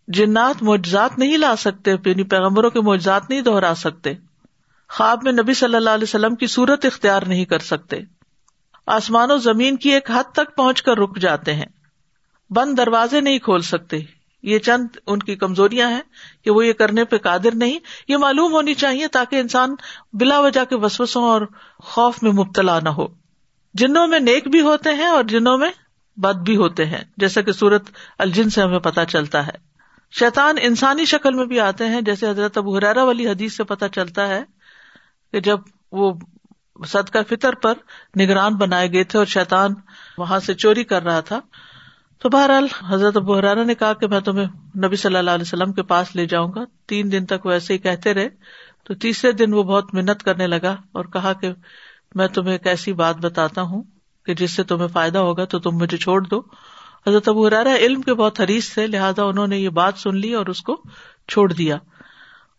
جنات 0.08 0.64
معجزات 0.64 1.20
نہیں 1.20 1.38
لا 1.38 1.56
سکتے 1.56 1.92
یعنی 1.92 2.24
پیغمبروں 2.24 2.70
کے 2.70 2.82
معجزات 2.82 3.30
نہیں 3.30 3.42
دوہرا 3.42 3.74
سکتے۔ 3.78 4.14
خواب 4.90 5.20
میں 5.24 5.32
نبی 5.32 5.54
صلی 5.54 5.76
اللہ 5.76 5.90
علیہ 5.90 6.04
وسلم 6.04 6.36
کی 6.36 6.48
صورت 6.48 6.86
اختیار 6.86 7.22
نہیں 7.22 7.46
کر 7.46 7.60
سکتے۔ 7.60 7.98
آسمان 8.86 9.32
و 9.32 9.38
زمین 9.38 9.78
کی 9.78 9.90
ایک 9.90 10.12
حد 10.12 10.32
تک 10.32 10.56
پہنچ 10.56 10.82
کر 10.82 10.98
رک 10.98 11.18
جاتے 11.18 11.54
ہیں۔ 11.54 11.66
بند 12.50 12.78
دروازے 12.78 13.22
نہیں 13.22 13.40
کھول 13.40 13.62
سکتے۔ 13.62 14.00
یہ 14.44 14.60
چند 14.60 14.88
ان 15.08 15.20
کی 15.20 15.36
کمزوریاں 15.36 15.90
ہیں 15.90 16.02
کہ 16.44 16.52
وہ 16.52 16.66
یہ 16.66 16.74
کرنے 16.74 17.06
پہ 17.06 17.18
قادر 17.18 17.56
نہیں، 17.56 17.80
یہ 18.08 18.18
معلوم 18.18 18.54
ہونی 18.54 18.74
چاہیے 18.74 19.08
تاکہ 19.08 19.36
انسان 19.36 19.76
بلا 20.14 20.40
وجہ 20.40 20.66
کے 20.66 20.76
وسوسوں 20.76 21.24
اور 21.24 21.42
خوف 21.80 22.24
میں 22.24 22.32
مبتلا 22.32 22.80
نہ 22.80 22.90
ہو۔ 22.90 23.08
جنوں 23.74 24.08
میں 24.08 24.20
نیک 24.20 24.48
بھی 24.48 24.62
ہوتے 24.62 24.94
ہیں 24.94 25.08
اور 25.08 25.24
جنوں 25.24 25.58
میں 25.58 25.70
بد 26.18 26.36
بھی 26.36 26.56
ہوتے 26.56 26.86
ہیں، 26.86 27.04
جیسا 27.18 27.42
کہ 27.42 27.52
سورت 27.52 27.84
الجن 28.20 28.50
سے 28.50 28.62
ہمیں 28.62 28.80
پتا 28.80 29.06
چلتا 29.06 29.48
ہے۔ 29.48 29.68
شیطان 30.12 30.56
انسانی 30.62 31.06
شکل 31.06 31.34
میں 31.34 31.46
بھی 31.46 31.60
آتے 31.60 31.88
ہیں، 31.88 32.02
جیسے 32.02 32.30
حضرت 32.30 32.58
ابو 32.58 32.78
حرارا 32.78 33.04
والی 33.04 33.28
حدیث 33.28 33.58
سے 33.58 33.64
پتا 33.64 33.90
چلتا 33.90 34.28
ہے 34.28 34.44
کہ 35.32 35.40
جب 35.40 35.60
وہ 35.92 36.14
صدقہ 36.88 37.18
فطر 37.30 37.56
پر 37.56 37.74
نگران 38.20 38.56
بنائے 38.56 38.92
گئے 38.92 39.04
تھے 39.04 39.20
اور 39.20 39.26
شیطان 39.26 39.74
وہاں 40.18 40.40
سے 40.40 40.54
چوری 40.54 40.84
کر 40.84 41.04
رہا 41.04 41.20
تھا 41.20 41.40
تو 42.20 42.30
بہرحال 42.30 42.68
حضرت 42.88 43.18
ابو 43.18 43.38
حرارا 43.38 43.64
نے 43.64 43.76
کہا 43.76 43.94
کہ 43.94 44.08
میں 44.08 44.20
تمہیں 44.20 44.46
نبی 44.86 44.96
صلی 44.96 45.16
اللہ 45.16 45.32
علیہ 45.32 45.42
وسلم 45.42 45.74
کے 45.74 45.84
پاس 45.84 46.16
لے 46.16 46.26
جاؤں 46.26 46.52
گا۔ 46.56 46.64
تین 46.86 47.12
دن 47.12 47.26
تک 47.26 47.46
وہ 47.46 47.52
ایسے 47.52 47.74
ہی 47.74 47.78
کہتے 47.78 48.14
رہے۔ 48.14 48.30
تو 48.84 48.94
تیسرے 48.94 49.32
دن 49.32 49.54
وہ 49.54 49.64
بہت 49.64 49.94
محنت 49.94 50.24
کرنے 50.24 50.48
لگا 50.48 50.76
اور 50.92 51.06
کہا 51.06 51.34
کہ 51.34 51.52
میں 52.16 52.28
تمہیں 52.28 52.52
ایک 52.52 52.68
ایسی 52.68 52.94
بات 52.94 53.16
بتاتا 53.18 53.62
ہوں 53.62 53.84
کہ 54.26 54.34
جس 54.34 54.52
سے 54.52 54.64
تمہیں 54.64 54.88
فائدہ 54.88 55.18
ہوگا 55.18 55.46
تو 55.46 55.60
تم 55.60 55.72
مجھے 55.72 55.98
چھوڑ 55.98 56.22
دو۔ 56.22 56.42
حضرت 57.08 57.28
ابو 57.28 57.48
حرارا 57.48 57.76
علم 57.76 58.02
کے 58.02 58.14
بہت 58.14 58.42
حریث 58.42 58.74
تھے، 58.74 58.88
لہٰذا 58.88 59.24
انہوں 59.24 59.48
نے 59.48 59.58
یہ 59.58 59.70
بات 59.70 59.94
سن 59.98 60.16
لی 60.16 60.34
اور 60.34 60.46
اس 60.46 60.62
کو 60.62 60.82
چھوڑ 61.28 61.54
دیا۔ 61.54 61.78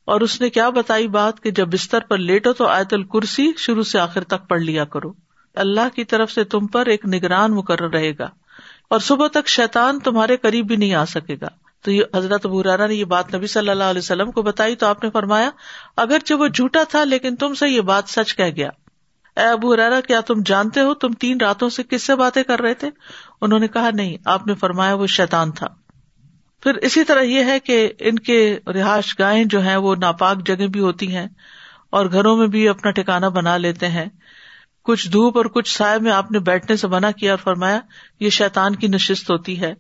اور 0.05 0.21
اس 0.21 0.41
نے 0.41 0.51
کیا 0.51 0.71
بتائی 0.71 1.09
بات 1.09 1.41
کہ 1.43 1.51
جب 1.51 1.69
بستر 1.73 2.01
پر 2.01 2.19
لیٹو 2.19 2.53
تو 2.53 2.67
آیت 2.67 2.95
الکرسی 2.95 3.53
شروع 3.57 3.83
سے 3.83 3.99
آخر 3.99 4.25
تک 4.25 4.49
پڑھ 4.49 4.63
لیا 4.63 4.85
کرو۔ 4.85 5.13
اللہ 5.55 5.95
کی 5.95 6.05
طرف 6.05 6.31
سے 6.31 6.45
تم 6.45 6.67
پر 6.67 6.87
ایک 6.87 7.07
نگران 7.07 7.53
مقرر 7.53 7.91
رہے 7.91 8.13
گا۔ 8.19 8.29
اور 8.89 9.01
صبح 9.01 9.29
تک 9.29 9.49
شیتان 9.49 9.99
تمہارے 9.99 10.37
قریب 10.37 10.67
بھی 10.67 10.77
نہیں 10.77 10.95
آ 10.95 11.05
سکے 11.05 11.37
گا۔ 11.41 11.49
تو 11.85 11.91
یہ 11.91 12.03
حضرت 12.15 12.47
ابورارا 12.47 12.87
نے 12.87 12.95
یہ 12.95 13.05
بات 13.05 13.35
نبی 13.35 13.47
صلی 13.47 13.69
اللہ 13.69 13.85
علیہ 13.85 13.99
وسلم 13.99 14.31
کو 14.31 14.43
بتائی 14.43 14.77
تو 14.77 14.87
آپ 14.87 15.05
نے 15.05 15.11
فرمایا، 15.11 15.51
اگرچہ 15.97 16.35
وہ 16.35 16.47
جھوٹا 16.47 16.83
تھا، 16.89 17.05
لیکن 17.05 17.37
تم 17.37 17.55
سے 17.55 17.69
یہ 17.69 17.81
بات 17.81 18.05
سچ 18.07 18.37
کہہ 18.37 18.51
گیا۔ 18.57 18.69
اے 19.37 19.45
ابو 19.45 19.77
رارا 19.77 20.01
کیا 20.01 20.21
تم 20.21 20.35
جانتے 20.47 20.81
ہو 20.81 20.95
تم 20.95 21.13
تین 21.13 21.39
راتوں 21.41 21.69
سے 21.69 21.83
کس 21.83 22.03
سے 22.03 22.15
باتیں 22.15 22.43
کر 22.43 22.61
رہے 22.61 22.75
تھے؟ 22.75 22.91
انہوں 23.41 23.59
نے 23.59 23.69
کہا، 23.69 23.91
نہیں، 23.91 24.17
آپ 24.25 24.47
نے 24.47 24.55
فرمایا 24.55 24.95
وہ 24.95 25.07
شیتان 25.07 25.51
تھا۔ 25.53 25.67
پھر 26.63 26.75
اسی 26.75 27.05
طرح 27.05 27.21
یہ 27.21 27.45
ہے 27.45 27.61
کہ 27.61 27.93
ان 27.99 28.19
کے 28.19 28.59
رہائش 28.67 29.19
گاہیں 29.19 29.45
جو 29.45 29.61
ہیں، 29.61 29.77
وہ 29.77 29.95
ناپاک 29.95 30.47
جگہ 30.47 30.67
بھی 30.67 30.81
ہوتی 30.81 31.17
ہیں 31.17 31.27
اور 31.91 32.07
گھروں 32.07 32.37
میں 32.37 32.47
بھی 32.47 32.69
اپنا 32.69 32.91
ٹھکانا 32.91 33.29
بنا 33.29 33.57
لیتے 33.57 33.89
ہیں۔ 33.89 34.07
کچھ 34.89 35.09
دھوپ 35.09 35.37
اور 35.37 35.45
کچھ 35.45 35.77
سائے 35.77 35.99
میں 35.99 36.13
آپ 36.13 36.31
نے 36.31 36.39
بیٹھنے 36.39 36.77
سے 36.77 36.89
منع 36.89 37.11
کیا 37.11 37.33
اور 37.33 37.39
فرمایا، 37.39 37.81
یہ 38.21 38.31
شیتان 38.31 38.77
کی 38.77 38.87
نشست 38.87 39.31
ہوتی 39.31 39.61
ہے۔ 39.61 39.75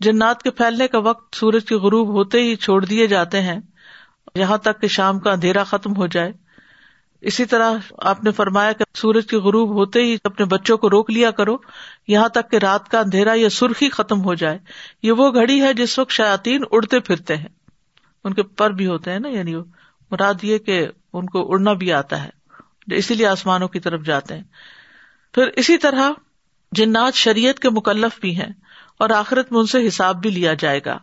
جنات 0.00 0.42
کے 0.42 0.50
پھیلنے 0.50 0.88
کا 0.88 0.98
وقت 0.98 1.36
سورج 1.36 1.64
کے 1.64 1.74
غروب 1.74 2.08
ہوتے 2.08 2.42
ہی 2.42 2.56
چھوڑ 2.56 2.84
دیے 2.84 3.06
جاتے 3.06 3.40
ہیں۔ 3.40 3.60
یہاں 4.34 4.58
تک 4.58 4.80
کہ 4.80 4.88
شام 4.88 5.18
کا 5.18 5.32
اندھیرا 5.32 5.64
ختم 5.64 5.96
ہو 5.96 6.06
جائے۔ 6.06 6.32
اسی 7.20 7.44
طرح 7.44 7.72
آپ 7.98 8.24
نے 8.24 8.30
فرمایا 8.30 8.72
کہ 8.72 8.84
سورج 8.94 9.26
کے 9.26 9.36
غروب 9.36 9.74
ہوتے 9.74 10.00
ہی 10.02 10.16
اپنے 10.24 10.46
بچوں 10.46 10.78
کو 10.78 10.90
روک 10.90 11.10
لیا 11.10 11.30
کرو۔ 11.30 11.56
یہاں 12.08 12.28
تک 12.28 12.50
کہ 12.50 12.56
رات 12.56 12.88
کا 12.88 13.00
اندھیرا 13.00 13.32
یا 13.34 13.48
سرخی 13.48 13.88
ختم 13.88 14.24
ہو 14.24 14.34
جائے۔ 14.34 14.58
یہ 15.02 15.12
وہ 15.12 15.34
گھڑی 15.34 15.62
ہے 15.62 15.74
جس 15.74 15.98
وقت 15.98 16.10
شاطین 16.10 16.64
اڑتے 16.70 17.00
پھرتے 17.00 17.36
ہیں۔ 17.36 17.48
ان 18.24 18.34
کے 18.34 18.42
پر 18.42 18.70
بھی 18.70 18.86
ہوتے 18.86 19.12
ہیں 19.12 19.18
نا 19.18 19.28
یعنی 19.28 19.54
مراد 20.10 20.34
یہ 20.42 20.58
کہ 20.58 20.88
ان 21.12 21.26
کو 21.26 21.52
اڑنا 21.52 21.72
بھی 21.72 21.92
آتا 21.92 22.24
ہے۔ 22.24 22.35
اسی 22.94 23.14
لیے 23.14 23.26
آسمانوں 23.26 23.68
کی 23.68 23.80
طرف 23.80 24.02
جاتے 24.02 24.36
ہیں۔ 24.36 24.44
پھر 25.34 25.46
اسی 25.46 25.78
طرح 25.78 26.10
جنات 26.72 27.14
شریعت 27.14 27.58
کے 27.58 27.70
مکلف 27.70 28.20
بھی 28.20 28.36
ہیں 28.36 28.52
اور 28.98 29.10
آخرت 29.10 29.52
میں 29.52 29.60
ان 29.60 29.66
سے 29.66 29.88
حساب 29.88 30.20
بھی 30.20 30.30
لیا 30.30 30.54
جائے 30.54 30.80
گا۔ 30.86 30.98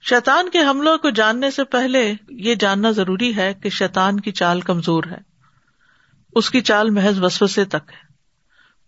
شیتان 0.00 0.48
کے 0.48 0.58
حملوں 0.58 0.98
کو 0.98 1.10
جاننے 1.10 1.50
سے 1.50 1.64
پہلے 1.64 2.14
یہ 2.28 2.54
جاننا 2.54 2.90
ضروری 2.90 3.36
ہے 3.36 3.54
کہ 3.54 3.68
شیتان 3.68 4.20
کی 4.20 4.32
چال 4.32 4.60
کمزور 4.60 5.04
ہے۔ 5.10 5.18
اس 6.34 6.50
کی 6.50 6.60
چال 6.60 6.90
محض 6.90 7.24
وسوسے 7.24 7.64
تک 7.64 7.92
ہے۔ 7.92 8.12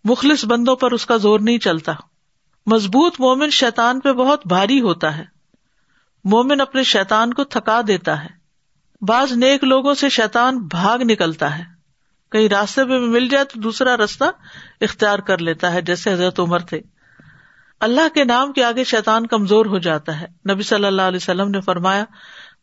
مخلص 0.04 0.44
بندوں 0.44 0.76
پر 0.76 0.92
اس 0.92 1.06
کا 1.06 1.16
زور 1.16 1.40
نہیں 1.40 1.58
چلتا۔ 1.58 1.92
مضبوط 2.66 3.20
مومن 3.20 3.50
شیتان 3.50 4.00
پہ 4.00 4.12
بہت 4.12 4.46
بھاری 4.46 4.80
ہوتا 4.80 5.16
ہے۔ 5.16 5.24
مومن 6.24 6.60
اپنے 6.60 6.82
شیتان 6.82 7.34
کو 7.34 7.44
تھکا 7.44 7.80
دیتا 7.86 8.24
ہے۔ 8.24 8.28
بعض 9.00 9.32
نیک 9.32 9.64
لوگوں 9.64 9.94
سے 9.94 10.08
شیتان 10.08 10.58
بھاگ 10.58 10.98
نکلتا 10.98 11.58
ہے۔ 11.58 11.73
کہیں 12.34 12.48
راستے 12.48 12.84
پہ 12.84 12.98
مل 12.98 13.28
جائے 13.28 13.44
تو 13.44 13.60
دوسرا 13.60 13.96
راستہ 13.96 14.24
اختیار 14.80 15.18
کر 15.18 15.38
لیتا 15.38 15.72
ہے، 15.72 15.82
جیسے 15.82 16.12
حضرت 16.12 16.40
عمر 16.40 16.58
تھے۔ 16.58 16.80
اللہ 17.80 18.14
کے 18.14 18.24
نام 18.24 18.52
کے 18.52 18.64
آگے 18.64 18.84
شیتان 18.84 19.26
کمزور 19.26 19.66
ہو 19.66 19.78
جاتا 19.78 20.20
ہے۔ 20.20 20.52
نبی 20.52 20.62
صلی 20.62 20.84
اللہ 20.84 21.02
علیہ 21.02 21.16
وسلم 21.16 21.50
نے 21.50 21.60
فرمایا، 21.60 22.04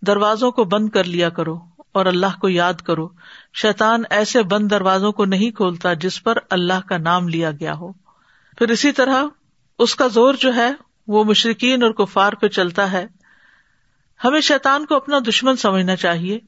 دروازوں 0.07 0.51
کو 0.51 0.63
بند 0.63 0.89
کر 0.89 1.03
لیا 1.03 1.29
کرو 1.29 1.60
اور 1.91 2.05
اللہ 2.05 2.39
کو 2.41 2.49
یاد 2.49 2.73
کرو۔ 2.73 3.10
شیتان 3.53 4.03
ایسے 4.10 4.43
بند 4.43 4.71
دروازوں 4.71 5.12
کو 5.12 5.25
نہیں 5.25 5.51
کھولتا 5.51 5.93
جس 5.93 6.23
پر 6.23 6.38
اللہ 6.49 6.88
کا 6.89 6.97
نام 6.97 7.27
لیا 7.27 7.51
گیا 7.51 7.73
ہو۔ 7.73 7.91
پھر 8.57 8.69
اسی 8.69 8.91
طرح 8.91 9.23
اس 9.79 9.95
کا 9.95 10.07
زور 10.07 10.34
جو 10.34 10.55
ہے، 10.55 10.71
وہ 11.07 11.23
مشرقین 11.23 11.84
اور 11.84 11.91
کفار 11.91 12.34
پہ 12.34 12.47
چلتا 12.47 12.91
ہے۔ 12.91 13.07
ہمیں 14.23 14.41
شیتان 14.41 14.86
کو 14.86 14.95
اپنا 14.95 15.19
دشمن 15.27 15.55
سمجھنا 15.55 15.95
چاہیے۔ 15.95 16.39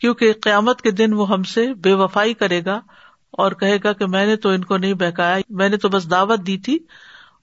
کیونکہ 0.00 0.32
قیامت 0.32 0.82
کے 0.82 0.90
دن 0.90 1.12
وہ 1.12 1.28
ہم 1.28 1.42
سے 1.42 1.74
بے 1.74 1.92
وفائی 1.92 2.34
کرے 2.34 2.64
گا 2.64 2.80
اور 3.30 3.52
کہے 3.52 3.78
گا 3.84 3.92
کہ 3.92 4.06
میں 4.06 4.26
نے 4.26 4.36
تو 4.36 4.48
ان 4.48 4.64
کو 4.64 4.76
نہیں 4.76 4.94
بہکایا، 4.94 5.38
میں 5.50 5.68
نے 5.68 5.76
تو 5.76 5.88
بس 5.88 6.10
دعوت 6.10 6.46
دی 6.46 6.58
تھی 6.58 6.78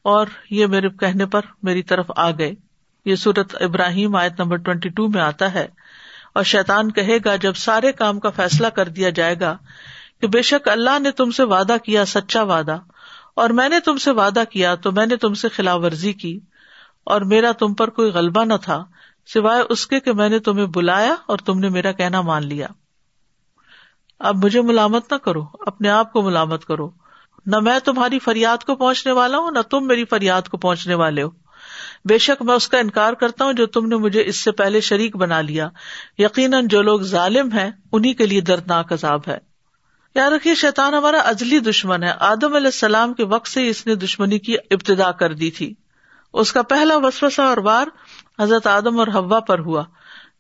اور 0.02 0.28
یہ 0.50 0.66
میرے 0.66 0.90
کہنے 0.90 1.26
پر 1.26 1.42
میری 1.64 1.84
طرف 1.84 2.12
آ 2.16 2.32
گئے۔ 2.32 2.52
یہ 3.06 3.16
سورت 3.16 3.56
ابراہیم 3.62 4.16
آیت 4.16 4.40
نمبر 4.40 4.58
ٹوینٹی 4.58 4.90
ٹو 4.90 5.08
میں 5.08 5.22
آتا 5.22 5.54
ہے۔ 5.54 5.68
اور 6.36 6.44
شیتان 6.44 6.92
کہے 6.92 7.18
گا، 7.26 7.36
جب 7.36 7.54
سارے 7.54 7.92
کام 7.92 8.20
کا 8.20 8.30
فیصلہ 8.30 8.68
کر 8.68 8.88
دیا 8.88 9.10
جائے 9.10 9.40
گا 9.40 9.58
کہ 10.22 10.28
بے 10.28 10.42
شک 10.42 10.68
اللہ 10.68 11.00
نے 11.00 11.12
تم 11.12 11.32
سے 11.32 11.44
وعدہ 11.44 11.76
کیا، 11.84 12.06
سچا 12.06 12.44
وعدہ۔ 12.44 12.78
اور 13.36 13.50
میں 13.50 13.70
نے 13.70 13.80
تم 13.80 13.98
سے 13.98 14.12
وعدہ 14.12 14.44
کیا 14.50 14.76
تو 14.76 14.92
میں 14.92 15.06
نے 15.06 15.16
تم 15.16 15.34
سے 15.34 15.50
خلاف 15.50 15.80
ورزی 15.80 16.14
کی، 16.14 16.40
اور 17.04 17.22
میرا 17.22 17.52
تم 17.52 17.74
پر 17.74 17.90
کوئی 17.90 18.12
غلبہ 18.12 18.46
نہ 18.46 18.54
تھا۔ 18.62 18.84
سوائے 19.26 19.64
اس 19.70 19.88
کے 19.88 20.00
کہ 20.00 20.14
میں 20.14 20.30
نے 20.30 20.40
تمہیں 20.40 20.66
بلایا 20.66 21.16
اور 21.26 21.38
تم 21.38 21.60
نے 21.60 21.70
میرا 21.70 21.92
کہنا 21.92 22.22
مان 22.22 22.48
لیا۔ 22.48 22.68
اب 24.20 24.46
مجھے 24.46 24.62
ملامت 24.62 25.14
نہ 25.14 25.18
کرو، 25.18 25.44
اپنے 25.60 25.90
آپ 25.90 26.14
کو 26.14 26.22
ملامت 26.22 26.66
کرو۔ 26.66 26.90
نہ 27.46 27.60
میں 27.60 27.80
تمہاری 27.80 28.20
فریاد 28.20 28.64
کو 28.64 28.76
پہنچنے 28.76 29.12
والا 29.12 29.38
ہوں، 29.38 29.52
نہ 29.52 29.60
تم 29.60 29.88
میری 29.88 30.06
فریاد 30.06 30.42
کو 30.42 30.58
پہنچنے 30.58 30.94
والے 30.94 31.24
ہو۔ 31.24 31.30
بے 32.06 32.18
شک 32.18 32.42
میں 32.42 32.54
اس 32.54 32.68
کا 32.68 32.78
انکار 32.78 33.14
کرتا 33.14 33.46
ہوں 33.46 33.54
جو 33.54 33.66
تم 33.66 33.86
نے 33.86 33.96
مجھے 33.96 34.24
اس 34.26 34.38
سے 34.38 34.52
پہلے 34.52 34.82
شریک 34.82 35.16
بنا 35.16 35.42
لیا۔ 35.42 35.70
یقیناً 36.18 36.68
جو 36.68 36.82
لوگ 36.82 37.02
ظالم 37.02 37.52
ہیں 37.52 37.72
انہیں 37.92 38.14
کے 38.14 38.26
لیے 38.26 38.42
دردناک 38.42 38.94
عذاب 38.94 39.22
ہے۔ 39.28 39.38
یاد 40.16 40.32
رکھیے، 40.32 40.56
شیطان 40.56 40.94
ہمارا 40.94 41.20
ازلی 41.20 41.60
دشمن 41.60 42.04
ہے۔ 42.04 42.12
آدم 42.20 42.56
علیہ 42.56 42.68
السلام 42.68 43.14
کے 43.14 43.26
وقت 43.26 43.48
سے 43.48 43.70
اس 43.70 43.88
نے 43.88 43.96
دشمنی 43.96 44.40
کی 44.40 44.56
ابتدا 44.72 45.12
کر 45.12 45.34
دی 45.34 45.52
تھی۔ 45.52 45.74
اس 46.34 46.54
کا 46.54 46.62
پہلا 46.62 46.98
وسوسا 46.98 47.44
اور 47.44 47.58
بار 47.58 47.88
حضرت 48.40 48.68
آدم 48.68 49.00
اور 49.00 49.08
ہوا 49.08 49.40
پر 49.40 49.60
ہوا۔ 49.60 49.84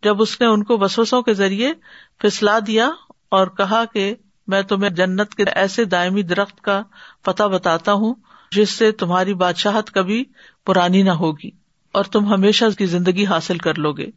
جب 0.03 0.21
اس 0.21 0.41
نے 0.41 0.47
ان 0.47 0.63
کو 0.63 0.77
وسوسوں 0.77 1.21
کے 1.21 1.33
ذریعے 1.33 1.73
پھسلا 2.17 2.59
دیا 2.67 2.89
اور 3.29 3.47
کہا 3.47 3.85
کہ 3.85 4.15
میں 4.47 4.61
تمہیں 4.61 4.89
جنت 4.89 5.35
کے 5.35 5.43
ایسے 5.43 5.85
دائمی 5.85 6.21
درخت 6.21 6.61
کا 6.61 6.81
پتہ 7.21 7.43
بتاتا 7.43 7.93
ہوں 7.93 8.15
جس 8.51 8.69
سے 8.69 8.91
تمہاری 8.91 9.33
بادشاہت 9.33 9.91
کبھی 9.91 10.25
پرانی 10.65 11.01
نہ 11.01 11.11
ہوگی 11.11 11.49
اور 11.93 12.03
تم 12.03 12.33
ہمیشہ 12.33 12.65
کی 12.77 12.85
زندگی 12.85 13.25
حاصل 13.25 13.57
کر 13.57 13.75
لو 13.75 13.91
گے۔ 13.93 14.07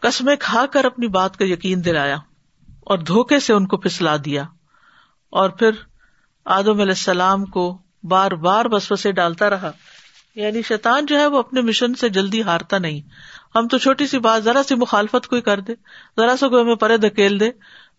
قسمیں 0.00 0.36
کھا 0.40 0.66
کر 0.66 0.84
اپنی 0.84 1.08
بات 1.08 1.36
کا 1.36 1.44
یقین 1.44 1.84
دلایا 1.84 2.16
اور 2.80 2.98
دھوکے 2.98 3.40
سے 3.40 3.52
ان 3.52 3.66
کو 3.66 3.76
پھسلا 3.76 4.16
دیا۔ 4.24 4.44
اور 5.30 5.50
پھر 5.50 5.70
آدم 6.44 6.72
علیہ 6.72 6.82
السلام 6.82 7.44
کو 7.44 7.78
بار 8.02 8.30
بار 8.30 8.64
بسوسے 8.64 9.12
ڈالتا 9.12 9.50
رہا۔ 9.50 9.70
یعنی 10.34 10.62
شیطان 10.62 11.06
جو 11.06 11.18
ہے 11.18 11.26
وہ 11.26 11.38
اپنے 11.38 11.60
مشن 11.60 11.94
سے 11.94 12.08
جلدی 12.08 12.42
ہارتا 12.42 12.78
نہیں۔ 12.78 13.00
ہم 13.54 13.68
تو 13.68 13.78
چھوٹی 13.78 14.06
سی 14.06 14.18
بات، 14.18 14.44
ذرا 14.44 14.62
سی 14.62 14.74
مخالفت 14.74 15.26
کوئی 15.26 15.42
کر 15.42 15.60
دے، 15.60 15.72
ذرا 16.16 16.36
سا 16.36 16.48
کوئی 16.48 16.62
ہمیں 16.62 16.74
پرے 16.74 16.96
دھکیل 16.96 17.40
دے، 17.40 17.50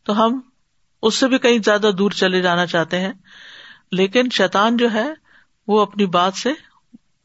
تو 0.03 0.25
ہم 0.25 0.39
اس 1.01 1.15
سے 1.15 1.27
بھی 1.27 1.37
کہیں 1.37 1.57
زیادہ 1.65 1.91
دور 1.97 2.11
چلے 2.11 2.41
جانا 2.41 2.65
چاہتے 2.65 2.99
ہیں۔ 2.99 3.13
لیکن 3.91 4.29
شیطان 4.31 4.77
جو 4.77 4.93
ہے 4.93 5.13
وہ 5.67 5.81
اپنی 5.81 6.05
بات 6.05 6.33
سے 6.33 6.49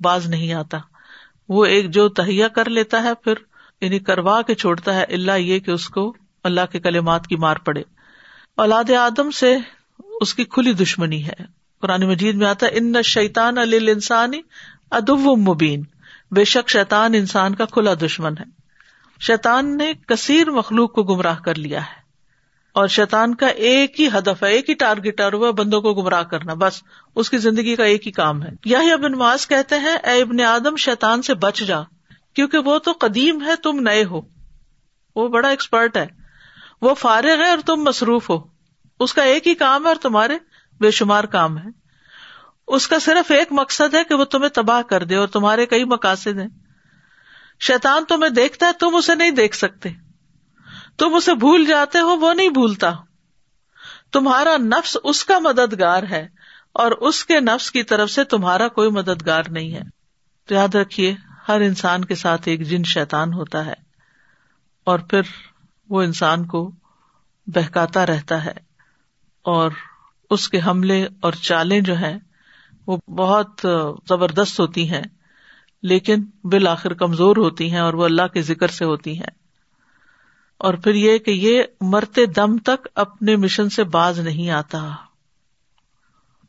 باز 0.00 0.26
نہیں 0.26 0.52
آتا۔ 0.52 0.78
وہ 1.48 1.64
ایک 1.64 1.90
جو 1.90 2.08
تہیا 2.08 2.48
کر 2.48 2.68
لیتا 2.68 3.02
ہے، 3.02 3.14
پھر 3.14 3.34
یعنی 3.80 3.98
کروا 3.98 4.42
کے 4.42 4.54
چھوڑتا 4.54 4.94
ہے 4.94 5.04
اللہ 5.04 5.32
یہ 5.32 5.58
کہ 5.58 5.70
اس 5.70 5.88
کو 5.88 6.16
اللہ 6.44 6.60
کے 6.72 6.80
کلمات 6.80 7.26
کی 7.26 7.36
مار 7.36 7.56
پڑے۔ 7.56 7.82
اولاد 8.56 8.90
آدم 8.90 9.30
سے 9.30 9.56
اس 10.20 10.34
کی 10.34 10.44
کھلی 10.44 10.72
دشمنی 10.72 11.26
ہے۔ 11.26 11.58
قرآن 11.80 12.02
مجید 12.02 12.34
میں 12.34 12.46
آتا 12.46 12.66
ہے، 12.66 12.78
ان 12.78 13.02
شیتان 13.02 13.58
انسانی 13.58 14.40
ادب 14.90 15.18
مبین۔ 15.18 15.82
بے 16.30 16.44
شک 16.44 16.68
شیتان 16.68 17.14
انسان 17.14 17.54
کا 17.54 17.64
کھلا 17.64 17.94
دشمن 17.94 18.32
ہے۔ 18.38 18.44
شیتان 19.20 19.76
نے 19.76 19.92
کثیر 20.06 20.50
مخلوق 20.50 20.92
کو 20.92 21.02
گمراہ 21.02 21.38
کر 21.38 21.54
لیا 21.54 21.80
ہے۔ 21.80 21.98
اور 22.72 22.88
شیتان 22.88 23.34
کا 23.34 23.46
ایک 23.46 24.00
ہی 24.00 24.08
ہدف 24.08 24.42
ہے، 24.42 24.52
ایک 24.52 24.68
ہی 24.70 24.74
ٹارگیٹ 24.74 25.20
ہے 25.20 25.52
بندوں 25.52 25.80
کو 25.80 25.94
گمراہ 25.94 26.22
کرنا۔ 26.22 26.54
بس 26.54 26.82
اس 27.14 27.30
کی 27.30 27.38
زندگی 27.38 27.76
کا 27.76 27.84
ایک 27.84 28.06
ہی 28.06 28.12
کام 28.12 28.42
ہے۔ 28.42 28.48
یہی 28.64 28.92
ابن 28.92 29.12
معاذ 29.12 29.46
کہتے 29.46 29.78
ہیں، 29.78 29.96
اے 29.96 30.22
ابن 30.22 30.40
آدم 30.40 30.76
شیتان 30.76 31.22
سے 31.22 31.34
بچ 31.34 31.58
جا، 31.58 31.80
کیونکہ 32.34 32.58
وہ 32.58 32.78
تو 32.78 32.92
قدیم 32.92 33.42
ہے، 33.42 33.56
تم 33.56 33.80
نئے 33.80 34.04
ہو۔ 34.04 34.20
وہ 35.16 35.28
بڑا 35.28 35.48
ایکسپرٹ 35.48 35.96
ہے۔ 35.96 36.06
وہ 36.82 36.94
فارغ 36.94 37.38
ہے 37.38 37.48
اور 37.48 37.58
تم 37.66 37.76
مصروف 37.76 38.30
ہو۔ 38.30 38.38
اس 39.00 39.14
کا 39.14 39.22
ایک 39.22 39.46
ہی 39.46 39.54
کام 39.54 39.82
ہے 39.82 39.88
اور 39.88 39.96
تمہارے 39.96 40.38
بے 40.80 40.90
شمار 40.90 41.24
کام 41.24 41.58
ہے۔ 41.58 41.77
اس 42.68 42.88
کا 42.88 42.98
صرف 42.98 43.30
ایک 43.30 43.48
مقصد 43.50 43.94
ہے 43.94 44.04
کہ 44.04 44.14
وہ 44.14 44.24
تمہیں 44.24 44.48
تباہ 44.48 44.82
کر 44.82 45.04
دے 45.04 45.16
اور 45.16 45.28
تمہارے 45.28 45.66
کئی 45.66 45.84
مقاصد 45.84 46.38
ہیں۔ 46.38 46.48
شیتان 47.60 48.04
تمہیں 48.04 48.30
دیکھتا 48.30 48.66
ہے، 48.66 48.72
تم 48.72 48.94
اسے 48.94 49.14
نہیں 49.14 49.30
دیکھ 49.30 49.56
سکتے۔ 49.56 49.88
تم 50.98 51.14
اسے 51.14 51.34
بھول 51.34 51.66
جاتے 51.66 51.98
ہو، 51.98 52.16
وہ 52.16 52.34
نہیں 52.34 52.48
بھولتا۔ 52.48 52.92
تمہارا 54.12 54.56
نفس 54.56 54.96
اس 55.04 55.24
کا 55.24 55.38
مددگار 55.38 56.02
ہے 56.02 56.28
اور 56.72 56.90
اس 56.90 57.24
کے 57.24 57.40
نفس 57.40 57.70
کی 57.70 57.82
طرف 57.82 58.10
سے 58.10 58.24
تمہارا 58.24 58.68
کوئی 58.68 58.90
مددگار 58.90 59.42
نہیں 59.48 59.74
ہے۔ 59.74 59.82
تو 60.46 60.54
یاد 60.54 60.74
رکھیے، 60.74 61.14
ہر 61.48 61.60
انسان 61.60 62.04
کے 62.04 62.14
ساتھ 62.14 62.42
ایک 62.44 62.66
جن 62.66 62.82
شیتان 62.84 63.32
ہوتا 63.32 63.66
ہے 63.66 63.74
اور 64.84 64.98
پھر 64.98 65.20
وہ 65.88 66.02
انسان 66.02 66.46
کو 66.46 66.70
بہکاتا 67.46 68.06
رہتا 68.06 68.44
ہے 68.44 68.54
اور 69.42 69.70
اس 70.30 70.48
کے 70.48 70.60
حملے 70.66 71.08
اور 71.20 71.32
چالیں 71.32 71.80
جو 71.80 71.96
ہیں 71.96 72.18
وہ 72.88 72.96
بہت 73.10 73.66
زبردست 74.08 74.60
ہوتی 74.60 74.90
ہیں، 74.90 75.02
لیکن 75.82 76.24
بالآخر 76.44 76.92
کمزور 76.92 77.36
ہوتی 77.36 77.70
ہیں 77.70 77.78
اور 77.78 77.94
وہ 77.94 78.04
اللہ 78.04 78.26
کے 78.26 78.42
ذکر 78.42 78.68
سے 78.68 78.84
ہوتی 78.84 79.18
ہیں۔ 79.18 79.38
اور 80.58 80.74
پھر 80.74 80.94
یہ 80.94 81.18
کہ 81.18 81.30
یہ 81.30 81.62
مرتے 81.80 82.26
دم 82.26 82.58
تک 82.58 82.88
اپنے 82.94 83.36
مشن 83.36 83.68
سے 83.68 83.84
باز 83.84 84.20
نہیں 84.20 84.50
آتا۔ 84.50 84.94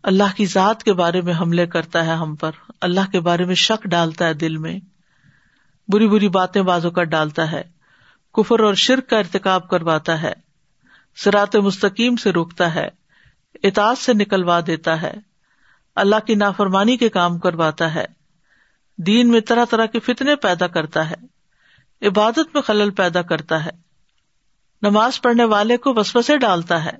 اللہ 0.03 0.35
کی 0.35 0.45
ذات 0.45 0.83
کے 0.83 0.93
بارے 0.93 1.21
میں 1.21 1.33
حملے 1.39 1.67
کرتا 1.67 2.05
ہے 2.05 2.11
ہم 2.11 2.35
پر، 2.35 2.51
اللہ 2.81 3.11
کے 3.11 3.19
بارے 3.19 3.45
میں 3.45 3.55
شک 3.55 3.83
ڈالتا 3.83 4.27
ہے 4.27 4.33
دل 4.33 4.57
میں۔ 4.57 4.79
بری 5.87 6.07
بری 6.07 6.29
باتیں 6.29 6.61
بازو 6.61 6.91
کر 6.91 7.03
ڈالتا 7.03 7.51
ہے۔ 7.51 7.63
کفر 8.33 8.59
اور 8.59 8.73
شرک 8.73 9.09
کا 9.09 9.17
ارتقاب 9.17 9.69
کرواتا 9.69 10.21
ہے۔ 10.21 10.33
سرات 11.15 11.55
مستقیم 11.55 12.15
سے 12.15 12.31
روکتا 12.31 12.75
ہے۔ 12.75 12.87
اطاعت 13.63 13.97
سے 13.97 14.13
نکلوا 14.13 14.59
دیتا 14.67 15.01
ہے۔ 15.01 15.28
اللہ 15.95 16.15
کی 16.27 16.35
نافرمانی 16.35 16.97
کے 16.97 17.09
کام 17.09 17.39
کرواتا 17.39 17.95
ہے۔ 17.95 18.05
دین 18.97 19.31
میں 19.31 19.41
طرح 19.41 19.65
طرح 19.65 19.85
کے 19.85 19.99
فتنے 19.99 20.35
پیدا 20.35 20.67
کرتا 20.67 21.09
ہے۔ 21.09 21.15
عبادت 22.07 22.53
میں 22.53 22.61
خلل 22.61 22.91
پیدا 22.91 23.21
کرتا 23.21 23.65
ہے۔ 23.65 23.69
نماز 24.81 25.21
پڑھنے 25.21 25.43
والے 25.43 25.77
کو 25.77 25.93
وسو 25.93 26.21
سے 26.21 26.37
ڈالتا 26.37 26.85
ہے۔ 26.85 26.91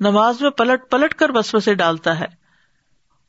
نماز 0.00 0.40
میں 0.40 0.50
پلٹ 0.50 0.90
پلٹ 0.90 1.14
کر 1.14 1.30
وسو 1.34 1.60
سے 1.60 1.74
ڈالتا 1.74 2.20
ہے۔ 2.20 2.26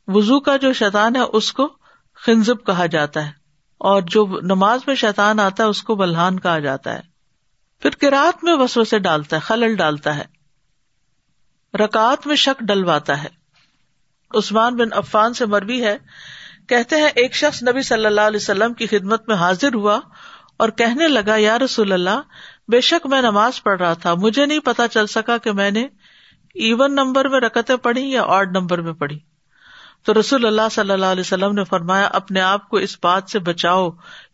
وزو 0.07 0.39
کا 0.39 0.57
جو 0.57 0.73
شیطان 0.73 1.15
ہے، 1.15 1.21
اس 1.21 1.53
کو 1.53 1.73
خنزب 2.15 2.65
کہا 2.65 2.85
جاتا 2.85 3.25
ہے۔ 3.25 3.31
اور 3.77 4.01
جو 4.01 4.39
نماز 4.41 4.79
میں 4.87 4.95
شیطان 4.95 5.39
آتا 5.39 5.63
ہے، 5.63 5.67
اس 5.67 5.83
کو 5.83 5.95
بلحان 5.95 6.39
کہا 6.39 6.59
جاتا 6.59 6.93
ہے۔ 6.93 7.01
پھر 7.79 7.89
کراط 7.89 8.43
میں 8.43 8.53
وسو 8.53 8.83
سے 8.83 8.99
ڈالتا 8.99 9.35
ہے، 9.35 9.41
خلل 9.41 9.75
ڈالتا 9.75 10.17
ہے۔ 10.17 10.25
رکعت 11.77 12.27
میں 12.27 12.35
شک 12.35 12.63
ڈلواتا 12.63 13.23
ہے۔ 13.23 13.38
عثمان 14.35 14.75
بن 14.75 14.87
عفان 14.91 15.33
سے 15.33 15.45
مربی 15.45 15.83
ہے، 15.85 15.97
کہتے 16.67 16.95
ہیں 16.95 17.09
ایک 17.15 17.35
شخص 17.35 17.63
نبی 17.63 17.81
صلی 17.81 18.05
اللہ 18.05 18.21
علیہ 18.21 18.39
وسلم 18.41 18.73
کی 18.73 18.87
خدمت 18.87 19.27
میں 19.27 19.35
حاضر 19.35 19.73
ہوا 19.73 19.99
اور 20.57 20.69
کہنے 20.69 21.07
لگا، 21.07 21.35
یا 21.35 21.59
رسول 21.59 21.91
اللہ، 21.91 22.21
بے 22.67 22.81
شک 22.81 23.07
میں 23.07 23.21
نماز 23.21 23.63
پڑھ 23.63 23.81
رہا 23.81 23.93
تھا، 23.93 24.13
مجھے 24.13 24.45
نہیں 24.45 24.59
پتا 24.59 24.87
چل 24.87 25.07
سکا 25.07 25.37
کہ 25.37 25.51
میں 25.51 25.71
نے 25.71 25.87
ایون 26.53 26.95
نمبر 26.95 27.27
میں 27.27 27.39
رکتیں 27.39 27.75
پڑھی 27.75 28.11
یا 28.11 28.23
آڈ 28.23 28.57
نمبر 28.57 28.81
میں 28.81 28.93
پڑھی۔ 28.93 29.19
تو 30.03 30.19
رسول 30.19 30.45
اللہ 30.45 30.61
صلی 30.71 30.91
اللہ 30.91 31.05
علیہ 31.05 31.21
وسلم 31.21 31.55
نے 31.55 31.63
فرمایا، 31.63 32.09
اپنے 32.13 32.41
آپ 32.41 32.69
کو 32.69 32.77
اس 32.77 32.97
بات 33.03 33.23
سے 33.29 33.39
بچاؤ 33.39 33.89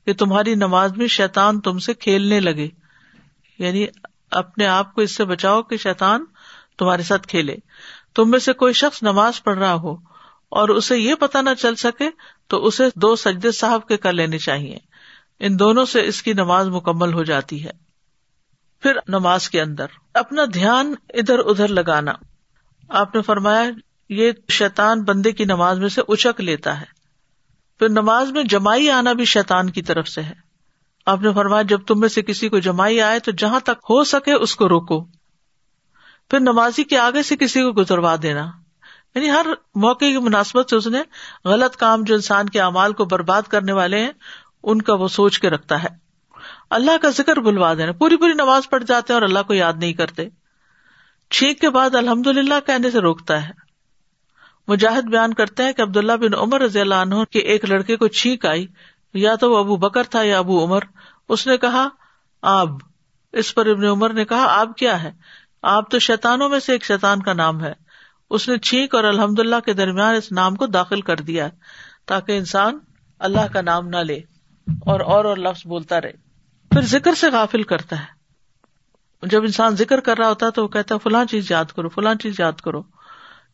کہ 0.06 0.14
تمہاری 0.14 0.56
نماز 0.56 0.98
میں 0.98 1.08
شیتان 1.08 1.62
تم 1.62 1.80
سے 1.80 1.94
کھیلنے 1.94 2.40
لگے۔ 2.40 2.68
یعنی 3.60 3.88
اپنے 4.32 4.68
آپ 4.68 4.94
کو 4.94 5.02
اس 5.02 5.16
سے 5.16 5.26
بچاؤ 5.26 5.62
کہ 5.62 5.78
شیتان 5.78 6.26
تمہارے 6.78 7.04
ساتھ 7.04 7.28
کھیلے۔ 7.28 7.56
تم 8.16 8.30
میں 8.30 8.40
سے 8.40 8.54
کوئی 8.54 8.74
شخص 8.74 9.04
نماز 9.04 9.44
پڑھ 9.44 9.58
رہا 9.58 9.74
ہو 9.74 9.94
اور 10.50 10.70
اسے 10.70 10.98
یہ 10.98 11.16
پتا 11.16 11.42
نہ 11.42 11.50
چل 11.60 11.76
سکے 11.76 12.10
تو 12.48 12.66
اسے 12.66 12.84
دو 12.96 13.16
سجدے 13.16 13.52
صاحب 13.52 13.88
کے 13.88 13.98
کر 13.98 14.14
لینے 14.14 14.38
چاہیے۔ 14.38 14.78
ان 15.40 15.60
دونوں 15.60 15.86
سے 15.86 16.08
اس 16.08 16.24
کی 16.24 16.34
نماز 16.34 16.68
مکمل 16.68 17.14
ہو 17.14 17.24
جاتی 17.24 17.66
ہے۔ 17.66 17.72
پھر 18.80 18.98
نماز 19.08 19.50
کے 19.50 19.62
اندر 19.62 19.86
اپنا 20.14 20.42
دھیان 20.54 20.94
ادھر 21.14 21.40
ادھر 21.40 21.68
لگانا۔ 21.68 22.12
آپ 22.90 23.16
نے 23.16 23.22
فرمایا 23.22 23.64
یہ 24.10 24.32
شیتان 24.50 25.04
بندے 25.04 25.32
کی 25.32 25.46
نماز 25.46 25.80
میں 25.80 25.90
سے 25.90 26.02
اچک 26.08 26.42
لیتا 26.42 26.82
ہے۔ 26.82 26.86
پھر 27.80 27.90
نماز 27.90 28.32
میں 28.32 28.44
جمائی 28.44 28.90
آنا 28.90 29.14
بھی 29.14 29.26
شیتان 29.26 29.70
کی 29.70 29.82
طرف 29.82 30.08
سے 30.08 30.22
ہے۔ 30.22 30.34
آپ 31.06 31.22
نے 31.22 31.34
فرمایا 31.34 31.62
جب 31.62 31.82
تم 31.82 32.00
میں 32.00 32.10
سے 32.10 32.22
کسی 32.22 32.50
کو 32.50 32.60
جمائی 32.60 33.02
آئے 33.02 33.20
تو 33.20 33.32
جہاں 33.32 33.60
تک 33.60 33.86
ہو 33.90 34.04
سکے 34.04 34.34
اس 34.34 34.56
کو 34.56 34.70
روکو۔ 34.70 35.15
پھر 36.30 36.40
نمازی 36.40 36.84
کے 36.84 36.98
آگے 36.98 37.24
سے 37.24 37.38
کسی 37.38 37.62
کو 37.62 37.82
گزروا 37.82 38.16
دینا۔ 38.22 38.52
یعنی 39.16 39.32
ہر 39.32 39.46
موقع 39.76 40.06
کی 40.06 40.18
مناسبت 40.18 40.70
سے 40.70 40.76
اس 40.76 40.88
نے 40.88 41.02
غلط 41.46 41.76
کام 41.76 42.04
جو 42.04 42.16
انسان 42.16 42.50
کے 42.50 42.62
اعمال 42.62 42.94
کو 42.94 43.06
برباد 43.06 43.42
کرنے 43.42 43.72
والے 43.72 44.00
ہیں، 44.00 44.12
ان 44.64 44.82
کا 44.82 44.94
وہ 44.94 45.08
سوچ 45.08 45.40
کے 45.40 45.50
رکھتا 45.50 45.84
ہے۔ 45.84 45.88
اللہ 46.70 46.92
کا 47.02 47.10
ذکر 47.10 47.40
بلوا 47.40 47.74
دینا۔ 47.74 47.92
پوری 47.92 48.18
پوری 48.18 48.34
نماز 48.34 48.70
پڑھ 48.70 48.84
جاتے 48.84 49.14
ہیں 49.14 49.22
اور 49.22 49.30
اللہ 49.30 49.40
کو 49.48 49.54
یاد 49.54 49.74
نہیں 49.78 49.94
کرتے۔ 49.94 50.30
چھینک 51.32 51.60
کے 51.60 51.70
بعد 51.70 51.96
الحمد 51.96 52.28
للہ 52.28 52.54
کہنے 52.66 52.92
سے 52.92 53.00
روکتا 53.00 53.48
ہے۔ 53.48 53.54
مجاہد 54.68 55.04
بیان 55.04 55.34
کرتے 55.34 55.64
ہیں 55.64 55.74
کہ 55.74 55.82
عبداللہ 55.82 56.12
بن 56.12 56.34
عمر 56.34 56.62
رضی 56.62 56.80
اللہ 56.80 56.96
عنہ 56.96 57.24
کے 57.24 57.40
ایک 57.40 57.66
لڑکے 57.66 57.96
کو 57.96 58.08
چھینک 58.08 58.46
آئی۔ 58.46 58.68
یا 59.14 59.36
تو 59.36 59.52
وہ 59.52 59.58
ابو 59.58 59.76
بکر 59.76 60.04
تھا 60.04 60.24
یا 60.24 60.40
ابو 60.40 60.66
عمر۔ 60.66 60.80
اس 61.30 61.48
نے 61.48 61.58
کہا، 61.58 61.88
آب. 62.42 62.70
اس 63.34 63.56
پر 63.56 63.66
ابن 63.66 63.86
عمر 63.86 64.14
نے 64.14 64.26
کہا، 64.26 64.60
آب 64.60 64.76
کیا 64.78 65.04
ہے؟ 65.04 65.12
آپ 65.68 65.92
تو 65.92 66.00
شیتانوں 66.00 66.50
میں 66.50 66.60
سے 66.60 66.72
ایک 66.72 66.86
شیتان 66.86 67.22
کا 67.22 67.34
نام 67.34 67.64
ہے۔ 67.64 67.74
اس 68.30 68.50
نے 68.50 68.58
چھینک 68.58 68.96
اور 68.96 69.04
الحمد 69.04 69.40
اللہ 69.40 69.56
کے 69.66 69.74
درمیان 69.74 70.16
اس 70.16 70.32
نام 70.32 70.56
کو 70.56 70.68
داخل 70.68 71.02
کر 71.02 71.16
دیا 71.16 71.48
تاکہ 72.06 72.38
انسان 72.38 72.80
اللہ 73.20 73.54
کا 73.54 73.62
نام 73.62 73.88
نہ 73.88 73.98
لے 73.98 74.16
اور 74.86 75.00
اور 75.00 75.26
اور 75.26 75.38
لفظ 75.38 75.68
بولتا 75.68 76.02
رہے۔ 76.02 76.12
پھر 76.72 76.82
ذکر 76.82 77.14
سے 77.14 77.30
غافل 77.30 77.64
کرتا 77.64 78.00
ہے۔ 78.00 78.06
جب 79.28 79.42
انسان 79.42 79.76
ذکر 79.76 80.00
کر 80.00 80.18
رہا 80.18 80.28
ہوتا 80.28 80.46
ہے 80.46 80.52
تو 80.52 80.64
وہ 80.64 80.68
کہتا 80.68 80.96
ہے، 80.96 81.00
فلاں 81.00 81.26
چیز 81.26 81.52
یاد 81.52 81.66
کرو، 81.66 81.90
فلاں 81.90 82.16
چیز 82.16 82.40
یاد 82.40 82.54
کرو۔ 82.54 82.84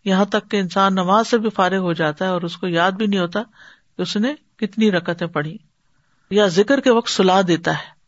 یہاں 0.05 0.25
تک 0.25 0.51
کہ 0.51 0.57
انسان 0.57 0.93
نماز 0.93 1.27
سے 1.27 1.37
بھی 1.37 1.49
فارغ 1.49 1.77
ہو 1.77 1.93
جاتا 1.93 2.25
ہے 2.25 2.29
اور 2.29 2.41
اس 2.41 2.57
کو 2.57 2.67
یاد 2.67 2.91
بھی 2.91 3.07
نہیں 3.07 3.19
ہوتا 3.19 3.43
کہ 3.97 4.01
اس 4.01 4.17
نے 4.17 4.33
کتنی 4.55 4.91
رکتیں 4.91 5.27
پڑھی۔ 5.27 5.57
یا 6.29 6.47
ذکر 6.47 6.79
کے 6.79 6.91
وقت 6.91 7.09
سلا 7.09 7.41
دیتا 7.47 7.71
ہے۔ 7.71 8.00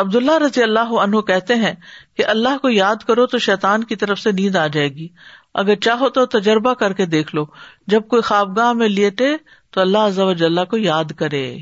عبد 0.00 0.16
اللہ 0.16 0.38
رضی 0.38 0.62
اللہ 0.62 0.80
عنہ 0.80 1.20
کہتے 1.20 1.54
ہیں 1.54 1.74
کہ 2.16 2.26
اللہ 2.26 2.58
کو 2.58 2.68
یاد 2.68 2.96
کرو 3.06 3.26
تو 3.26 3.38
شیطان 3.38 3.84
کی 3.84 3.96
طرف 3.96 4.18
سے 4.18 4.32
نیند 4.32 4.56
آ 4.56 4.66
جائے 4.66 4.88
گی۔ 4.88 5.08
اگر 5.54 5.74
چاہو 5.74 6.08
تو 6.08 6.26
تجربہ 6.26 6.74
کر 6.74 6.92
کے 6.92 7.06
دیکھ 7.06 7.34
لو۔ 7.34 7.44
جب 7.86 8.02
کوئی 8.08 8.22
خوابگاہ 8.22 8.72
میں 8.72 8.88
لیٹے 8.88 9.36
تو 9.70 9.80
اللہ 9.80 10.64
کو 10.64 10.76
یاد 10.76 11.04
کرے۔ 11.16 11.58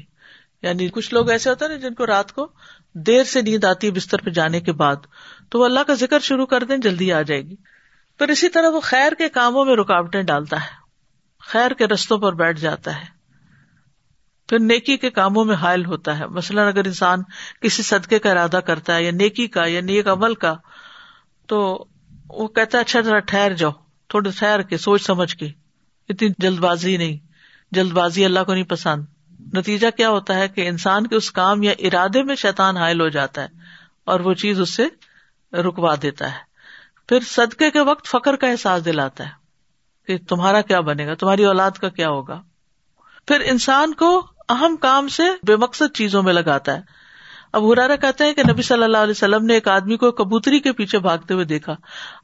یعنی 0.62 0.88
کچھ 0.88 1.14
لوگ 1.14 1.30
ایسے 1.30 1.50
ہوتے 1.50 1.64
ہیں 1.64 1.78
جن 1.78 1.94
کو 1.94 2.06
رات 2.06 2.32
کو 2.32 2.48
دیر 2.94 3.24
سے 3.24 3.42
نیند 3.42 3.64
آتی 3.64 3.86
ہے 3.86 3.92
بستر 3.92 4.18
پہ 4.18 4.30
جانے 4.30 4.60
کے 4.60 4.72
بعد۔ 4.72 4.96
تو 5.50 5.58
وہ 5.58 5.64
اللہ 5.64 5.80
کا 5.80 5.94
ذکر 5.94 6.18
شروع 6.18 6.46
کر 6.46 6.64
دیں، 6.64 6.76
جلدی 6.76 7.12
آ 7.12 7.22
جائے 7.22 7.42
گی۔ 7.42 7.56
پھر 8.18 8.28
اسی 8.28 8.48
طرح 8.48 8.68
وہ 8.68 8.80
خیر 8.80 9.12
کے 9.12 9.28
کاموں 9.28 9.64
میں 9.64 9.76
رکاوٹیں 9.76 10.22
ڈالتا 10.22 10.56
ہے۔ 10.56 10.86
خیر 11.40 11.70
کے 11.70 11.86
رستوں 11.86 12.18
پر 12.18 12.32
بیٹھ 12.32 12.60
جاتا 12.60 12.96
ہے۔ 12.96 13.15
پھر 14.48 14.58
نیکی 14.58 14.96
کے 14.96 15.10
کاموں 15.10 15.44
میں 15.44 15.54
حائل 15.54 15.86
ہوتا 15.86 16.18
ہے۔ 16.18 16.26
مثلاً 16.26 16.66
اگر 16.66 16.84
انسان 16.84 17.22
کسی 17.60 17.82
صدقے 17.82 18.18
کا 18.18 18.30
ارادہ 18.30 18.60
کرتا 18.66 18.96
ہے 18.96 19.04
یا 19.04 19.10
نیکی 19.10 19.46
کا 19.46 19.66
یا 19.66 19.80
نیک 19.80 20.08
عمل 20.08 20.34
کا، 20.34 20.54
تو 21.46 21.84
وہ 22.28 22.48
کہتا 22.48 22.78
ہے 22.78 22.82
اچھا 22.82 23.00
ذرا 23.00 23.18
ٹھہر 23.18 23.52
جاؤ 23.52 23.70
تھوڑے 24.08 24.30
ٹھہر 24.30 24.62
کے، 24.62 24.78
سوچ 24.78 25.02
سمجھ 25.02 25.36
کے۔ 25.36 25.46
اتنی 26.08 26.28
جلد 26.38 26.58
بازی 26.58 26.96
نہیں۔ 26.96 27.16
جلد 27.72 27.92
بازی 27.92 28.24
اللہ 28.24 28.44
کو 28.46 28.54
نہیں 28.54 28.64
پسند۔ 28.64 29.04
نتیجہ 29.54 29.86
کیا 29.96 30.10
ہوتا 30.10 30.34
ہے 30.34 30.48
کہ 30.48 30.68
انسان 30.68 31.06
کے 31.06 31.16
اس 31.16 31.30
کام 31.30 31.62
یا 31.62 31.72
ارادے 31.78 32.22
میں 32.22 32.34
شیطان 32.34 32.76
حائل 32.76 33.00
ہو 33.00 33.08
جاتا 33.08 33.42
ہے 33.42 33.48
اور 34.04 34.20
وہ 34.20 34.34
چیز 34.34 34.60
اس 34.60 34.70
سے 34.70 34.86
رکوا 35.52 35.94
دیتا 36.02 36.32
ہے۔ 36.32 36.38
پھر 37.08 37.20
صدقے 37.20 37.70
کے 37.70 37.80
وقت 37.80 38.06
فخر 38.06 38.36
کا 38.36 38.46
احساس 38.46 38.84
دلاتا 38.84 39.24
ہے 39.24 39.30
کہ 40.06 40.18
تمہارا 40.28 40.60
کیا 40.60 40.80
بنے 40.80 41.06
گا؟ 41.06 41.14
تمہاری 41.14 41.44
اولاد 41.44 41.70
کا 41.70 41.88
کیا 41.88 42.08
ہوگا؟ 42.08 42.42
پھر 43.28 43.40
انسان 43.40 43.94
کو 43.94 44.26
اہم 44.48 44.76
کام 44.76 45.08
سے 45.08 45.22
بے 45.46 45.56
مقصد 45.56 45.96
چیزوں 45.96 46.22
میں 46.22 46.32
لگاتا 46.32 46.76
ہے۔ 46.76 46.80
اب 47.52 47.72
ہرارا 47.72 47.96
کہتے 47.96 48.24
ہیں 48.24 48.32
کہ 48.32 48.42
نبی 48.50 48.62
صلی 48.62 48.82
اللہ 48.82 48.96
علیہ 48.96 49.10
وسلم 49.10 49.44
نے 49.44 49.54
ایک 49.54 49.68
آدمی 49.68 49.96
کو 49.96 50.12
کبوتری 50.12 50.60
کے 50.60 50.72
پیچھے 50.72 50.98
بھاگتے 50.98 51.34
ہوئے 51.34 51.44
دیکھا۔ 51.44 51.76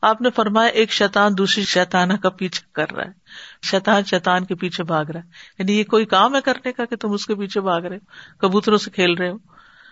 آپ 0.03 0.21
نے 0.21 0.29
فرمایا، 0.37 0.69
ایک 0.69 0.93
شیتان 0.93 1.39
دوسری 1.39 1.65
شیتانہ 1.65 2.13
کا 2.13 2.31
پیچھے 2.31 2.67
کر 2.73 2.93
رہا 2.93 3.05
ہے۔ 3.05 3.11
شیتان 3.63 4.05
شیتان 4.05 4.45
کے 4.45 4.55
پیچھے 4.55 4.85
بھاگ 4.85 5.05
رہا 5.05 5.21
ہے۔ 5.21 5.25
یعنی 5.59 5.79
یہ 5.79 5.85
کوئی 5.85 6.05
کام 6.05 6.35
ہے 6.35 6.41
کرنے 6.41 6.73
کا 6.73 6.85
کہ 6.85 6.97
تم 6.97 7.13
اس 7.13 7.27
کے 7.27 7.35
پیچھے 7.35 7.61
بھاگ 7.61 7.81
رہے 7.81 7.97
ہو، 7.97 8.07
کبوتروں 8.39 8.79
سے 8.79 8.91
کھیل 8.91 9.15
رہے 9.15 9.31
ہو۔ 9.31 9.39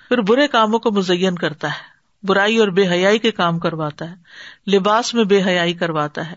پھر 0.09 0.21
برے 0.21 0.49
کاموں 0.49 0.79
کو 0.79 0.91
مزین 0.91 1.35
کرتا 1.35 1.69
ہے، 1.69 2.01
برائی 2.27 2.59
اور 2.59 2.69
بے 2.69 2.89
حیائی 2.89 3.19
کے 3.19 3.31
کام 3.31 3.59
کرواتا 3.59 4.11
ہے، 4.11 4.15
لباس 4.71 5.15
میں 5.15 5.25
بے 5.25 5.43
حیائی 5.43 5.75
کرواتا 5.75 6.31
ہے، 6.31 6.37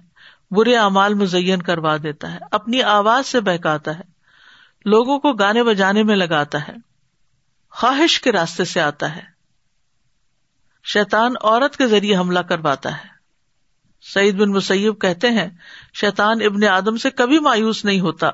برے 0.52 0.76
اعمال 0.76 1.14
مزین 1.14 1.62
کروا 1.62 1.98
دیتا 2.04 2.34
ہے، 2.34 2.38
اپنی 2.52 2.82
آواز 2.82 3.28
سے 3.28 3.41
بہکاتا 3.41 4.00
ہے۔ 4.00 4.12
لوگوں 4.86 5.20
کو 5.20 5.34
گانے 5.34 5.64
بجانے 5.64 6.04
میں 6.04 6.16
لگاتا 6.16 6.68
ہے۔ 6.68 6.74
خواہش 7.70 8.22
کے 8.22 8.32
راستے 8.32 8.66
سے 8.66 8.82
آتا 8.82 9.16
ہے۔ 9.16 9.22
شیتان 10.84 11.34
عورت 11.42 11.78
کے 11.78 11.88
ذریعے 11.88 12.18
حملہ 12.18 12.40
کرواتا 12.40 12.98
ہے۔ 12.98 13.14
سعید 14.14 14.36
بن 14.36 14.52
مسیب 14.52 15.02
کہتے 15.02 15.30
ہیں 15.30 15.50
شیتان 15.94 16.42
ابن 16.42 16.64
آدم 16.68 16.98
سے 16.98 17.10
کبھی 17.10 17.40
مایوس 17.40 17.86
نہیں 17.86 18.00
ہوتا۔ 18.00 18.28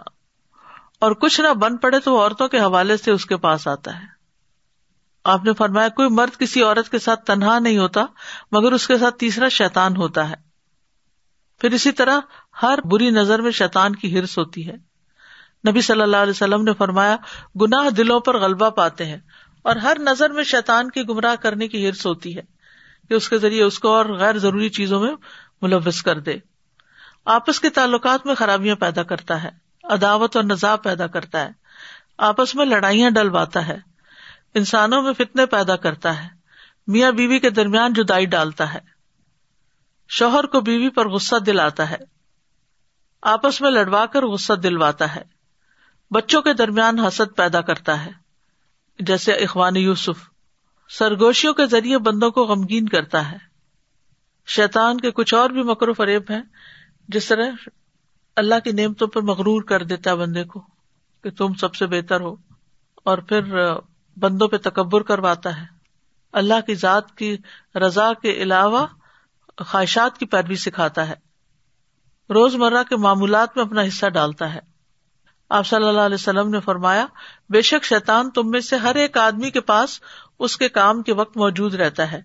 اور 1.00 1.12
کچھ 1.12 1.42
نہ 1.42 1.54
بن 1.54 1.78
پڑے 1.78 2.00
تو 2.00 2.22
عورتوں 2.22 2.48
کے 2.48 2.60
حوالے 2.60 2.98
سے 2.98 3.12
اس 3.12 3.26
کے 3.26 3.38
پاس 3.38 3.68
آتا 3.68 4.00
ہے۔ 4.00 4.06
آپ 5.24 5.44
نے 5.44 5.54
فرمایا، 5.54 5.90
کوئی 5.90 6.10
مرد 6.10 6.40
کسی 6.40 6.64
عورت 6.64 6.90
کے 6.90 7.00
ساتھ 7.00 7.26
تنہا 7.26 7.60
نہیں 7.60 7.78
ہوتا، 7.78 8.06
مگر 8.52 8.72
اس 8.72 8.88
کے 8.88 8.98
ساتھ 8.98 9.16
تیسرا 9.16 9.50
شیتان 9.50 9.98
ہوتا 9.98 10.30
ہے۔ 10.30 10.36
پھر 11.58 11.72
اسی 11.72 11.92
طرح 11.92 12.20
ہر 12.62 12.80
بری 12.86 13.10
نظر 13.10 13.42
میں 13.42 13.52
شیتان 13.52 13.96
کی 13.96 14.20
ہرس 14.20 14.38
ہوتی 14.38 14.68
ہے۔ 14.68 14.89
نبی 15.64 15.82
صلی 15.82 16.02
اللہ 16.02 16.18
علیہ 16.18 16.32
وسلم 16.32 16.64
نے 16.64 16.74
فرمایا، 16.74 17.16
گناہ 17.62 17.90
دلوں 17.90 18.20
پر 18.20 18.38
غلبہ 18.40 18.70
پاتے 18.70 19.06
ہیں 19.06 19.18
اور 19.62 19.76
ہر 19.76 19.98
نظر 20.00 20.30
میں 20.30 20.44
شیطان 20.44 20.90
کی 20.90 21.08
گمراہ 21.08 21.36
کرنے 21.36 21.68
کی 21.68 21.86
ہرس 21.88 22.06
ہوتی 22.06 22.36
ہے 22.38 22.42
کہ 23.10 23.14
اس 23.14 23.30
کے 23.30 23.38
ذریعے 23.38 23.64
اس 23.64 23.80
کو 23.80 23.94
اور 23.94 24.06
غیر 24.06 24.38
ضروری 24.38 24.70
چیزوں 24.70 25.00
میں 25.00 25.12
ملوث 25.62 26.02
کر 26.02 26.20
دے۔ 26.20 26.38
آپس 27.26 27.60
کے 27.60 27.70
تعلقات 27.70 28.26
میں 28.26 28.36
خرابیاں 28.36 28.76
پیدا 28.76 29.04
کرتا 29.04 29.44
ہے، 29.44 29.50
عداوت 29.84 30.36
اور 30.36 30.44
نظاب 30.44 30.84
پیدا 30.84 31.08
کرتا 31.08 31.42
ہے، 31.42 31.52
آپس 32.18 32.56
میں 32.56 32.66
لڑائیاں 32.66 33.10
ڈلواتا 33.10 33.68
ہے، 33.68 33.78
انسانوں 34.54 35.02
میں 35.02 35.14
فتنے 35.14 35.46
پیدا 35.46 35.76
کرتا 35.76 36.24
ہے، 36.24 36.28
میاں 36.88 37.12
بیوی 37.12 37.40
کے 37.40 37.50
درمیان 37.50 37.94
جدائی 37.94 38.26
ڈالتا 38.26 38.74
ہے، 38.74 38.80
شوہر 40.10 40.44
کو 40.44 40.62
بیوی 40.62 40.90
پر 40.90 41.10
غصہ 41.10 41.36
دلاتا 41.36 41.90
ہے، 41.90 41.98
آپس 43.22 43.62
میں 43.62 43.72
لڑوا 43.72 44.06
کر 44.06 44.26
غصہ 44.26 44.54
دلواتا 44.54 45.16
ہے۔ 45.16 45.39
بچوں 46.12 46.42
کے 46.42 46.54
درمیان 46.54 47.00
حسد 47.00 47.38
پیدا 47.38 47.62
کرتا 47.62 48.06
ہے۔ 48.06 48.12
جیسے 49.00 49.34
اخوان 49.34 49.76
یوسف، 49.76 50.30
سرگوشیوں 50.90 51.54
کے 51.54 51.66
ذریعے 51.66 51.98
بندوں 51.98 52.32
کو 52.32 52.44
غمگین 52.44 52.90
کرتا 52.90 53.32
ہے۔ 53.32 53.38
شیطان 54.48 55.00
کے 55.00 55.12
کچھ 55.12 55.34
اور 55.34 55.50
بھی 55.50 55.64
مکر 55.64 55.88
و 55.88 55.94
فریب 55.94 56.24
ہیں، 56.30 56.42
جس 57.08 57.28
طرح 57.28 57.52
اللہ 58.36 58.56
کی 58.64 58.72
نعمتوں 58.72 59.08
پر 59.08 59.22
مغرور 59.22 59.64
کر 59.64 59.84
دیتا 59.84 60.12
ہے 60.12 60.16
بندے 60.16 60.44
کو 60.44 60.64
کہ 61.24 61.30
تم 61.30 61.54
سب 61.54 61.76
سے 61.76 61.88
بہتر 61.88 62.22
ہو 62.22 62.36
اور 63.04 63.18
پھر 63.18 63.42
بندوں 64.18 64.48
پہ 64.48 64.58
تکبر 64.58 65.02
کرواتا 65.02 65.62
ہے۔ 65.62 65.66
اللہ 66.32 66.62
کی 66.68 66.76
ذات 66.76 67.18
کی 67.18 67.38
رضا 67.76 68.14
کے 68.22 68.32
علاوہ 68.32 68.88
خواہشات 69.66 70.18
کی 70.18 70.26
پیروی 70.26 70.56
سکھاتا 70.56 71.08
ہے۔ 71.08 71.16
روز 72.30 72.56
مرہ 72.56 72.84
کے 72.84 72.98
معمولات 72.98 73.58
میں 73.58 73.66
اپنا 73.66 73.82
حصہ 73.82 74.06
ڈالتا 74.06 74.54
ہے۔ 74.54 74.69
آپ 75.50 75.68
صلی 75.68 75.88
اللہ 75.88 76.02
علیہ 76.02 76.16
وسلم 76.16 76.50
نے 76.50 76.60
فرمایا، 76.60 77.06
بے 77.50 77.62
شک 77.62 77.86
شیطان 77.86 78.30
تم 78.30 78.52
میں 78.52 78.60
سے 78.60 78.76
ہر 78.76 78.96
ایک 78.96 79.18
آدمی 79.18 79.52
کے 79.52 79.62
پاس 79.62 80.00
اس 80.40 80.58
کے 80.58 80.70
کام 80.70 81.04
کے 81.04 81.14
وقت 81.14 81.38
موجود 81.38 81.76
رہتا 81.76 82.12
ہے۔ 82.12 82.22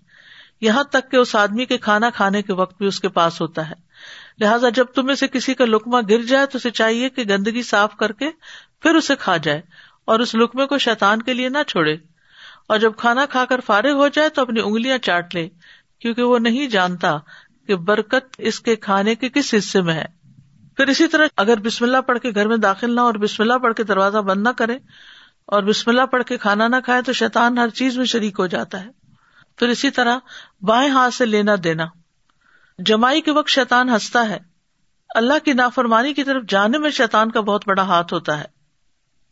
یہاں 0.61 0.85
تک 0.85 1.11
کہ 1.11 1.17
اس 1.17 1.37
آدمی 1.37 1.67
کے 1.67 1.79
کھانا 1.79 2.11
کھانے 2.11 2.43
کے 2.43 2.53
وقت 2.53 2.79
بھی 2.79 2.87
اس 2.87 3.01
کے 3.01 3.09
پاس 3.09 3.41
ہوتا 3.41 3.71
ہے۔ 3.71 3.75
لہٰذا 4.39 4.69
جب 4.69 4.85
تمہیں 4.85 5.17
سے 5.17 5.29
کسی 5.29 5.55
کا 5.55 5.65
لکما 5.65 6.01
گر 6.11 6.23
جائے 6.23 6.47
تو 6.47 6.59
اسے 6.59 6.71
چاہیے 6.71 7.09
کہ 7.09 7.23
گندگی 7.25 7.63
صاف 7.63 7.97
کر 7.97 8.13
کے 8.13 8.31
پھر 8.81 8.95
اسے 8.95 9.17
کھا 9.17 9.37
جائے 9.37 9.61
اور 10.05 10.21
اس 10.21 10.35
لکمے 10.35 10.67
کو 10.67 10.79
شیتان 10.79 11.23
کے 11.23 11.35
لیے 11.35 11.49
نہ 11.49 11.59
چھوڑے۔ 11.67 11.97
اور 12.69 12.79
جب 12.79 12.93
کھانا 12.97 13.27
کھا 13.27 13.45
کر 13.45 13.61
فارغ 13.61 13.91
ہو 13.91 14.09
جائے 14.09 14.29
تو 14.29 14.43
اپنی 14.43 14.61
انگلیاں 14.61 14.99
چاٹ 14.99 15.35
لے، 15.35 15.49
کیونکہ 15.99 16.23
وہ 16.23 16.39
نہیں 16.39 16.67
جانتا 16.67 17.19
کہ 17.67 17.77
برکت 17.77 18.35
اس 18.39 18.61
کے 18.61 18.77
کھانے 18.77 19.15
کے 19.15 19.29
کس 19.29 19.55
حصے 19.59 19.83
میں 19.83 19.95
ہے۔ 19.95 20.14
پھر 20.77 20.87
اسی 20.87 21.09
طرح 21.09 21.27
اگر 21.37 21.61
بسم 21.61 21.85
اللہ 21.85 22.01
پڑھ 22.01 22.19
کے 22.19 22.31
گھر 22.35 22.49
میں 22.49 22.57
داخل 22.57 22.95
نہ 22.95 23.01
اور 23.01 23.15
بسم 23.15 23.43
اللہ 23.43 23.59
پڑھ 23.59 23.75
کے 23.75 23.83
دروازہ 23.83 24.19
بند 24.19 24.43
نہ 24.43 24.49
کرے 24.49 24.79
اور 25.47 25.63
بسم 25.63 25.91
اللہ 25.91 26.07
پڑھ 26.07 26.23
کے 26.25 26.39
کھانا 26.39 26.69
نہ 26.69 26.77
کھائے 26.85 27.03
تو 27.03 27.13
شیطان 27.13 27.59
ہر 27.59 27.69
چیز 27.69 27.99
میں 27.99 28.05
شریک 28.05 28.35
ہو 28.39 28.47
جاتا 28.47 28.85
ہے۔ 28.85 28.91
پھر 29.57 29.69
اسی 29.69 29.91
طرح 29.91 30.19
بائیں 30.63 30.91
ہاتھ 30.91 31.15
سے 31.15 31.27
لینا 31.27 31.53
دینا۔ 31.65 31.85
جمائی 32.79 33.21
کے 33.21 33.31
وقت 33.31 33.49
شیطان 33.49 33.89
ہنستا 33.89 34.29
ہے۔ 34.29 34.39
اللہ 35.15 35.45
کی 35.45 35.53
نافرمانی 35.53 36.15
کی 36.15 36.25
طرف 36.25 36.43
جانے 36.49 36.79
میں 36.79 36.91
شیطان 36.91 37.31
کا 37.31 37.41
بہت 37.41 37.65
بڑا 37.67 37.83
ہاتھ 37.83 38.15
ہوتا 38.15 38.41
ہے۔ 38.41 38.45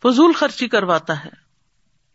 فضول 0.03 0.33
خرچی 0.33 0.69
کرواتا 0.69 1.25
ہے۔ 1.25 1.31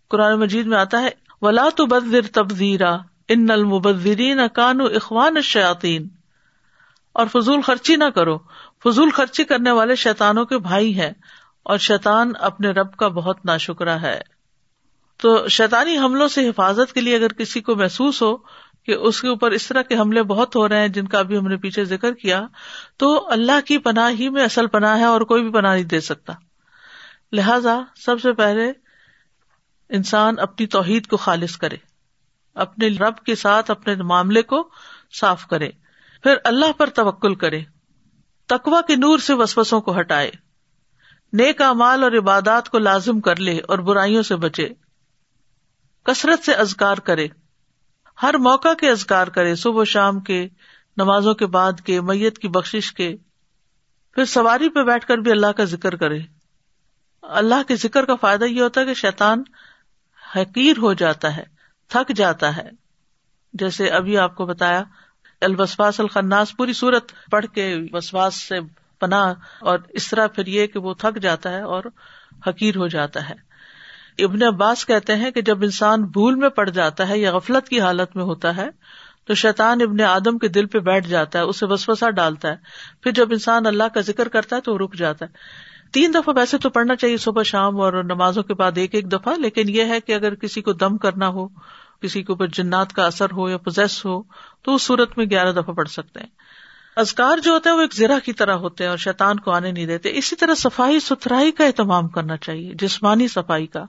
قرآن 0.10 0.40
مجید 0.40 0.66
میں 0.66 0.78
آتا 0.78 1.02
ہے، 1.02 1.10
ولا 1.42 1.66
تو 1.76 1.86
بدر 1.86 2.22
تبدیرا 2.34 2.98
ان 3.28 3.52
المبذرین 3.52 4.40
کانو 4.54 4.86
اخوان 4.86 5.42
شیاتین 5.42 6.08
اور 7.14 7.28
فضول 7.28 7.62
خرچی 7.62 7.96
نہ 7.96 8.04
کرو۔ 8.04 8.38
فضول 8.84 9.10
خرچی 9.10 9.44
کرنے 9.44 9.72
والے 9.72 9.96
شیتانوں 9.96 10.46
کے 10.46 10.58
بھائی 10.58 11.00
ہیں 11.00 11.12
اور 11.64 11.78
شیتان 11.78 12.32
اپنے 12.40 12.70
رب 12.70 12.96
کا 12.96 13.08
بہت 13.08 13.46
ناشکرا 13.46 14.02
ہے۔ 14.02 14.20
تو 15.18 15.48
شیطانی 15.48 15.98
حملوں 15.98 16.28
سے 16.28 16.50
حفاظت 16.50 16.94
کے 16.94 17.02
لیے 17.02 17.16
اگر 17.16 17.34
کسی 17.34 17.62
کو 17.62 17.76
محسوس 17.76 18.22
ہو 18.22 18.38
کہ 18.86 18.92
اس 18.92 19.22
کے 19.22 19.28
اوپر 19.28 19.52
اس 19.52 19.68
طرح 19.68 19.82
کے 19.82 19.98
حملے 19.98 20.24
بہت 20.24 20.56
ہو 20.56 20.70
رہے 20.70 20.82
ہیں 20.82 20.88
جن 20.88 21.08
کا 21.08 21.20
ابھی 21.20 21.38
ہم 21.38 21.48
نے 21.48 21.58
پیچھے 21.58 21.86
ذکر 21.86 22.14
کیا، 22.14 22.48
تو 22.98 23.32
اللہ 23.32 23.66
کی 23.66 23.78
پناہ 23.78 24.10
ہی 24.10 24.30
میں 24.30 24.44
اصل 24.44 24.68
پناہ 24.68 25.00
ہے 25.00 25.04
اور 25.04 25.22
کوئی 25.22 25.44
بھی 25.44 25.52
پناہ 25.52 25.74
نہیں 25.74 25.84
دے 25.84 26.00
سکتا۔ 26.00 26.34
لہذا 27.32 27.80
سب 27.96 28.22
سے 28.22 28.34
پہلے 28.34 28.72
انسان 29.90 30.36
اپنی 30.40 30.68
توحید 30.68 31.08
کو 31.08 31.18
خالص 31.18 31.58
کرے، 31.58 31.78
اپنے 32.56 32.88
رب 32.88 33.18
کے 33.18 33.36
ساتھ 33.36 33.72
اپنے 33.72 33.96
معاملے 33.96 34.42
کو 34.42 34.70
صاف 35.20 35.48
کرے، 35.48 35.70
پھر 36.24 36.36
اللہ 36.44 36.72
پر 36.72 36.90
توکل 36.90 37.36
کرے۔ 37.36 37.62
تکوا 38.48 38.82
کے 38.82 38.96
نور 38.96 39.20
سے 39.20 39.34
وسوسوں 39.34 39.82
کو 39.82 40.00
ہٹائے۔ 40.00 40.32
نیک 41.34 41.62
امال 41.62 42.04
اور 42.04 42.12
عبادات 42.12 42.70
کو 42.70 42.80
لازم 42.80 43.22
کر 43.22 43.36
لے 43.36 43.60
اور 43.68 43.80
برائیوں 43.80 44.24
سے 44.24 44.36
بچے۔ 44.36 44.70
کثرت 46.04 46.46
سے 46.46 46.54
ازگار 46.54 46.98
کرے۔ 46.98 47.28
ہر 48.22 48.38
موقع 48.38 48.74
کے 48.74 48.92
ازگار 48.92 49.28
کرے، 49.28 49.56
صبح 49.56 49.82
و 49.82 49.86
شام 49.86 50.20
کے، 50.20 50.48
نمازوں 50.98 51.34
کے 51.34 51.46
بعد 51.46 51.74
کے، 51.86 52.02
میت 52.02 52.38
کی 52.38 52.48
بخش 52.48 52.94
کے۔ 52.94 53.16
پھر 54.12 54.26
سواری 54.26 54.70
پہ 54.70 54.84
بیٹھ 54.84 55.08
کر 55.08 55.18
بھی 55.18 55.32
اللہ 55.32 55.48
کا 55.48 55.64
ذکر 55.64 55.96
کرے۔ 55.96 56.20
اللہ 57.22 57.64
کے 57.68 57.76
ذکر 57.76 58.06
کا 58.06 58.16
فائدہ 58.16 58.46
یہ 58.46 58.62
ہوتا 58.62 58.82
ہے 58.82 58.86
کہ 58.86 58.94
شیطان 58.94 59.44
حقیر 60.36 60.78
ہو 60.78 60.94
جاتا 60.94 61.38
ہے، 61.38 61.44
تھک 61.88 62.16
جاتا 62.16 62.58
ہے۔ 62.58 62.70
جیسے 63.54 63.88
ابھی 63.88 64.18
آپ 64.18 64.36
کو 64.36 64.46
بتایا 64.46 64.84
البسواس 65.42 66.00
الخناس، 66.00 66.56
پوری 66.58 66.74
صورت 66.74 67.12
پڑھ 67.32 67.46
کے 67.46 67.76
وسواس 67.94 68.36
سے 68.36 68.60
پناہ، 69.02 69.34
اور 69.62 69.80
اس 69.90 70.10
طرح 70.10 70.28
پھر 70.28 70.48
یہ 70.48 70.68
کہ 70.68 70.80
وہ 70.80 70.94
تھک 70.94 71.18
جاتا 71.18 71.52
ہے 71.52 71.62
اور 71.62 71.84
حقیر 72.48 72.76
ہو 72.76 72.88
جاتا 72.88 73.30
ہے۔ 73.30 73.36
ابن 74.24 74.44
عباس 74.44 74.86
کہتے 74.86 75.16
ہیں 75.16 75.32
کہ 75.32 75.42
جب 75.42 75.64
انسان 75.64 76.04
بھول 76.04 76.36
میں 76.36 76.50
پڑ 76.50 76.70
جاتا 76.70 77.08
ہے 77.10 77.20
یا 77.20 77.32
غفلت 77.32 77.70
کی 77.70 77.82
حالت 77.82 78.16
میں 78.16 78.24
ہوتا 78.24 78.56
ہے، 78.58 78.70
تو 79.26 79.34
شیطان 79.34 79.82
ابن 79.82 80.02
آدم 80.02 80.38
کے 80.38 80.48
دل 80.48 80.66
پہ 80.66 80.80
بیٹھ 80.80 81.08
جاتا 81.08 81.40
ہے، 81.40 81.44
اسے 81.44 81.66
وسوسا 81.66 82.10
ڈالتا 82.10 82.48
ہے۔ 82.48 82.56
پھر 83.02 83.12
جب 83.12 83.32
انسان 83.32 83.66
اللہ 83.66 83.94
کا 83.94 84.02
ذکر 84.02 84.28
کرتا 84.28 84.56
ہے 84.56 84.62
تو 84.62 84.74
وہ 84.74 84.78
رک 84.78 84.96
جاتا 84.96 85.26
ہے۔ 85.26 85.32
تین 85.92 86.14
دفعہ 86.14 86.34
ویسے 86.38 86.58
تو 86.58 86.70
پڑھنا 86.70 86.96
چاہیے 86.96 87.18
صبح 87.18 87.44
شام 87.44 87.80
اور 87.82 88.04
نمازوں 88.04 88.44
کے 88.44 88.54
بعد 88.54 88.78
ایک 88.78 88.96
ایک 88.96 89.12
دفعہ، 89.12 89.36
لیکن 89.38 89.70
یہ 89.70 89.84
ہے 89.84 90.00
کہ 90.00 90.14
اگر 90.14 90.36
کسی 90.36 90.62
کو 90.62 90.74
دم 90.74 90.98
کرنا 90.98 91.28
ہو 91.28 91.48
کسی 92.02 92.24
کے 92.24 92.32
اوپر 92.32 92.48
جنات 92.48 92.94
کا 92.94 93.06
اثر 93.06 93.32
ہو 93.32 93.50
یا 93.50 93.58
پوزیس 93.58 94.06
ہو، 94.06 94.22
تو 94.62 94.76
اس 94.76 94.82
صورت 94.82 95.18
میں 95.18 95.26
گیارہ 95.30 95.52
دفعہ 95.52 95.74
پڑھ 95.74 95.90
سکتے 95.90 96.20
ہیں۔ 96.20 96.28
ازکار 96.96 97.38
جو 97.38 97.52
ہوتا 97.52 97.70
ہے 97.70 97.76
وہ 97.76 97.82
ایک 97.82 97.94
زرا 97.94 98.20
کی 98.20 98.34
طرح 98.34 98.54
ہوتے 98.54 98.84
ہیں 98.84 98.90
اور 98.90 98.98
شیطان 98.98 99.40
کو 99.40 99.52
آنے 99.52 99.72
نہیں 99.72 99.86
دیتے۔ 99.86 100.10
اسی 100.14 100.36
طرح 100.36 100.54
صفائی 100.54 101.00
ستھرائی 101.00 101.52
کا 101.52 101.66
اہتمام 101.66 102.08
کرنا 102.08 102.38
چاہیے، 102.38 102.74
جسمانی 102.74 103.28
صفائی 103.28 103.68
کا۔ 103.68 103.86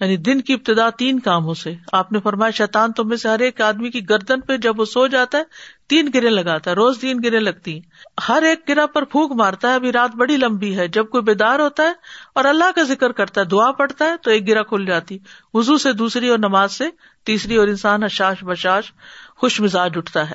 یعنی 0.00 0.16
دن 0.16 0.40
کی 0.40 0.52
ابتدا 0.52 0.90
تین 0.90 1.20
کاموں 1.20 1.54
سے۔ 1.54 1.74
آپ 1.92 2.12
نے 2.12 2.20
فرمایا، 2.20 2.50
شیطان 2.50 2.92
تم 2.92 3.08
میں 3.08 3.16
سے 3.16 3.28
ہر 3.28 3.38
ایک 3.38 3.60
آدمی 3.60 3.90
کی 3.90 4.08
گردن 4.08 4.40
پہ 4.40 4.56
جب 4.56 4.80
وہ 4.80 4.84
سو 4.84 5.06
جاتا 5.06 5.38
ہے، 5.38 5.42
تین 5.88 6.10
گرے 6.14 6.28
لگاتا 6.28 6.70
ہے، 6.70 6.76
روز 6.76 6.98
تین 6.98 7.20
گرے 7.24 7.38
لگتی 7.38 7.74
ہیں۔ 7.74 7.80
ہر 8.28 8.42
ایک 8.42 8.60
گرا 8.68 8.86
پر 8.86 9.04
پھونک 9.04 9.32
مارتا 9.32 9.68
ہے، 9.68 9.74
ابھی 9.74 9.92
رات 9.92 10.16
بڑی 10.16 10.36
لمبی 10.36 10.76
ہے۔ 10.76 10.88
جب 10.88 11.08
کوئی 11.08 11.22
بیدار 11.22 11.58
ہوتا 11.58 11.82
ہے 11.82 11.92
اور 12.34 12.44
اللہ 12.44 12.70
کا 12.74 12.82
ذکر 12.82 13.12
کرتا 13.12 13.40
ہے، 13.40 13.46
دعا 13.46 13.72
پڑتا 13.72 14.04
ہے، 14.04 14.16
تو 14.22 14.30
ایک 14.30 14.48
گرا 14.48 14.62
کھل 14.62 14.86
جاتی۔ 14.86 15.18
وزو 15.54 15.78
سے 15.78 15.92
دوسری 15.92 16.28
اور 16.28 16.38
نماز 16.38 16.72
سے 16.72 16.84
تیسری 17.28 17.56
اور 17.56 17.68
انسان 17.68 18.04
اشاش 18.04 18.44
بشاش 18.44 18.92
خوش 19.36 19.60
مزاج 19.60 19.92
اٹھتا 19.96 20.30
ہے۔ 20.30 20.34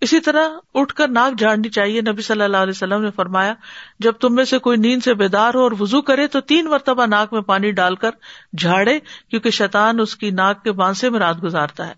اسی 0.00 0.20
طرح 0.20 0.48
اٹھ 0.74 0.94
کر 0.94 1.08
ناک 1.08 1.38
جھاڑنی 1.38 1.68
چاہیے۔ 1.68 2.00
نبی 2.00 2.22
صلی 2.22 2.42
اللہ 2.42 2.56
علیہ 2.56 2.70
وسلم 2.70 3.02
نے 3.02 3.10
فرمایا، 3.10 3.54
جب 3.98 4.12
تم 4.12 4.34
میں 4.34 4.44
سے 4.44 4.58
کوئی 4.58 4.76
نیند 4.76 5.02
سے 5.02 5.14
بیدار 5.14 5.54
ہو 5.54 5.60
اور 5.60 5.72
وزو 5.80 6.02
کرے 6.02 6.26
تو 6.26 6.40
تین 6.40 6.64
مرتبہ 6.64 7.06
ناک 7.06 7.32
میں 7.32 7.40
پانی 7.40 7.70
ڈال 7.70 7.94
کر 7.94 8.10
جھاڑے، 8.58 8.98
کیونکہ 9.00 9.50
شیطان 9.50 10.00
اس 10.00 10.16
کی 10.16 10.30
ناک 10.30 10.64
کے 10.64 10.72
بانسے 10.72 11.10
میں 11.10 11.18
رات 11.18 11.42
گزارتا 11.42 11.86
ہے۔ 11.86 11.94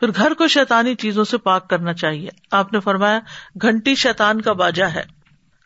پھر 0.00 0.08
گھر 0.16 0.34
کو 0.34 0.48
شیطانی 0.48 0.94
چیزوں 0.94 1.24
سے 1.24 1.38
پاک 1.38 1.70
کرنا 1.70 1.92
چاہیے۔ 1.92 2.28
آپ 2.50 2.72
نے 2.72 2.80
فرمایا، 2.80 3.20
گھنٹی 3.62 3.94
شیطان 3.94 4.40
کا 4.40 4.52
باجا 4.52 4.94
ہے۔ 4.94 5.02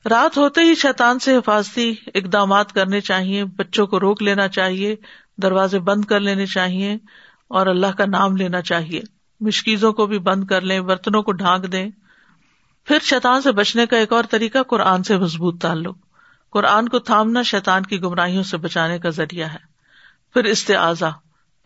رات 0.08 0.36
ہوتے 0.36 0.60
ہی 0.60 0.74
شیطان 0.74 1.18
سے 1.18 1.36
حفاظتی 1.36 1.94
اقدامات 2.14 2.72
کرنے 2.72 3.00
چاہیے۔ 3.00 3.44
بچوں 3.44 3.86
کو 3.86 4.00
روک 4.00 4.22
لینا 4.22 4.48
چاہیے۔ 4.48 4.96
دروازے 5.42 5.78
بند 5.78 6.04
کر 6.04 6.20
لینے 6.20 6.46
چاہیے۔ 6.46 6.96
اور 7.48 7.66
اللہ 7.66 7.86
کا 7.86 8.06
نام 8.06 8.36
لینا 8.36 8.62
چاہیے۔ 8.62 9.00
مشکیزوں 9.40 9.92
کو 9.92 10.06
بھی 10.06 10.18
بند 10.18 10.44
کر 10.44 10.60
لیں، 10.60 10.80
برتنوں 10.80 11.22
کو 11.22 11.32
ڈھانک 11.32 11.72
دیں۔ 11.72 11.90
پھر 12.84 12.98
شیطان 13.02 13.42
سے 13.42 13.52
بچنے 13.52 13.86
کا 13.86 13.96
ایک 13.96 14.12
اور 14.12 14.24
طریقہ 14.30 14.62
قرآن 14.62 15.02
سے 15.02 15.18
مضبوط 15.18 15.62
تعلق۔ 15.62 15.96
قرآن 16.50 16.88
کو 16.88 16.98
تھامنا 16.98 17.42
شیطان 17.42 17.82
کی 17.82 18.02
گمراہیوں 18.02 18.42
سے 18.42 18.56
بچانے 18.56 18.98
کا 18.98 19.08
ذریعہ 19.08 19.48
ہے۔ 19.48 19.58
پھر 20.32 20.44
استعضا 20.44 21.08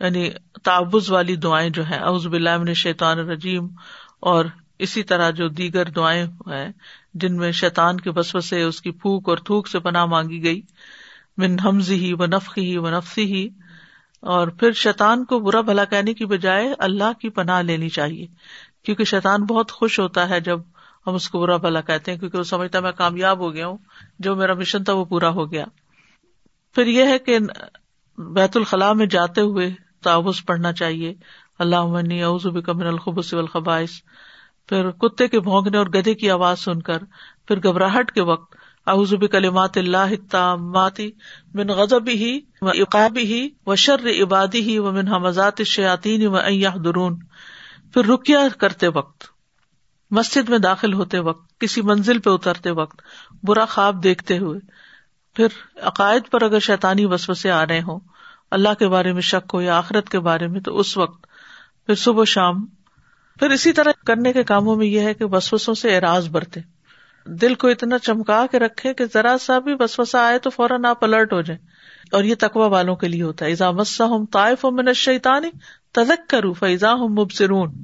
یعنی 0.01 0.31
تعوض 0.63 1.11
والی 1.11 1.37
دعائیں 1.37 1.71
جو 1.71 1.91
ہے 1.91 1.97
اعوذ 1.97 2.27
باللہ 2.27 2.59
من 2.59 2.75
شیطان 2.75 3.19
الرجیم۔ 3.19 3.69
اور 4.21 4.45
اسی 4.79 5.03
طرح 5.03 5.31
جو 5.31 5.49
دیگر 5.49 5.85
دعائیں 5.85 6.25
ہیں، 6.25 6.69
جن 7.15 7.37
میں 7.37 7.53
شیطان 7.53 8.01
کے 8.01 8.11
بسو 8.11 8.41
سے 8.41 8.63
اس 8.63 8.83
کی 8.83 8.91
پھوک 8.91 9.29
اور 9.29 9.37
تھوک 9.37 9.69
سے 9.69 9.79
پناہ 9.79 10.05
مانگی 10.05 10.43
گئی۔ 10.43 10.61
من 11.37 11.57
حمزی 11.65 11.95
ہی 11.95 12.13
و 12.13 12.27
نفقی 12.27 12.71
ہی 12.71 12.77
و 12.77 12.91
نفسی 12.91 13.25
ہی 13.25 13.49
اور 14.23 14.49
پھر 14.49 14.73
شیطان 14.73 15.25
کو 15.25 15.39
برا 15.41 15.61
بھلا 15.61 15.85
کہنے 15.85 16.15
کی 16.15 16.27
بجائے 16.27 16.75
اللہ 16.79 17.13
کی 17.21 17.29
پناہ 17.29 17.63
لینی 17.63 17.89
چاہیے، 17.89 18.27
کیونکہ 18.83 19.05
شیطان 19.05 19.45
بہت 19.45 19.73
خوش 19.73 20.01
ہوتا 20.01 20.29
ہے 20.29 20.41
جب 20.41 20.61
ہم 21.07 21.15
اس 21.15 21.29
کو 21.29 21.41
برا 21.41 21.57
بھلا 21.57 21.81
کہتے 21.81 22.13
ہیں، 22.13 22.19
کیونکہ 22.19 22.39
وہ 22.39 22.43
سمجھتا 22.43 22.81
میں 22.81 22.93
کامیاب 22.93 23.39
ہو 23.39 23.55
گیا 23.55 23.67
ہوں، 23.67 23.79
جو 24.19 24.37
میرا 24.37 24.55
مشن 24.55 24.85
تھا 24.85 24.93
وہ 24.93 25.05
پورا 25.05 25.29
ہو 25.29 25.53
گیا۔ 25.53 25.65
پھر 26.75 26.87
یہ 26.87 27.05
ہے 27.05 27.19
کہ 27.19 27.39
بیت 28.19 28.57
الخلاء 28.57 28.93
میں 28.93 29.07
جاتے 29.07 29.41
ہوئے 29.41 29.71
تعوض 30.03 30.45
پڑھنا 30.45 30.73
چاہیے۔ 30.73 31.15
اللہ 31.59 31.77
عمنی 31.77 32.23
اعظب 32.23 32.65
کمن 32.65 32.87
الخبص 32.87 33.35
الخبائش 33.35 34.03
پھر 34.69 34.91
کتے 34.91 35.29
کے 35.29 35.41
بھونکنے 35.41 35.79
اور 35.79 35.87
گدے 35.87 36.15
کی 36.15 36.31
آواز 36.31 36.61
سن 36.61 36.83
کر 36.83 36.99
پھر 37.47 37.59
گھبراہٹ 37.59 38.13
کے 38.13 38.21
وقت 38.21 38.55
احزب 38.87 39.31
کلمات 39.31 39.77
اللہ 39.77 40.55
ماتی 40.55 41.11
من 41.55 41.69
غزب 41.69 42.09
ہی 42.09 42.41
و 42.61 42.69
اقاب 42.69 43.19
ہی 43.19 43.49
و 43.67 43.75
شر 43.75 44.07
عبادی 44.23 44.79
و 44.79 44.93
من 44.93 45.09
حمزات 45.09 45.63
شیاطین 45.63 46.27
و 46.27 46.37
ایاح 46.37 46.77
درون 46.85 47.19
پھر 47.95 48.05
رکیا 48.05 48.41
کرتے 48.59 48.89
وقت، 48.89 49.25
مسجد 50.11 50.49
میں 50.49 50.59
داخل 50.59 50.93
ہوتے 50.93 51.19
وقت، 51.19 51.61
کسی 51.61 51.83
منزل 51.83 52.19
پہ 52.19 52.31
اترتے 52.31 52.71
وقت، 52.71 53.03
برا 53.43 53.65
خواب 53.65 54.03
دیکھتے 54.03 54.39
ہوئے۔ 54.39 54.61
پھر 55.35 55.47
عقائد 55.83 56.23
پر 56.31 56.43
اگر 56.43 56.59
شیطانی 56.59 57.05
وسوسے 57.05 57.51
آ 57.51 57.67
رہے 57.67 57.81
ہوں، 57.81 58.01
اللہ 58.51 58.69
کے 58.79 58.89
بارے 58.89 59.13
میں 59.13 59.23
شک 59.23 59.51
ہو 59.55 59.61
یا 59.61 59.79
آخرت 59.79 60.09
کے 60.09 60.21
بارے 60.21 60.47
میں، 60.47 60.61
تو 60.61 60.79
اس 60.79 60.97
وقت، 60.97 61.27
پھر 61.87 61.95
صبح 61.95 62.25
شام۔ 62.25 62.67
پھر 63.39 63.51
اسی 63.51 63.73
طرح 63.73 63.91
کرنے 64.07 64.33
کے 64.33 64.45
کاموں 64.45 64.77
میں 64.77 64.87
یہ 64.87 65.01
ہے 65.01 65.15
کہ 65.15 65.25
وسوسوں 65.25 65.75
سے 65.75 65.97
اراض 65.97 66.29
برتے۔ 66.29 66.61
دل 67.27 67.55
کو 67.55 67.69
اتنا 67.69 67.99
چمکا 67.99 68.47
کے 68.51 68.59
رکھے 68.59 68.95
کہ 68.95 69.05
ذرا 69.15 69.37
سا 69.41 69.59
بھی 69.59 69.75
بس 69.75 70.01
وسا 70.01 70.27
آئے 70.27 70.39
تو 70.39 70.51
فوراً 70.51 70.85
آپ 70.85 71.05
الرٹ 71.05 71.33
ہو 71.33 71.41
جائیں۔ 71.41 71.67
اور 72.13 72.25
یہ 72.25 72.35
تقوا 72.39 72.67
والوں 72.67 72.97
کے 72.97 73.09
لیے 73.09 73.23
ہوتا 73.23 73.45
ہے۔ 73.45 73.51
ایزا 73.51 73.71
مسا 73.71 74.05
ہم 74.05 74.27
طائف 74.27 74.65
من 74.65 74.93
شیتانی 74.93 75.51
تزک 75.93 76.31
کرو 76.31 76.53
فیضا 76.53 76.93
ہم 76.93 77.13
مبصرون۔ 77.13 77.75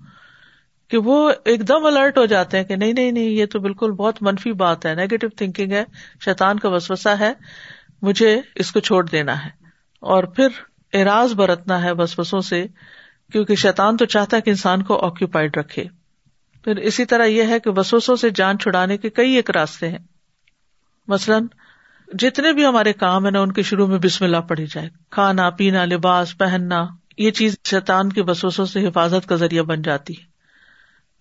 کہ 0.88 0.98
وہ 0.98 1.32
ایک 1.44 1.68
دم 1.68 1.86
الرٹ 1.86 2.18
ہو 2.18 2.26
جاتے 2.26 2.56
ہیں 2.56 2.64
کہ 2.64 2.76
نہیں 2.76 2.92
نہیں 2.92 3.12
نہیں، 3.12 3.24
یہ 3.24 3.46
تو 3.46 3.60
بالکل 3.60 3.92
بہت 3.92 4.22
منفی 4.22 4.52
بات 4.52 4.86
ہے۔ 4.86 4.94
نیگیٹو 4.94 5.28
تھنکنگ 5.28 5.72
ہے۔ 5.72 5.84
شیطان 6.24 6.58
کا 6.58 6.68
وسوسا 6.68 7.18
ہے۔ 7.18 7.32
مجھے 8.02 8.40
اس 8.54 8.72
کو 8.72 8.80
چھوڑ 8.80 9.06
دینا 9.06 9.44
ہے۔ 9.44 9.50
اور 10.00 10.24
پھر 10.24 10.48
اراض 10.92 11.34
برتنا 11.34 11.82
ہے 11.82 11.94
بس 11.94 12.18
بسوں 12.18 12.40
سے، 12.40 12.66
کیونکہ 13.32 13.54
شیطان 13.54 13.96
تو 13.96 14.04
چاہتا 14.04 14.36
ہے 14.36 14.42
کہ 14.42 14.50
انسان 14.50 14.82
کو 14.82 15.06
آکوپائڈ 15.06 15.56
رکھے۔ 15.56 15.84
پھر 16.66 16.76
اسی 16.76 17.04
طرح 17.04 17.24
یہ 17.24 17.42
ہے 17.42 17.60
کہ 17.60 17.70
وسوسوں 17.70 18.16
سے 18.16 18.30
جان 18.30 18.58
چھڑانے 18.58 18.96
کے 18.96 19.10
کئی 19.10 19.32
ایک 19.32 19.50
راستے 19.50 19.88
ہیں۔ 19.88 19.98
مثلاً، 21.08 21.46
جتنے 22.18 22.52
بھی 22.52 22.66
ہمارے 22.66 22.92
کام 22.92 23.24
ہیں 23.24 23.30
نا 23.30 23.40
ان 23.40 23.52
کے 23.52 23.62
شروع 23.62 23.86
میں 23.86 23.98
بسم 23.98 24.24
اللہ 24.24 24.36
پڑھی 24.36 24.66
جائے۔ 24.66 24.88
کھانا، 25.10 25.50
پینا، 25.50 25.84
لباس، 25.84 26.38
پہننا، 26.38 26.86
یہ 27.18 27.30
چیز 27.30 27.56
شیطان 27.64 28.12
کے 28.12 28.22
وسوسوں 28.22 28.64
سے 28.64 28.86
حفاظت 28.86 29.28
کا 29.28 29.36
ذریعہ 29.36 29.62
بن 29.62 29.82
جاتی 29.82 30.12
ہے۔ 30.12 30.24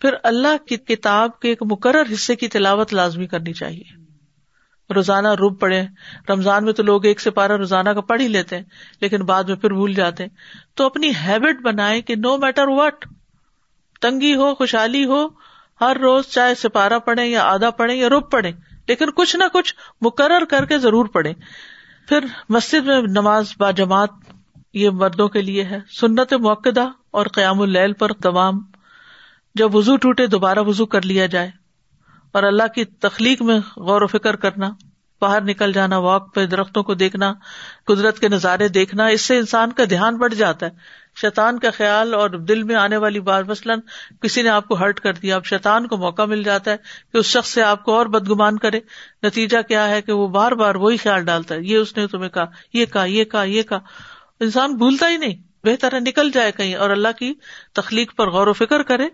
پھر 0.02 0.14
اللہ 0.24 0.68
کی 0.68 0.78
کتاب 0.78 1.40
کے 1.40 1.50
ایک 1.50 1.64
مقرر 1.72 2.04
حصے 2.14 2.36
کی 2.36 2.48
تلاوت 2.48 2.94
لازمی 2.94 3.28
کرنی 3.28 3.54
چاہیے۔ 3.54 4.06
روزانہ 4.94 5.28
روب 5.28 5.60
پڑے 5.60 5.86
رمضان 6.30 6.66
میں 6.66 6.74
تو 6.74 6.84
لوگ 6.84 7.06
ایک 7.06 7.22
سے 7.22 7.32
پارا 7.32 7.58
روزانہ 7.58 7.90
کا 7.90 8.02
پڑھ 8.02 8.22
ہی 8.22 8.28
لیتے 8.28 8.56
ہیں، 8.58 8.64
لیکن 9.02 9.24
بعد 9.24 9.44
میں 9.44 9.56
پھر 9.56 9.74
بھول 9.74 9.94
جاتے 9.94 10.24
ہیں۔ 10.24 10.30
تو 10.74 10.86
اپنی 10.86 11.10
ہیبٹ 11.10 11.62
بنائے 11.62 12.02
کہ 12.02 12.16
نو 12.16 12.38
میٹر 12.38 12.64
وٹ 12.68 13.06
تنگی 14.02 14.36
ہو، 14.36 14.56
خوشحالی 14.56 15.06
ہو، 15.06 15.28
ہر 15.82 15.98
روز 15.98 16.26
چاہے 16.26 16.56
سپارہ 16.56 17.00
پڑھے 17.00 17.26
یا 17.26 17.44
آدھا 17.44 17.70
پڑھے 17.70 17.96
یا 17.96 18.10
روب 18.10 18.32
پڑھے 18.32 18.52
لیکن 18.88 19.12
کچھ 19.16 19.36
نہ 19.36 19.44
کچھ 19.54 19.76
مقرر 20.02 20.46
کر 20.46 20.66
کے 20.66 20.78
ضرور 20.78 21.06
پڑھے 21.06 21.34
پھر 22.10 22.26
مسجد 22.50 22.86
میں 22.86 23.02
نماز 23.02 23.54
با 23.60 23.72
جماعت 23.72 24.10
یہ 24.74 24.90
مردوں 24.90 25.28
کے 25.28 25.42
لیے 25.42 25.64
ہے۔ 25.64 25.80
سنت 26.00 26.34
موقع 26.34 26.70
اور 27.12 27.26
قیام 27.26 27.62
العل 27.62 27.94
پر 27.94 28.14
تمام 28.14 28.54
جب 29.56 29.76
وزو 29.76 29.98
ٹوٹے، 29.98 30.28
دوبارہ 30.28 30.60
وزو 30.60 30.86
کر 30.86 31.02
لیا 31.02 31.26
جائے۔ 31.26 31.52
اور 32.32 32.44
اللہ 32.44 32.68
کی 32.76 32.86
تخلیق 32.86 33.42
میں 33.42 33.60
غور 33.78 34.02
و 34.02 34.08
فکر 34.08 34.36
کرنا۔ 34.36 34.70
باہر 35.26 35.42
نکل 35.42 35.74
جانا، 35.74 35.98
واک 35.98 36.36
پہ 36.36 36.46
درختوں 36.46 36.84
کو 36.84 36.94
دیکھنا، 36.94 37.34
قدرت 37.86 38.20
کے 38.20 38.30
نظارے 38.30 38.68
دیکھنا، 38.68 39.08
اس 39.08 39.22
سے 39.22 39.38
انسان 39.38 39.72
کا 39.72 39.84
دھیان 39.90 40.18
بڑھ 40.18 40.34
جاتا 40.34 40.66
ہے۔ 40.66 40.72
شیطان 41.22 41.60
کا 41.60 41.70
خیال 41.72 42.14
اور 42.14 42.30
دل 42.30 42.64
میں 42.64 42.76
آنے 42.76 42.98
والی 42.98 43.20
بات، 43.20 43.46
مثلاً 43.46 43.80
کسی 44.22 44.42
نے 44.42 44.50
آپ 44.50 44.68
کو 44.68 44.76
ہرٹ 44.76 45.00
کر 45.00 45.14
دیا، 45.14 45.36
اب 45.36 45.46
شیطان 45.46 45.88
کو 45.88 45.98
موقع 45.98 46.22
مل 46.22 46.44
جاتا 46.44 46.72
ہے 46.72 46.78
کہ 47.14 47.18
اس 47.18 47.26
شخص 47.26 47.54
سے 47.54 47.62
آپ 47.62 47.84
کو 47.84 47.94
اور 47.94 48.06
بدگمان 48.06 48.58
کرے۔ 48.58 48.80
نتیجہ 49.24 49.62
کیا 49.68 49.90
ہے 49.90 50.02
کہ 50.02 50.12
وہ 50.12 50.28
بار 50.28 50.52
بار 50.52 50.76
وہی 50.76 50.98
خیال 50.98 51.26
ڈالتا 51.26 51.56
ہے، 51.56 51.60
یہ 51.62 51.78
اس 51.78 51.98
نے 51.98 52.08
تمہیں 52.08 52.30
کہا، 52.30 52.46
یہ 52.74 52.86
کہا 52.86 53.06
یہ 53.06 53.24
کہا 53.24 53.44
یہ 53.44 53.64
کہا۔ 53.64 53.80
انسان 54.40 54.76
بھولتا 54.76 55.10
ہی 55.10 55.18
نہیں، 55.18 55.36
بہتر 55.64 55.94
ہے 55.94 56.00
نکل 56.00 56.32
جائے 56.32 56.52
کہیں 56.52 56.76
اور 56.76 56.90
اللہ 56.90 57.18
کی 57.20 57.34
تخلیق 57.74 58.16
پر 58.16 58.30
غور 58.30 58.48
و 58.48 58.54
فکر 58.54 58.84
کرے۔ 58.84 59.08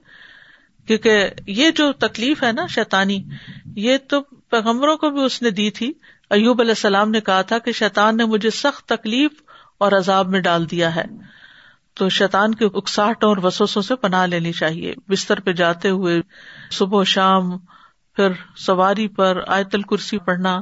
کیونکہ 0.91 1.29
یہ 1.47 1.71
جو 1.71 1.93
تکلیف 1.93 2.43
ہے 2.43 2.51
نا 2.51 2.67
شیطانی، 2.67 3.23
یہ 3.75 3.97
تو 4.09 4.21
پیغمبروں 4.21 4.97
کو 4.97 5.09
بھی 5.09 5.23
اس 5.23 5.41
نے 5.41 5.49
دی 5.49 5.69
تھی۔ 5.69 5.93
ایوب 6.29 6.61
علیہ 6.61 6.71
السلام 6.71 7.11
نے 7.11 7.21
کہا 7.21 7.41
تھا 7.41 7.59
کہ 7.59 7.71
شیطان 7.71 8.17
نے 8.17 8.25
مجھے 8.25 8.49
سخت 8.49 8.85
تکلیف 8.85 9.31
اور 9.77 9.91
عذاب 9.91 10.27
میں 10.27 10.39
ڈال 10.39 10.71
دیا 10.71 10.95
ہے۔ 10.95 11.03
تو 11.93 12.09
شیطان 12.09 12.55
کے 12.55 12.65
اکساہٹوں 12.65 13.29
اور 13.29 13.37
وسوسوں 13.37 13.81
سے 13.81 13.95
پناہ 13.95 14.25
لینی 14.25 14.51
چاہیے۔ 14.51 14.93
بستر 15.07 15.39
پہ 15.39 15.51
جاتے 15.51 15.89
ہوئے 15.89 16.21
صبح 16.71 16.99
و 16.99 17.03
شام 17.03 17.57
پھر 18.15 18.29
سواری 18.57 19.07
پر 19.07 19.41
آیت 19.47 19.75
الکرسی 19.75 20.17
پڑھنا، 20.17 20.61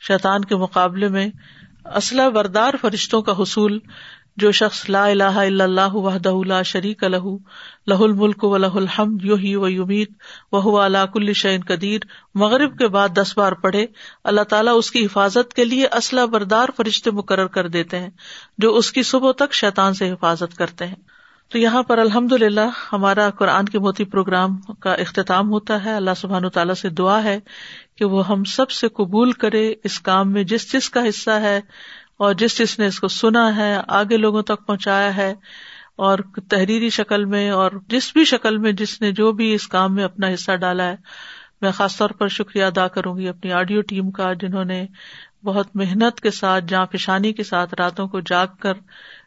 شیطان 0.00 0.44
کے 0.44 0.56
مقابلے 0.56 1.08
میں 1.08 1.28
اسلح 1.96 2.28
بردار 2.28 2.74
فرشتوں 2.80 3.22
کا 3.22 3.32
حصول 3.32 3.78
جو 4.36 4.52
شخص 4.52 4.90
لا 4.90 5.06
الہ 5.06 5.22
الا 5.22 5.64
اللہ 5.64 5.94
وحدہ 5.94 6.32
لا 6.46 6.62
شریک 6.62 7.02
لہ 7.02 7.36
لہ 7.86 7.94
الملک 7.94 8.44
و 8.44 8.56
لہ 8.56 8.66
الحمد، 8.66 9.24
یحیی 9.24 9.56
و 9.56 9.68
یمیت 9.68 10.10
وهو 10.52 10.86
علی 10.86 10.98
کل 11.12 11.32
شیء 11.32 11.58
قدیر۔ 11.68 12.00
مغرب 12.34 12.78
کے 12.78 12.88
بعد 12.88 13.08
دس 13.08 13.38
بار 13.38 13.52
پڑھے، 13.52 13.86
اللہ 14.24 14.40
تعالیٰ 14.40 14.74
اس 14.78 14.90
کی 14.90 15.04
حفاظت 15.04 15.54
کے 15.54 15.64
لیے 15.64 15.86
اسلحہ 15.86 16.26
بردار 16.26 16.68
فرشتے 16.76 17.10
مقرر 17.10 17.46
کر 17.46 17.68
دیتے 17.68 17.98
ہیں، 17.98 18.10
جو 18.58 18.76
اس 18.76 18.92
کی 18.92 19.02
صبح 19.02 19.32
تک 19.32 19.52
شیطان 19.52 19.94
سے 19.94 20.12
حفاظت 20.12 20.56
کرتے 20.56 20.86
ہیں۔ 20.86 21.14
تو 21.48 21.58
یہاں 21.58 21.82
پر 21.82 21.98
الحمد 21.98 22.32
للہ 22.32 22.70
ہمارا 22.92 23.30
قرآن 23.30 23.64
کے 23.64 23.78
موتی 23.78 24.04
پروگرام 24.04 24.56
کا 24.56 24.92
اختتام 24.92 25.50
ہوتا 25.50 25.84
ہے۔ 25.84 25.94
اللہ 25.94 26.10
سبحان 26.16 26.48
تعالیٰ 26.48 26.74
سے 26.74 26.88
دعا 26.88 27.24
ہے 27.24 27.40
کہ 27.96 28.04
وہ 28.04 28.28
ہم 28.28 28.44
سب 28.44 28.70
سے 28.70 28.88
قبول 28.88 29.32
کرے، 29.32 29.74
اس 29.84 30.00
کام 30.00 30.32
میں 30.32 30.44
جس 30.44 30.72
جس 30.72 30.90
کا 30.90 31.08
حصہ 31.08 31.30
ہے 31.30 31.60
اور 32.16 32.34
جس 32.34 32.58
جس 32.58 32.78
نے 32.78 32.86
اس 32.86 33.00
کو 33.00 33.08
سنا 33.08 33.56
ہے، 33.56 33.80
آگے 33.88 34.16
لوگوں 34.16 34.42
تک 34.42 34.66
پہنچایا 34.66 35.16
ہے 35.16 35.34
اور 35.96 36.18
تحریری 36.48 36.90
شکل 36.90 37.24
میں 37.24 37.50
اور 37.50 37.72
جس 37.88 38.12
بھی 38.12 38.24
شکل 38.24 38.58
میں 38.58 38.72
جس 38.72 39.00
نے 39.00 39.12
جو 39.12 39.32
بھی 39.32 39.54
اس 39.54 39.68
کام 39.68 39.94
میں 39.94 40.04
اپنا 40.04 40.34
حصہ 40.34 40.56
ڈالا 40.56 40.84
ہے، 40.84 40.96
میں 41.60 41.70
خاص 41.70 41.96
طور 41.96 42.10
پر 42.10 42.28
شکریہ 42.28 42.64
ادا 42.64 42.88
کروں 42.88 43.16
گی 43.16 43.28
اپنی 43.28 43.52
آڈیو 43.52 43.80
ٹیم 43.80 44.10
کا، 44.10 44.32
جنہوں 44.32 44.64
نے 44.64 44.86
بہت 45.44 45.66
محنت 45.74 46.20
کے 46.20 46.30
ساتھ 46.30 46.64
جہاں 46.64 46.86
پشانی 46.86 47.32
کے 47.32 47.42
ساتھ 47.42 47.74
راتوں 47.78 48.08
کو 48.08 48.20
جاگ 48.20 48.46
کر 48.60 48.72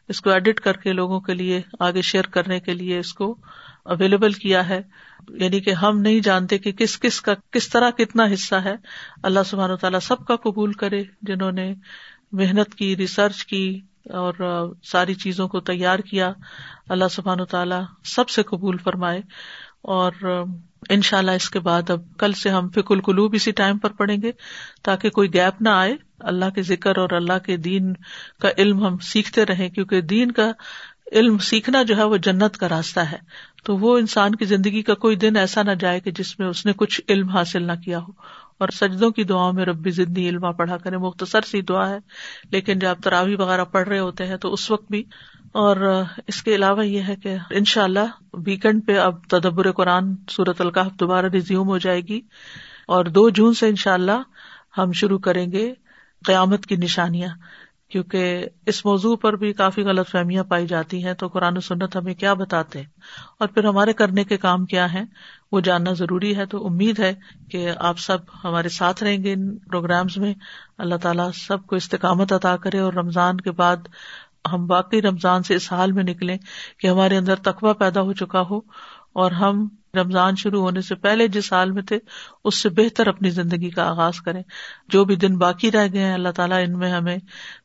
اس 0.08 0.20
کو 0.20 0.30
ایڈٹ 0.30 0.60
کر 0.60 0.76
کے 0.76 0.92
لوگوں 0.92 1.20
کے 1.20 1.34
لیے 1.34 1.62
آگے 1.80 2.02
شیئر 2.02 2.24
کرنے 2.24 2.60
کے 2.60 2.74
لیے 2.74 2.98
اس 2.98 3.14
کو 3.14 3.36
اویلیبل 3.84 4.32
کیا 4.32 4.68
ہے۔ 4.68 4.80
یعنی 5.28 5.60
کہ 5.60 5.70
ہم 5.70 6.00
نہیں 6.00 6.20
جانتے 6.20 6.58
کہ 6.58 6.72
کس 6.72 7.00
کس 7.00 7.20
کا، 7.20 7.34
کس 7.50 7.68
طرح 7.68 7.90
کتنا 7.90 8.24
حصہ 8.34 8.54
ہے۔ 8.54 8.74
اللہ 9.22 9.40
سبحانہ 9.46 9.72
و 9.72 9.76
تعالیٰ 9.76 10.00
سب 10.00 10.24
کا 10.24 10.36
قبول 10.36 10.72
کرے، 10.72 11.02
جنہوں 11.22 11.52
نے 11.52 11.74
محنت 12.32 12.74
کی 12.74 12.96
ریسرچ 12.96 13.46
کی 13.46 13.80
اور 14.04 14.34
ساری 14.82 15.14
چیزوں 15.14 15.48
کو 15.48 15.60
تیار 15.60 15.98
کیا۔ 15.98 16.32
اللہ 16.88 17.08
سبحان 17.10 17.40
و 17.40 17.44
تعالیٰ 17.44 17.82
سب 18.04 18.28
سے 18.28 18.42
قبول 18.42 18.76
فرمائے 18.76 19.20
اور 19.82 20.12
ان 20.88 21.02
شاء 21.02 21.18
اللہ 21.18 21.30
اس 21.30 21.50
کے 21.50 21.60
بعد 21.60 21.90
اب 21.90 22.00
کل 22.18 22.32
سے 22.32 22.50
ہم 22.50 22.68
فک 22.68 22.92
القلوب 22.92 23.34
اسی 23.34 23.50
ٹائم 23.50 23.78
پر 23.78 23.90
پڑھیں 23.90 24.16
گے 24.22 24.32
تاکہ 24.82 25.10
کوئی 25.10 25.34
گیپ 25.34 25.62
نہ 25.62 25.68
آئے۔ 25.68 25.96
اللہ 26.20 26.50
کے 26.54 26.62
ذکر 26.62 26.98
اور 26.98 27.10
اللہ 27.10 27.38
کے 27.46 27.56
دین 27.56 27.92
کا 28.40 28.48
علم 28.58 28.86
ہم 28.86 28.98
سیکھتے 28.98 29.44
رہیں، 29.44 29.68
کیونکہ 29.68 30.00
دین 30.00 30.32
کا 30.32 30.52
علم 31.12 31.38
سیکھنا 31.38 31.82
جو 31.82 31.96
ہے 31.96 32.04
وہ 32.04 32.16
جنت 32.16 32.56
کا 32.56 32.68
راستہ 32.68 33.00
ہے۔ 33.00 33.18
تو 33.64 33.76
وہ 33.76 33.98
انسان 33.98 34.34
کی 34.34 34.44
زندگی 34.44 34.82
کا 34.82 34.94
کوئی 34.94 35.16
دن 35.16 35.36
ایسا 35.36 35.62
نہ 35.62 35.70
جائے 35.70 36.00
کہ 36.00 36.10
جس 36.10 36.38
میں 36.38 36.48
اس 36.48 36.66
نے 36.66 36.72
کچھ 36.76 37.00
علم 37.08 37.28
حاصل 37.28 37.62
نہ 37.62 37.72
کیا 37.84 37.98
ہو۔ 37.98 38.12
اور 38.58 38.68
سجدوں 38.68 39.10
کی 39.10 39.24
دعاؤں 39.24 39.52
میں 39.52 39.64
ربی 39.64 39.90
زندگی 39.90 40.28
علما 40.28 40.50
پڑھا 40.50 40.76
کرے، 40.76 40.96
مختصر 40.96 41.40
سی 41.40 41.62
دعا 41.62 41.88
ہے، 41.88 41.98
لیکن 42.50 42.78
جب 42.78 42.94
تراوی 43.04 43.34
وغیرہ 43.34 43.64
پڑھ 43.64 43.88
رہے 43.88 43.98
ہوتے 43.98 44.26
ہیں 44.26 44.36
تو 44.36 44.52
اس 44.52 44.70
وقت 44.70 44.90
بھی۔ 44.90 45.04
اور 45.48 46.04
اس 46.26 46.42
کے 46.42 46.54
علاوہ 46.54 46.86
یہ 46.86 47.02
ہے 47.08 47.16
کہ 47.16 47.36
ان 47.50 47.64
شاء 47.64 47.82
اللہ 47.82 48.36
ویکینڈ 48.46 48.86
پہ 48.86 48.98
اب 48.98 49.24
تدبر 49.28 49.72
قرآن 49.72 50.14
صورت 50.30 50.60
القاف 50.60 50.92
دوبارہ 51.00 51.26
ریزیوم 51.26 51.68
ہو 51.68 51.78
جائے 51.78 52.00
گی۔ 52.00 52.20
اور 52.88 53.04
دو 53.04 53.30
جون 53.30 53.54
سے 53.54 53.68
ان 53.68 53.76
شاء 53.76 53.94
اللہ 53.94 54.22
ہم 54.78 54.92
شروع 54.92 55.18
کریں 55.18 55.52
گے 55.52 55.74
قیامت 56.26 56.66
کی 56.66 56.76
نشانیاں، 56.76 57.28
کیونکہ 57.90 58.46
اس 58.66 58.84
موضوع 58.84 59.16
پر 59.16 59.36
بھی 59.36 59.52
کافی 59.52 59.82
غلط 59.82 60.10
فہمیاں 60.10 60.44
پائی 60.44 60.66
جاتی 60.66 61.04
ہیں۔ 61.04 61.14
تو 61.14 61.28
قرآن 61.28 61.56
و 61.56 61.60
سنت 61.60 61.96
ہمیں 61.96 62.14
کیا 62.14 62.34
بتاتے 62.34 62.82
اور 63.38 63.48
پھر 63.48 63.64
ہمارے 63.64 63.92
کرنے 63.92 64.24
کے 64.24 64.36
کام 64.36 64.64
کیا 64.66 64.92
ہیں؟ 64.92 65.04
وہ 65.52 65.60
جاننا 65.60 65.92
ضروری 65.92 66.36
ہے 66.36 66.46
تو 66.46 66.66
امید 66.66 66.98
ہے 66.98 67.14
کہ 67.50 67.70
آپ 67.78 67.98
سب 67.98 68.18
ہمارے 68.44 68.68
ساتھ 68.68 69.02
رہیں 69.02 69.24
گے 69.24 69.32
ان 69.32 69.58
پروگرامز 69.58 70.16
میں۔ 70.16 70.34
اللہ 70.78 70.94
تعالیٰ 70.94 71.30
سب 71.34 71.66
کو 71.66 71.76
استقامت 71.76 72.32
عطا 72.32 72.56
کرے 72.56 72.78
اور 72.78 72.92
رمضان 72.92 73.36
کے 73.36 73.50
بعد 73.50 73.76
ہم 74.52 74.66
باقی 74.66 75.02
رمضان 75.02 75.42
سے 75.42 75.54
اس 75.54 75.72
حال 75.72 75.92
میں 75.92 76.04
نکلیں 76.04 76.38
کہ 76.78 76.86
ہمارے 76.86 77.16
اندر 77.16 77.36
تقوی 77.36 77.74
پیدا 77.74 78.00
ہو 78.00 78.12
چکا 78.12 78.42
ہو 78.50 78.60
اور 79.12 79.32
ہم 79.32 79.68
رمضان 79.98 80.36
شروع 80.36 80.62
ہونے 80.62 80.80
سے 80.80 80.94
پہلے 80.94 81.28
جس 81.28 81.52
حال 81.52 81.70
میں 81.70 81.82
تھے، 81.82 81.98
اس 82.44 82.54
سے 82.54 82.68
بہتر 82.68 83.06
اپنی 83.06 83.30
زندگی 83.30 83.70
کا 83.70 83.88
آغاز 83.90 84.20
کریں۔ 84.20 84.42
جو 84.88 85.04
بھی 85.04 85.16
دن 85.16 85.38
باقی 85.38 85.70
رہ 85.70 85.86
گئے 85.92 86.04
ہیں، 86.04 86.14
اللہ 86.14 86.28
تعالیٰ 86.28 86.64
ان 86.66 86.78
میں 86.78 86.90
ہمیں 86.90 87.18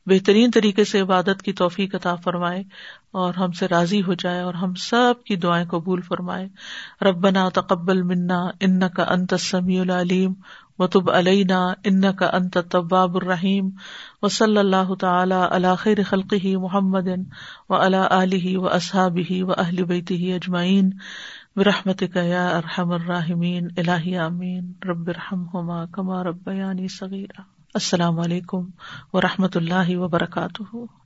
بہترین 0.06 0.52
طریقے 0.52 0.84
سے 0.84 1.00
عبادت 1.00 1.42
کی 1.42 1.54
توفیق 1.54 1.96
عطا 1.96 2.16
فرمائے 2.16 2.64
اور 3.12 3.34
ہم 3.34 3.52
سے 3.52 3.68
راضی 3.68 4.02
ہو 4.02 4.14
جائے 4.14 4.42
اور 4.42 4.54
ہم 4.54 4.74
سب 4.74 5.14
کی 5.26 5.36
دعائیں 5.36 5.66
قبول 5.66 6.02
فرمائے۔ 6.02 6.48
ربنا 7.02 7.50
تقبل 7.50 8.02
منا 8.02 8.48
ان 8.60 8.80
کا 8.90 9.04
انت 9.04 9.34
سمیع 9.40 9.82
العلیم 9.82 10.34
وطب 10.80 11.12
علینا 11.12 11.74
ان 11.84 12.14
کا 12.14 12.26
انت 12.34 12.58
طباب 12.72 13.16
الرحیم 13.16 13.70
و 14.22 14.28
صلی 14.28 14.58
اللہ 14.58 14.94
تعالی 14.94 15.36
علاخر 15.52 16.00
خلقی 16.10 16.56
محمد 16.56 17.08
و 17.70 17.76
اللہ 17.76 17.98
علیہ 17.98 18.58
و 18.58 18.68
اصحاب 18.68 19.18
ہی 19.30 19.42
و 19.42 19.52
اہل 19.58 19.84
بیتی 19.84 20.34
اجمعین۔ 20.34 20.90
برحمت 21.56 22.04
یا 22.16 22.48
ارحم 22.50 22.92
الراحمین، 22.92 23.68
الہی 23.78 24.18
آمین، 24.18 24.72
رب 24.86 25.08
الرحم 25.08 25.46
کما 25.92 26.24
رب 26.24 26.50
یعنی 26.54 26.88
صغیرہ 26.88 27.42
السلام 27.74 28.20
علیکم 28.20 28.66
و 29.14 29.22
رحمۃ 29.22 29.56
اللہ 29.56 29.98
وبرکاتہ۔ 29.98 31.03